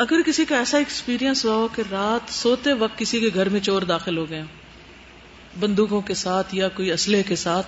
اگر 0.00 0.22
کسی 0.26 0.44
کا 0.44 0.56
ایسا 0.56 0.78
ایکسپیرئنس 0.78 1.44
ہوا 1.44 1.54
ہو 1.54 1.68
کہ 1.68 1.82
رات 1.90 2.32
سوتے 2.32 2.72
وقت 2.72 2.98
کسی 2.98 3.20
کے 3.20 3.30
گھر 3.34 3.48
میں 3.48 3.60
چور 3.60 3.82
داخل 3.82 4.16
ہو 4.16 4.30
گئے 4.30 4.42
بندوقوں 5.60 6.00
کے 6.00 6.14
ساتھ 6.14 6.54
یا 6.54 6.68
کوئی 6.68 6.92
اسلحے 6.92 7.22
کے 7.22 7.36
ساتھ، 7.36 7.66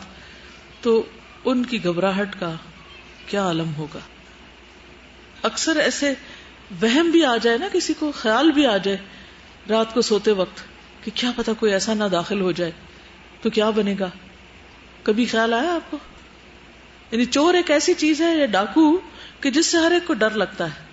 تو 0.81 1.03
ان 1.45 1.65
کی 1.65 1.85
گھبراہٹ 1.85 2.41
کا 2.41 2.55
کیا 3.27 3.43
عالم 3.43 3.75
ہوگا؟ 3.75 3.99
اکثر 5.43 5.77
ایسے 5.77 6.15
وہم 6.83 7.11
بھی 7.11 7.25
آ 7.25 7.37
جائے 7.37 7.59
نا، 7.59 7.69
کسی 7.73 7.95
کو 7.95 8.13
خیال 8.13 8.51
بھی 8.51 8.67
آ 8.67 8.77
جائے 8.77 8.97
رات 9.69 9.95
کو 9.95 10.03
سوتے 10.03 10.33
وقت 10.33 10.63
کہ 11.05 11.11
کیا 11.15 11.31
پتا 11.37 11.53
کوئی 11.53 11.73
ایسا 11.73 11.95
نہ 11.95 12.05
داخل 12.05 12.41
ہو 12.41 12.53
جائے، 12.53 12.73
تو 13.43 13.51
کیا 13.51 13.71
بنے 13.71 13.95
گا؟ 14.01 14.09
کبھی 15.03 15.25
خیال 15.25 15.55
آیا 15.55 15.75
آپ 15.75 15.91
کو؟ 15.91 15.99
یعنی 17.11 17.25
چور 17.25 17.55
ایک 17.55 17.71
ایسی 17.71 17.95
چیز 17.95 18.21
ہے 18.21 18.39
یا 18.39 18.47
ڈاکو 18.47 19.01
کہ 19.41 19.51
جس 19.51 19.67
سے 19.67 19.79
ہر 19.79 19.91
ایک 19.91 20.07
کو 20.07 20.15
ڈر 20.15 20.31
لگتا 20.31 20.65
ہے۔ 20.65 20.92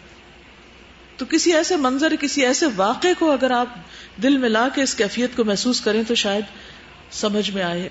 تو 1.19 1.25
کسی 1.29 1.53
ایسے 1.53 1.75
منظر، 1.75 2.13
کسی 2.19 2.45
ایسے 2.45 2.65
واقعے 2.75 3.13
کو 3.19 3.31
اگر 3.31 3.51
آپ 3.51 3.67
دل 4.23 4.37
میں 4.37 4.49
لا 4.49 4.67
کے 4.75 4.83
اس 4.83 4.95
کیفیت 4.95 5.29
کو 5.35 5.43
محسوس 5.43 5.81
کریں 5.81 6.03
تو 6.07 6.15
شاید 6.15 6.43
سمجھ 7.11 7.51
میں 7.51 7.63
آئے۔ 7.63 7.89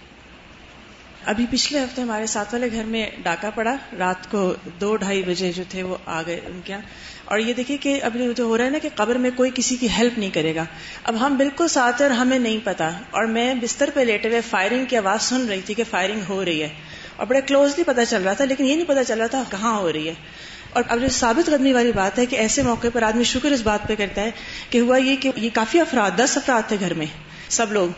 ابھی 1.24 1.46
پچھلے 1.50 1.78
ہفتے 1.78 2.02
ہمارے 2.02 2.26
ساتھ 2.26 2.54
والے 2.54 2.72
گھر 2.72 2.84
میں 2.84 3.10
ڈاکہ 3.22 3.48
پڑا۔ 3.54 3.76
رات 3.98 4.30
کو 4.30 4.54
دو 4.80 4.96
ڈھائی 4.96 5.22
بجے 5.22 5.52
جو 5.52 5.62
تھے 5.68 5.82
وہ 5.82 5.96
آ 6.06 6.22
گئے 6.26 6.40
ان 6.46 6.60
کے 6.64 6.74
اور 7.24 7.38
یہ 7.38 7.52
دیکھیے 7.52 7.76
کہ 7.76 8.00
ابھی 8.02 8.28
جو 8.36 8.44
ہو 8.44 8.58
رہا 8.58 8.64
ہے 8.64 8.70
نا 8.70 8.78
کہ 8.78 8.88
قبر 8.94 9.16
میں 9.16 9.30
کوئی 9.36 9.50
کسی 9.54 9.76
کی 9.76 9.88
ہیلپ 9.88 10.18
نہیں 10.18 10.30
کرے 10.30 10.54
گا۔ 10.54 10.64
اب 11.04 11.26
ہم 11.26 11.36
بالکل 11.36 11.68
ساتھ 11.68 12.02
اور 12.02 12.10
ہمیں 12.10 12.38
نہیں 12.38 12.58
پتا۔ 12.64 12.90
اور 13.10 13.24
میں 13.24 13.54
بستر 13.54 13.90
پہ 13.94 14.00
لیٹے 14.00 14.28
ہوئے 14.28 14.40
فائرنگ 14.40 14.84
کی 14.84 14.96
آواز 14.96 15.22
سن 15.22 15.46
رہی 15.48 15.60
تھی 15.60 15.74
کہ 15.74 15.84
فائرنگ 15.90 16.20
ہو 16.28 16.44
رہی 16.44 16.62
ہے۔ 16.62 16.68
اور 17.16 17.26
بڑے 17.26 17.40
کلوزلی 17.40 17.84
پتا 17.84 18.04
چل 18.04 18.22
رہا 18.22 18.32
تھا، 18.32 18.44
لیکن 18.44 18.64
یہ 18.64 18.76
نہیں 18.76 18.88
پتا 18.88 19.04
چل 19.04 19.18
رہا 19.18 19.26
تھا 19.26 19.42
کہاں 19.50 19.78
ہو 19.78 19.92
رہی 19.92 20.08
ہے۔ 20.08 20.14
اور 20.70 20.82
اب 20.88 21.00
جو 21.00 21.08
ثابت 21.08 21.46
کرنے 21.46 21.72
والی 21.72 21.92
بات 21.92 22.18
ہے 22.18 22.26
کہ 22.26 22.36
ایسے 22.36 22.62
موقع 22.62 22.86
پر 22.92 23.02
آدمی 23.02 23.24
شکر 23.24 23.50
اس 23.50 23.60
بات 23.60 23.88
پہ 23.88 23.94
کرتا 23.94 24.20
ہے 24.20 24.30
کہ 24.70 24.78
ہوا 24.78 24.96
یہ 24.96 25.16
کہ 25.16 25.30
یہ 25.36 25.50
کافی 25.52 25.80
افراد، 25.80 26.10
دس 26.18 26.36
افراد 26.36 26.68
تھے 26.68 26.76
گھر 26.80 26.94
میں، 26.94 27.06
سب 27.48 27.72
لوگ۔ 27.72 27.88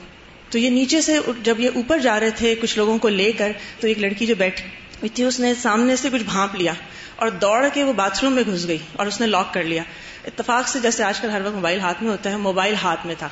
تو 0.50 0.58
یہ 0.58 0.70
نیچے 0.70 1.00
سے 1.00 1.18
جب 1.42 1.60
یہ 1.60 1.70
اوپر 1.74 1.98
جا 1.98 2.20
رہے 2.20 2.30
تھے 2.30 2.54
کچھ 2.54 2.78
لوگوں 2.78 2.98
کو 2.98 3.08
لے 3.08 3.32
کر، 3.32 3.52
تو 3.80 3.86
ایک 3.86 3.98
لڑکی 3.98 4.26
جو 4.26 4.34
بیٹھی 4.34 5.08
تھی، 5.08 5.24
اس 5.24 5.40
نے 5.40 5.54
سامنے 5.54 5.96
سے 5.96 6.08
کچھ 6.12 6.22
بھانپ 6.22 6.54
لیا 6.54 6.72
اور 7.16 7.28
دوڑ 7.28 7.66
کے 7.72 7.82
وہ 7.82 7.92
باتھ 7.92 8.24
روم 8.24 8.32
میں 8.32 8.42
گھس 8.52 8.68
گئی 8.68 8.78
اور 8.92 9.06
اس 9.06 9.20
نے 9.20 9.26
لاک 9.26 9.54
کر 9.54 9.62
لیا۔ 9.62 9.82
اتفاق 10.24 10.68
سے 10.68 10.80
جیسے 10.80 11.04
آج 11.04 11.20
کل 11.20 11.30
ہر 11.30 11.40
وقت 11.44 11.54
موبائل 11.54 11.80
ہاتھ 11.80 12.02
میں 12.02 12.12
ہوتا 12.12 12.30
ہے، 12.30 12.36
موبائل 12.36 12.74
ہاتھ 12.74 13.06
میں 13.06 13.14
تھا۔ 13.18 13.28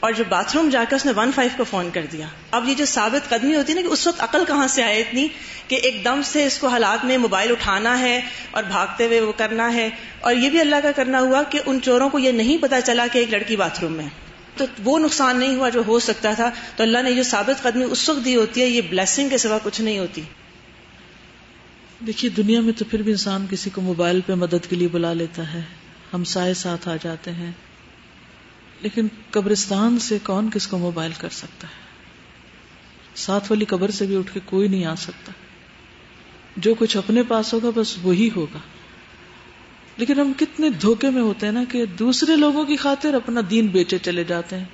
اور 0.00 0.12
جو 0.12 0.24
باتھ 0.28 0.56
روم 0.56 0.68
جا 0.68 0.84
کے 0.88 0.96
اس 0.96 1.06
نے 1.06 1.12
ون 1.16 1.30
فائیو 1.34 1.50
کو 1.56 1.64
فون 1.64 1.90
کر 1.92 2.06
دیا۔ 2.12 2.26
اب 2.50 2.68
یہ 2.68 2.74
جو 2.74 2.84
ثابت 2.84 3.28
قدمی 3.28 3.54
ہوتی 3.54 3.72
ہے 3.72 3.80
نا 3.80 3.88
کہ 3.88 3.92
اس 3.92 4.06
وقت 4.06 4.20
عقل 4.20 4.44
کہاں 4.48 4.68
سے 4.68 4.82
آئے 4.82 5.00
اتنی 5.00 5.28
کہ 5.68 5.74
ایک 5.74 6.04
دم 6.04 6.20
سے 6.24 6.46
اس 6.46 6.58
کو 6.58 6.66
حالات 6.66 7.04
میں 7.04 7.18
موبائل 7.18 7.50
اٹھانا 7.50 7.98
ہے 7.98 8.20
اور 8.50 8.62
بھاگتے 8.62 9.06
ہوئے 9.06 9.20
وہ 9.20 9.32
کرنا 9.36 9.74
ہے۔ 9.74 9.90
اور 10.20 10.34
یہ 10.34 10.50
بھی 10.50 10.60
اللہ 10.60 10.76
کا 10.82 10.92
کرنا 10.92 11.20
ہوا 11.20 11.42
کہ 11.42 11.60
ان 11.66 11.78
چوروں 11.82 12.08
کو 12.08 12.18
یہ 12.18 12.32
نہیں 12.32 12.58
پتا 12.58 12.80
چلا 12.80 13.06
کہ 13.12 13.18
ایک 13.18 13.30
لڑکی 13.30 13.56
باتھ 13.56 13.80
روم 13.80 13.92
میں 13.92 14.06
تو 14.56 14.64
وہ 14.84 14.98
نقصان 14.98 15.38
نہیں 15.38 15.56
ہوا 15.56 15.68
جو 15.68 15.82
ہو 15.86 15.98
سکتا 15.98 16.32
تھا۔ 16.32 16.50
تو 16.76 16.82
اللہ 16.82 16.98
نے 16.98 17.12
جو 17.12 17.22
ثابت 17.22 17.62
قدمی 17.62 17.84
اس 17.84 18.08
وقت 18.08 18.24
دی 18.24 18.36
ہوتی 18.36 18.60
ہے، 18.62 18.66
یہ 18.66 18.80
بلیسنگ 18.80 19.28
کے 19.28 19.38
سوا 19.38 19.58
کچھ 19.62 19.80
نہیں 19.80 19.98
ہوتی۔ 19.98 20.22
دیکھیے، 22.06 22.30
دنیا 22.30 22.60
میں 22.60 22.72
تو 22.72 22.84
پھر 22.84 23.02
بھی 23.02 23.12
انسان 23.12 23.46
کسی 23.50 23.70
کو 23.70 23.80
موبائل 23.80 24.20
پہ 24.20 24.34
مدد 24.34 24.70
کے 24.70 24.76
لیے 24.76 24.88
بلا 24.88 25.12
لیتا 25.12 25.54
ہے۔ 25.54 25.60
ہم 26.14 26.24
سائے 26.24 26.54
ساتھ 26.54 26.88
آ 26.88 26.96
جاتے 27.02 27.30
ہیں۔ 27.30 27.52
لیکن 28.82 29.08
قبرستان 29.30 29.98
سے 29.98 30.18
کون 30.22 30.50
کس 30.54 30.66
کو 30.66 30.78
موبائل 30.78 31.12
کر 31.18 31.28
سکتا 31.28 31.68
ہے؟ 31.68 31.88
ساتھ 33.14 33.52
والی 33.52 33.64
قبر 33.64 33.90
سے 33.90 34.06
بھی 34.06 34.16
اٹھ 34.16 34.34
کے 34.34 34.40
کوئی 34.44 34.68
نہیں 34.68 34.84
آ 34.84 34.94
سکتا۔ 34.94 35.32
جو 36.56 36.74
کچھ 36.74 36.96
اپنے 36.96 37.22
پاس 37.22 37.54
ہوگا، 37.54 37.70
بس 37.74 37.96
وہی 38.02 38.30
ہوگا۔ 38.36 38.58
لیکن 39.96 40.20
ہم 40.20 40.32
کتنے 40.38 40.68
دھوکے 40.70 41.10
میں 41.10 41.22
ہوتے 41.22 41.46
ہیں 41.46 41.52
نا 41.52 41.64
کہ 41.72 41.86
دوسرے 41.86 42.36
لوگوں 42.36 42.64
کی 42.64 42.76
خاطر 42.76 43.14
اپنا 43.14 43.40
دین 43.50 43.66
بیچے 43.66 43.98
چلے 43.98 44.24
جاتے 44.24 44.56
ہیں۔ 44.56 44.64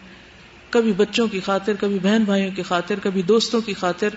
کبھی 0.71 0.93
بچوں 0.93 1.29
کی 1.29 1.41
خاطر، 1.41 1.73
کبھی 1.81 1.99
بہن 2.03 2.25
بھائیوں 2.25 2.51
کی 2.51 2.63
خاطر، 2.63 2.95
کبھی 3.03 3.23
دوستوں 3.23 3.61
کی 3.61 3.75
خاطر 3.75 4.09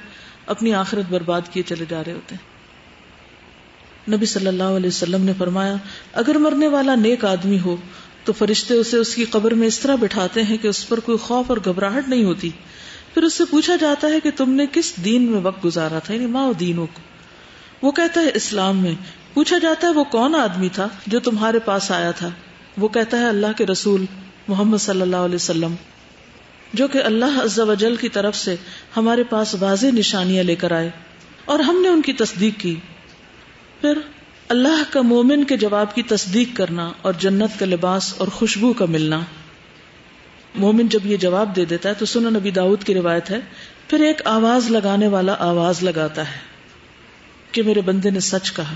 اپنی 0.46 0.74
آخرت 0.74 1.06
برباد 1.10 1.42
کیے 1.52 1.64
چلے 1.64 1.86
جا 1.90 2.04
رہے 2.04 2.14
ہوتے 2.14 2.36
ہیں۔ 2.36 2.58
نبی 4.18 4.26
صلی 4.26 4.48
اللہ 4.48 4.64
علیہ 4.64 4.88
وسلم 4.88 5.22
نے 5.26 5.32
فرمایا، 5.38 5.76
اگر 6.14 6.36
مرنے 6.36 6.68
والا 6.68 6.96
نیک 6.96 7.26
آدمی 7.26 7.60
ہو 7.60 7.76
تو 8.28 8.34
فرشتے 8.34 8.74
اسے 8.74 8.98
اس 8.98 9.16
کی 9.16 9.26
قبر 9.26 9.54
میں 9.54 9.68
اس 9.68 9.80
طرح 9.80 9.96
بٹھاتے 9.96 10.44
ہیں 10.44 10.58
کہ 10.58 10.68
اس 10.68 10.90
پر 10.90 11.00
کوئی 11.00 11.18
خوف 11.18 11.46
اور 11.50 11.58
گھبراہٹ 11.66 12.10
نہیں 12.10 12.24
ہوتی۔ 12.24 12.50
پھر 13.14 13.24
اس 13.24 13.34
سے 13.34 13.44
پوچھا 13.46 13.76
جاتا 13.76 14.08
ہے 14.08 14.20
کہ 14.20 14.32
تم 14.36 14.50
نے 14.50 14.66
کس 14.72 14.94
دین 15.06 15.24
میں 15.24 15.42
وقت 15.42 15.66
گزارا 15.66 16.00
تھا؟ 16.00 16.14
یعنی 16.14 16.26
ماں 16.26 16.54
دینوں 16.54 16.88
کو۔ 16.94 17.02
وہ 17.82 17.92
کہتا 17.92 18.22
ہے، 18.22 18.32
اسلام 18.34 18.78
میں۔ 18.78 18.96
پوچھا 19.34 19.58
جاتا 19.58 19.88
ہے، 19.88 19.94
وہ 19.94 20.04
کون 20.04 20.36
آدمی 20.36 20.70
تھا 20.70 20.88
جو 21.08 21.20
تمہارے 21.20 21.60
پاس 21.60 21.92
آیا 21.92 22.12
تھا؟ 22.12 22.30
وہ 22.78 22.88
کہتا 22.88 23.20
ہے، 23.20 23.30
اللہ 23.30 23.48
کے 23.58 23.66
رسول 23.66 24.06
محمد 24.48 24.78
صلی 24.78 25.02
اللہ 25.02 25.16
علیہ 25.16 25.36
وسلم۔ 25.36 25.76
جو 26.74 26.88
کہ 26.88 26.98
اللہ 26.98 27.42
عز 27.44 27.60
و 27.60 27.74
جل 27.74 27.96
کی 27.96 28.10
طرف 28.10 28.36
سے 28.36 28.56
ہمارے 28.98 29.24
پاس 29.24 29.56
واضح 29.60 29.88
نشانیاں 29.88 30.44
لے 30.44 30.56
کر 30.56 30.72
آئے 30.72 30.90
اور 31.46 31.60
ہم 31.60 31.82
نے 31.82 31.88
ان 31.88 32.02
کی 32.02 32.14
تصدیق 32.14 32.60
کی۔ 32.60 32.76
پھر 33.82 33.98
اللہ 34.50 34.84
کا 34.90 35.02
مومن 35.02 35.44
کے 35.44 35.58
جواب 35.58 35.96
کی 35.96 36.04
تصدیق 36.04 36.58
کرنا 36.58 36.92
اور 37.02 37.14
جنت 37.14 37.60
کا 37.60 37.66
لباس 37.66 38.14
اور 38.18 38.28
خوشبو 38.28 38.74
کا 38.74 38.86
ملنا۔ 38.86 39.20
مومن 40.56 40.88
جب 40.88 41.06
یہ 41.06 41.18
جواب 41.18 41.56
دے 41.56 41.66
دیتا 41.66 41.90
ہے 41.90 41.94
تو 41.94 42.06
سنو 42.06 42.30
نبی 42.30 42.52
داؤد 42.52 42.84
کی 42.84 42.94
روایت 42.94 43.30
ہے، 43.30 43.40
پھر 43.88 44.00
ایک 44.00 44.22
آواز 44.26 44.72
لگانے 44.72 45.08
والا 45.08 45.36
آواز 45.40 45.84
لگاتا 45.84 46.32
ہے 46.32 46.40
کہ 47.52 47.64
میرے 47.64 47.82
بندے 47.82 48.10
نے 48.10 48.20
سچ 48.20 48.52
کہا۔ 48.54 48.74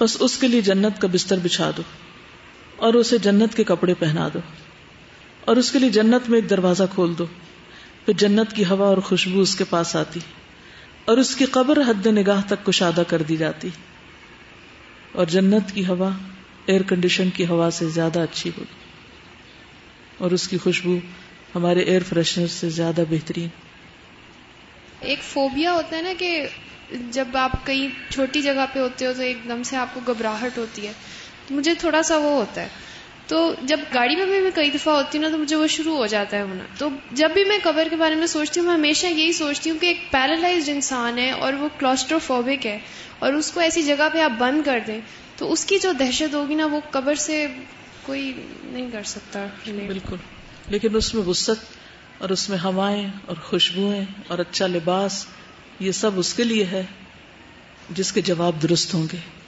بس 0.00 0.16
اس 0.20 0.36
کے 0.36 0.48
لیے 0.48 0.60
جنت 0.60 1.00
کا 1.00 1.08
بستر 1.12 1.36
بچھا 1.42 1.70
دو 1.76 1.82
اور 2.76 2.94
اسے 2.94 3.18
جنت 3.18 3.56
کے 3.56 3.64
کپڑے 3.64 3.94
پہنا 3.94 4.28
دو 4.34 4.38
اور 5.44 5.56
اس 5.56 5.72
کے 5.72 5.78
لیے 5.78 5.90
جنت 5.90 6.30
میں 6.30 6.38
ایک 6.38 6.50
دروازہ 6.50 6.82
کھول 6.94 7.14
دو۔ 7.18 7.26
پھر 8.04 8.14
جنت 8.16 8.52
کی 8.52 8.64
ہوا 8.64 8.86
اور 8.86 8.98
خوشبو 8.98 9.40
اس 9.40 9.56
کے 9.56 9.64
پاس 9.64 9.96
آتی 9.96 10.20
اور 11.04 11.16
اس 11.16 11.36
کی 11.36 11.44
قبر 11.44 11.80
حد 11.80 12.06
نگاہ 12.06 12.40
تک 12.46 12.66
کشادہ 12.66 13.02
کر 13.08 13.22
دی 13.22 13.36
جاتی۔ 13.36 13.68
اور 15.12 15.26
جنت 15.26 15.72
کی 15.74 15.86
ہوا 15.86 16.10
ایئر 16.66 16.82
کنڈیشن 16.82 17.30
کی 17.30 17.46
ہوا 17.46 17.70
سے 17.70 17.88
زیادہ 17.88 18.18
اچھی 18.20 18.50
ہوگی۔ 18.58 18.82
اور 20.18 20.30
اس 20.30 20.48
کی 20.48 20.58
خوشبو 20.58 20.98
ہمارے 21.54 21.80
ایئر 21.80 22.02
فریشنر 22.02 22.46
سے 22.46 22.70
زیادہ 22.70 23.02
بہترین۔ 23.10 23.48
ایک 25.00 25.22
فوبیا 25.22 25.72
ہوتا 25.72 25.96
ہے 25.96 26.02
نا 26.02 26.12
کہ 26.18 26.46
جب 27.10 27.28
آپ 27.34 27.66
کہیں 27.66 27.88
چھوٹی 28.12 28.42
جگہ 28.42 28.64
پہ 28.72 28.78
ہوتے 28.78 29.06
ہو 29.06 29.12
تو 29.16 29.22
ایک 29.22 29.36
دم 29.48 29.62
سے 29.62 29.76
آپ 29.76 29.94
کو 29.94 30.00
گھبراہٹ 30.06 30.58
ہوتی 30.58 30.86
ہے۔ 30.86 30.92
مجھے 31.50 31.74
تھوڑا 31.74 32.02
سا 32.02 32.16
وہ 32.16 32.30
ہوتا 32.30 32.60
ہے۔ 32.60 32.68
تو 33.26 33.54
جب 33.62 33.80
گاڑی 33.94 34.16
میں 34.16 34.26
بھی 34.26 34.40
میں 34.40 34.50
کئی 34.54 34.70
دفعہ 34.70 34.94
ہوتی 34.94 35.18
ہوں 35.18 35.24
نا 35.24 35.30
تو 35.30 35.38
مجھے 35.38 35.56
وہ 35.56 35.66
شروع 35.66 35.96
ہو 35.96 36.06
جاتا 36.06 36.36
ہے 36.36 36.42
ہونا۔ 36.42 36.64
تو 36.78 36.88
جب 37.12 37.30
بھی 37.34 37.44
میں 37.44 37.58
قبر 37.62 37.88
کے 37.90 37.96
بارے 37.96 38.14
میں 38.14 38.26
سوچتی 38.26 38.60
ہوں، 38.60 38.66
میں 38.66 38.74
ہمیشہ 38.74 39.06
یہی 39.06 39.32
سوچتی 39.32 39.70
ہوں 39.70 39.78
کہ 39.78 39.86
ایک 39.86 40.10
پیرالائزڈ 40.10 40.68
انسان 40.68 41.18
ہے 41.18 41.30
اور 41.30 41.52
وہ 41.52 41.68
کلاسٹروفوبک 41.78 42.66
ہے 42.66 42.78
اور 43.18 43.32
اس 43.32 43.52
کو 43.52 43.60
ایسی 43.60 43.82
جگہ 43.82 44.08
پہ 44.12 44.20
آپ 44.20 44.32
بند 44.38 44.62
کر 44.64 44.78
دیں 44.86 45.00
تو 45.36 45.52
اس 45.52 45.64
کی 45.64 45.78
جو 45.78 45.92
دہشت 45.92 46.34
ہوگی 46.34 46.54
نا، 46.54 46.66
وہ 46.66 46.80
قبر 46.90 47.14
سے 47.14 47.46
کوئی 48.02 48.32
نہیں 48.64 48.90
کر 48.90 49.02
سکتا۔ 49.02 49.46
بالکل۔ 49.66 50.16
لیکن 50.68 50.96
اس 50.96 51.14
میں 51.14 51.22
وسط 51.22 51.64
اور 52.18 52.30
اس 52.30 52.50
میں 52.50 52.58
ہوائیں 52.64 53.08
اور 53.26 53.36
خوشبوئیں 53.36 54.04
اور 54.28 54.38
اچھا 54.38 54.66
لباس، 54.66 55.26
یہ 55.80 55.92
سب 55.92 56.10
اس 56.16 56.34
کے 56.34 56.44
لیے 56.44 56.64
ہے 56.64 56.82
جس 57.90 58.12
کے 58.12 58.20
جواب 58.20 58.62
درست 58.62 58.94
ہوں 58.94 59.06
گے۔ 59.12 59.41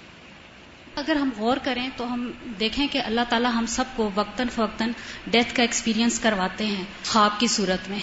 اگر 0.97 1.17
ہم 1.17 1.31
غور 1.37 1.57
کریں 1.63 1.89
تو 1.97 2.13
ہم 2.13 2.31
دیکھیں 2.61 2.87
کہ 2.91 2.99
اللہ 2.99 3.21
تعالیٰ 3.29 3.53
ہم 3.55 3.67
سب 3.67 3.85
کو 3.97 4.11
وقتاً 4.15 4.49
فوقتاً 4.49 4.91
ڈیتھ 5.27 5.55
کا 5.57 5.63
ایکسپیرینس 5.63 6.21
کرواتے 6.21 6.67
ہیں 6.67 6.85
خواب 7.09 7.41
کی 7.41 7.47
صورت 7.47 7.91
میں۔ 7.91 7.99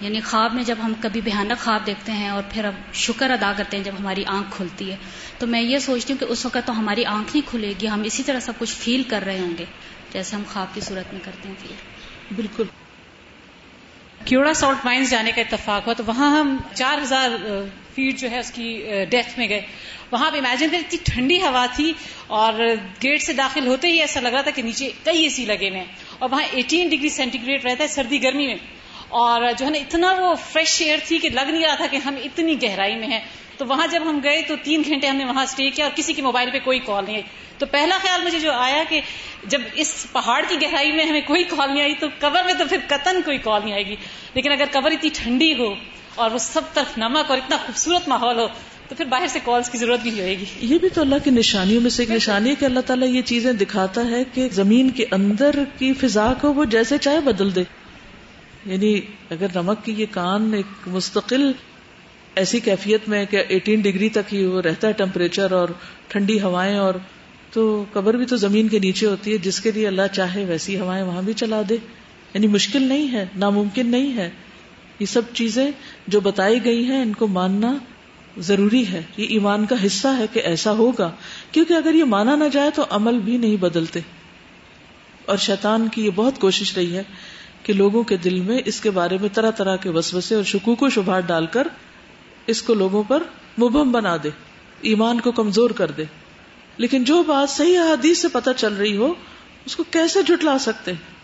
یعنی 0.00 0.20
خواب 0.20 0.54
میں 0.54 0.64
جب 0.64 0.74
ہم 0.84 0.92
کبھی 1.00 1.20
بھیانک 1.20 1.64
خواب 1.64 1.86
دیکھتے 1.86 2.12
ہیں 2.12 2.28
اور 2.28 2.42
پھر 2.50 2.64
اب 2.64 2.94
شکر 2.94 3.30
ادا 3.30 3.52
کرتے 3.56 3.76
ہیں 3.76 3.84
جب 3.84 3.92
ہماری 4.00 4.24
آنکھ 4.26 4.56
کھلتی 4.56 4.90
ہے، 4.90 4.96
تو 5.38 5.46
میں 5.46 5.60
یہ 5.60 5.78
سوچتی 5.78 6.12
ہوں 6.12 6.20
کہ 6.20 6.24
اس 6.24 6.46
وقت 6.46 6.58
تو 6.64 6.78
ہماری 6.78 7.04
آنکھ 7.04 7.36
نہیں 7.36 7.50
کھلے 7.50 7.74
گی، 7.82 7.88
ہم 7.88 8.02
اسی 8.02 8.22
طرح 8.22 8.40
سب 8.40 8.52
کچھ 8.58 8.74
فیل 8.74 9.02
کر 9.02 9.22
رہے 9.26 9.38
ہوں 9.38 9.58
گے 9.58 9.64
جیسے 10.12 10.36
ہم 10.36 10.42
خواب 10.52 10.66
کی 10.74 10.80
صورت 10.80 11.12
میں 11.12 11.20
کرتے 11.24 11.48
ہیں۔ 11.48 11.54
فیل 11.58 11.76
بالکل۔ 12.36 12.64
کیوڑا 14.24 14.54
سالٹ 14.54 14.84
مائنز 14.84 15.10
جانے 15.10 15.32
کا 15.32 15.40
اتفاق 15.40 15.86
ہوا 15.86 15.94
تو 15.94 16.02
وہاں 16.06 16.40
ہم 16.40 16.56
چار 16.74 16.98
ہزار 16.98 17.30
فیٹ 17.96 18.18
جو 18.18 18.30
ہے 18.30 18.38
اس 18.38 18.50
کی 18.52 18.84
ڈیتھ 19.10 19.38
میں 19.38 19.48
گئے۔ 19.48 19.60
وہاں 20.10 20.30
پہ 20.30 20.38
امیجن 20.38 20.68
کریں 20.68 20.80
اتنی 20.80 20.98
ٹھنڈی 21.04 21.42
ہوا 21.42 21.66
تھی 21.76 21.92
اور 22.26 22.52
گیٹ 23.02 23.22
سے 23.22 23.32
داخل 23.32 23.66
ہوتے 23.66 23.88
ہی 23.88 24.00
ایسا 24.00 24.20
لگ 24.20 24.28
رہا 24.28 24.40
تھا 24.40 24.50
کہ 24.50 24.62
نیچے 24.62 24.90
کئی 25.04 25.22
اے 25.22 25.28
سی 25.28 25.44
لگے 25.44 25.68
ہوئے 25.68 25.84
اور 26.18 26.30
وہاں 26.30 26.44
ایٹین 26.52 26.88
ڈگری 26.88 27.08
سینٹی 27.08 27.38
گریڈ 27.42 27.64
رہتا 27.64 27.82
ہے 27.82 27.88
سردی 27.88 28.22
گرمی 28.22 28.46
میں۔ 28.46 28.56
اور 29.08 29.42
جو 29.58 29.64
ہے 29.66 29.70
نا 29.70 29.78
اتنا 29.78 30.12
وہ 30.12 30.34
فریش 30.34 30.82
ایئر 30.82 30.98
تھی 31.06 31.18
کہ 31.18 31.28
لگ 31.28 31.50
نہیں 31.50 31.64
رہا 31.64 31.74
تھا 31.74 31.86
کہ 31.86 31.96
ہم 31.96 32.14
اتنی 32.24 32.62
گہرائی 32.62 32.96
میں 32.96 33.08
ہیں۔ 33.08 33.20
تو 33.58 33.64
وہاں 33.68 33.86
جب 33.86 34.02
ہم 34.02 34.20
گئے 34.24 34.42
تو 34.42 34.54
تین 34.62 34.82
گھنٹے 34.86 35.06
ہم 35.06 35.16
نے 35.16 35.24
وہاں 35.24 35.42
اسٹے 35.42 35.70
کیا 35.70 35.84
اور 35.84 35.96
کسی 35.96 36.12
کے 36.12 36.22
موبائل 36.22 36.50
پہ 36.50 36.58
کوئی 36.64 36.78
کال 36.78 37.04
نہیں 37.04 37.14
آئی۔ 37.14 37.22
تو 37.58 37.66
پہلا 37.66 37.98
خیال 38.00 38.24
مجھے 38.24 38.38
جو 38.38 38.52
آیا 38.52 38.82
کہ 38.88 39.00
جب 39.44 39.62
اس 39.74 40.06
پہاڑ 40.12 40.44
کی 40.48 40.56
گہرائی 40.62 40.92
میں 40.92 41.04
ہمیں 41.04 41.20
کوئی 41.26 41.44
کال 41.44 41.72
نہیں 41.72 41.82
آئی 41.82 41.94
تو 41.94 42.06
قبر 42.18 42.44
میں 42.44 42.54
تو 42.54 42.64
پھر 42.64 42.76
قطن 42.88 43.22
کوئی 43.22 43.38
کال 43.38 43.60
نہیں 43.64 43.74
آئے 43.74 43.86
گی۔ 43.86 43.96
لیکن 44.34 44.52
اگر 44.52 44.64
قبر 44.72 44.90
اتنی 44.90 45.10
ٹھنڈی 45.14 45.54
ہو 45.58 45.74
اور 46.16 46.30
وہ 46.30 46.38
سب 46.38 46.60
طرف 46.74 46.98
نمک 46.98 47.30
اور 47.30 47.38
اتنا 47.38 47.56
خوبصورت 47.56 48.08
ماحول 48.08 48.38
ہو، 48.38 48.46
تو 48.88 48.94
پھر 48.94 49.04
باہر 49.04 49.26
سے 49.26 49.38
کالس 49.44 49.70
کی 49.70 49.78
ضرورت 49.78 50.00
بھی 50.00 50.10
ہوئے 50.10 50.38
گی۔ 50.38 50.44
یہ 50.60 50.78
بھی 50.78 50.88
تو 50.88 51.00
اللہ 51.00 51.14
کی 51.24 51.30
نشانیوں 51.30 51.80
میں 51.80 51.90
سے 51.90 52.02
ایک 52.02 52.10
نشانی 52.10 52.50
ہے 52.50 52.54
کہ 52.54 52.64
اللہ 52.64 52.80
تعالیٰ 52.80 53.08
یہ 53.08 53.22
چیزیں 53.22 53.52
دکھاتا 53.52 54.10
ہے 54.10 54.22
کہ 54.34 54.48
زمین 54.52 54.90
کے 54.90 55.06
اندر 55.10 55.50
کی 55.78 55.92
فضا 55.92 56.32
کو 56.40 56.54
وہ 56.54 56.64
جیسے 56.64 56.98
چاہے 56.98 57.20
بدل 57.20 57.54
دے۔ 57.54 57.62
یعنی 58.66 59.00
اگر 59.30 59.46
نمک 59.54 59.84
کی 59.84 59.94
یہ 59.98 60.06
کان 60.10 60.54
ایک 60.54 60.88
مستقل 60.88 61.52
ایسی 62.34 62.60
کیفیت 62.60 63.08
میں 63.08 63.24
کہ 63.24 63.42
ایٹین 63.48 63.80
ڈگری 63.80 64.08
تک 64.08 64.34
ہی 64.34 64.44
وہ 64.44 64.62
رہتا 64.62 64.88
ہے 64.88 64.92
ٹمپریچر 64.92 65.52
اور 65.52 65.68
ٹھنڈی 66.08 66.40
ہوائیں 66.40 66.76
اور 66.76 66.94
تو 67.50 67.84
قبر 67.92 68.14
بھی 68.16 68.26
تو 68.26 68.36
زمین 68.36 68.68
کے 68.68 68.78
نیچے 68.78 69.06
ہوتی 69.06 69.32
ہے، 69.32 69.38
جس 69.38 69.60
کے 69.60 69.72
لیے 69.72 69.86
اللہ 69.86 70.02
چاہے 70.12 70.44
ویسی 70.44 70.78
ہوائیں 70.78 71.04
وہاں 71.04 71.22
بھی 71.22 71.32
چلا 71.32 71.62
دے۔ 71.68 71.76
یعنی 72.34 72.46
مشکل 72.46 72.82
نہیں 72.82 73.12
ہے، 73.12 73.24
ناممکن 73.36 73.86
نہیں 73.86 74.16
ہے۔ 74.16 74.30
یہ 75.00 75.06
سب 75.06 75.22
چیزیں 75.34 75.70
جو 76.06 76.20
بتائی 76.20 76.64
گئی 76.64 76.84
ہیں، 76.84 77.02
ان 77.02 77.12
کو 77.12 77.26
ماننا 77.26 77.76
ضروری 78.38 78.86
ہے۔ 78.86 79.02
یہ 79.16 79.26
ایمان 79.28 79.66
کا 79.66 79.86
حصہ 79.86 80.08
ہے 80.18 80.26
کہ 80.32 80.38
ایسا 80.38 80.72
ہوگا، 80.72 81.10
کیونکہ 81.52 81.74
اگر 81.74 81.94
یہ 81.94 82.04
مانا 82.04 82.36
نہ 82.36 82.44
جائے 82.52 82.70
تو 82.74 82.84
عمل 82.90 83.18
بھی 83.18 83.36
نہیں 83.36 83.56
بدلتے۔ 83.56 84.00
اور 85.24 85.36
شیطان 85.36 85.88
کی 85.88 86.04
یہ 86.04 86.10
بہت 86.14 86.38
کوشش 86.38 86.74
رہی 86.76 86.96
ہے 86.96 87.02
کہ 87.62 87.72
لوگوں 87.72 88.02
کے 88.02 88.16
دل 88.16 88.40
میں 88.40 88.58
اس 88.66 88.80
کے 88.80 88.90
بارے 88.90 89.18
میں 89.20 89.28
طرح 89.32 89.50
طرح 89.50 89.76
کے 89.76 89.88
وسوسے 89.88 90.34
اور 90.34 90.42
شکوک 90.42 90.82
و 90.82 90.88
شبہات 90.88 91.22
ڈال 91.26 91.46
کر 91.46 91.68
اس 92.46 92.62
کو 92.62 92.74
لوگوں 92.74 93.02
پر 93.08 93.22
مبہم 93.58 93.92
بنا 93.92 94.16
دے، 94.22 94.28
ایمان 94.80 95.20
کو 95.20 95.32
کمزور 95.32 95.70
کر 95.70 95.90
دے۔ 95.90 96.04
لیکن 96.76 97.04
جو 97.04 97.22
بات 97.22 97.50
صحیح 97.50 97.78
حدیث 97.78 98.18
سے 98.18 98.28
پتہ 98.28 98.50
چل 98.56 98.74
رہی 98.74 98.96
ہو، 98.96 99.14
اس 99.64 99.76
کو 99.76 99.84
کیسے 99.90 100.22
جھٹلا 100.22 100.58
سکتے 100.58 100.92
ہیں؟ 100.92 101.15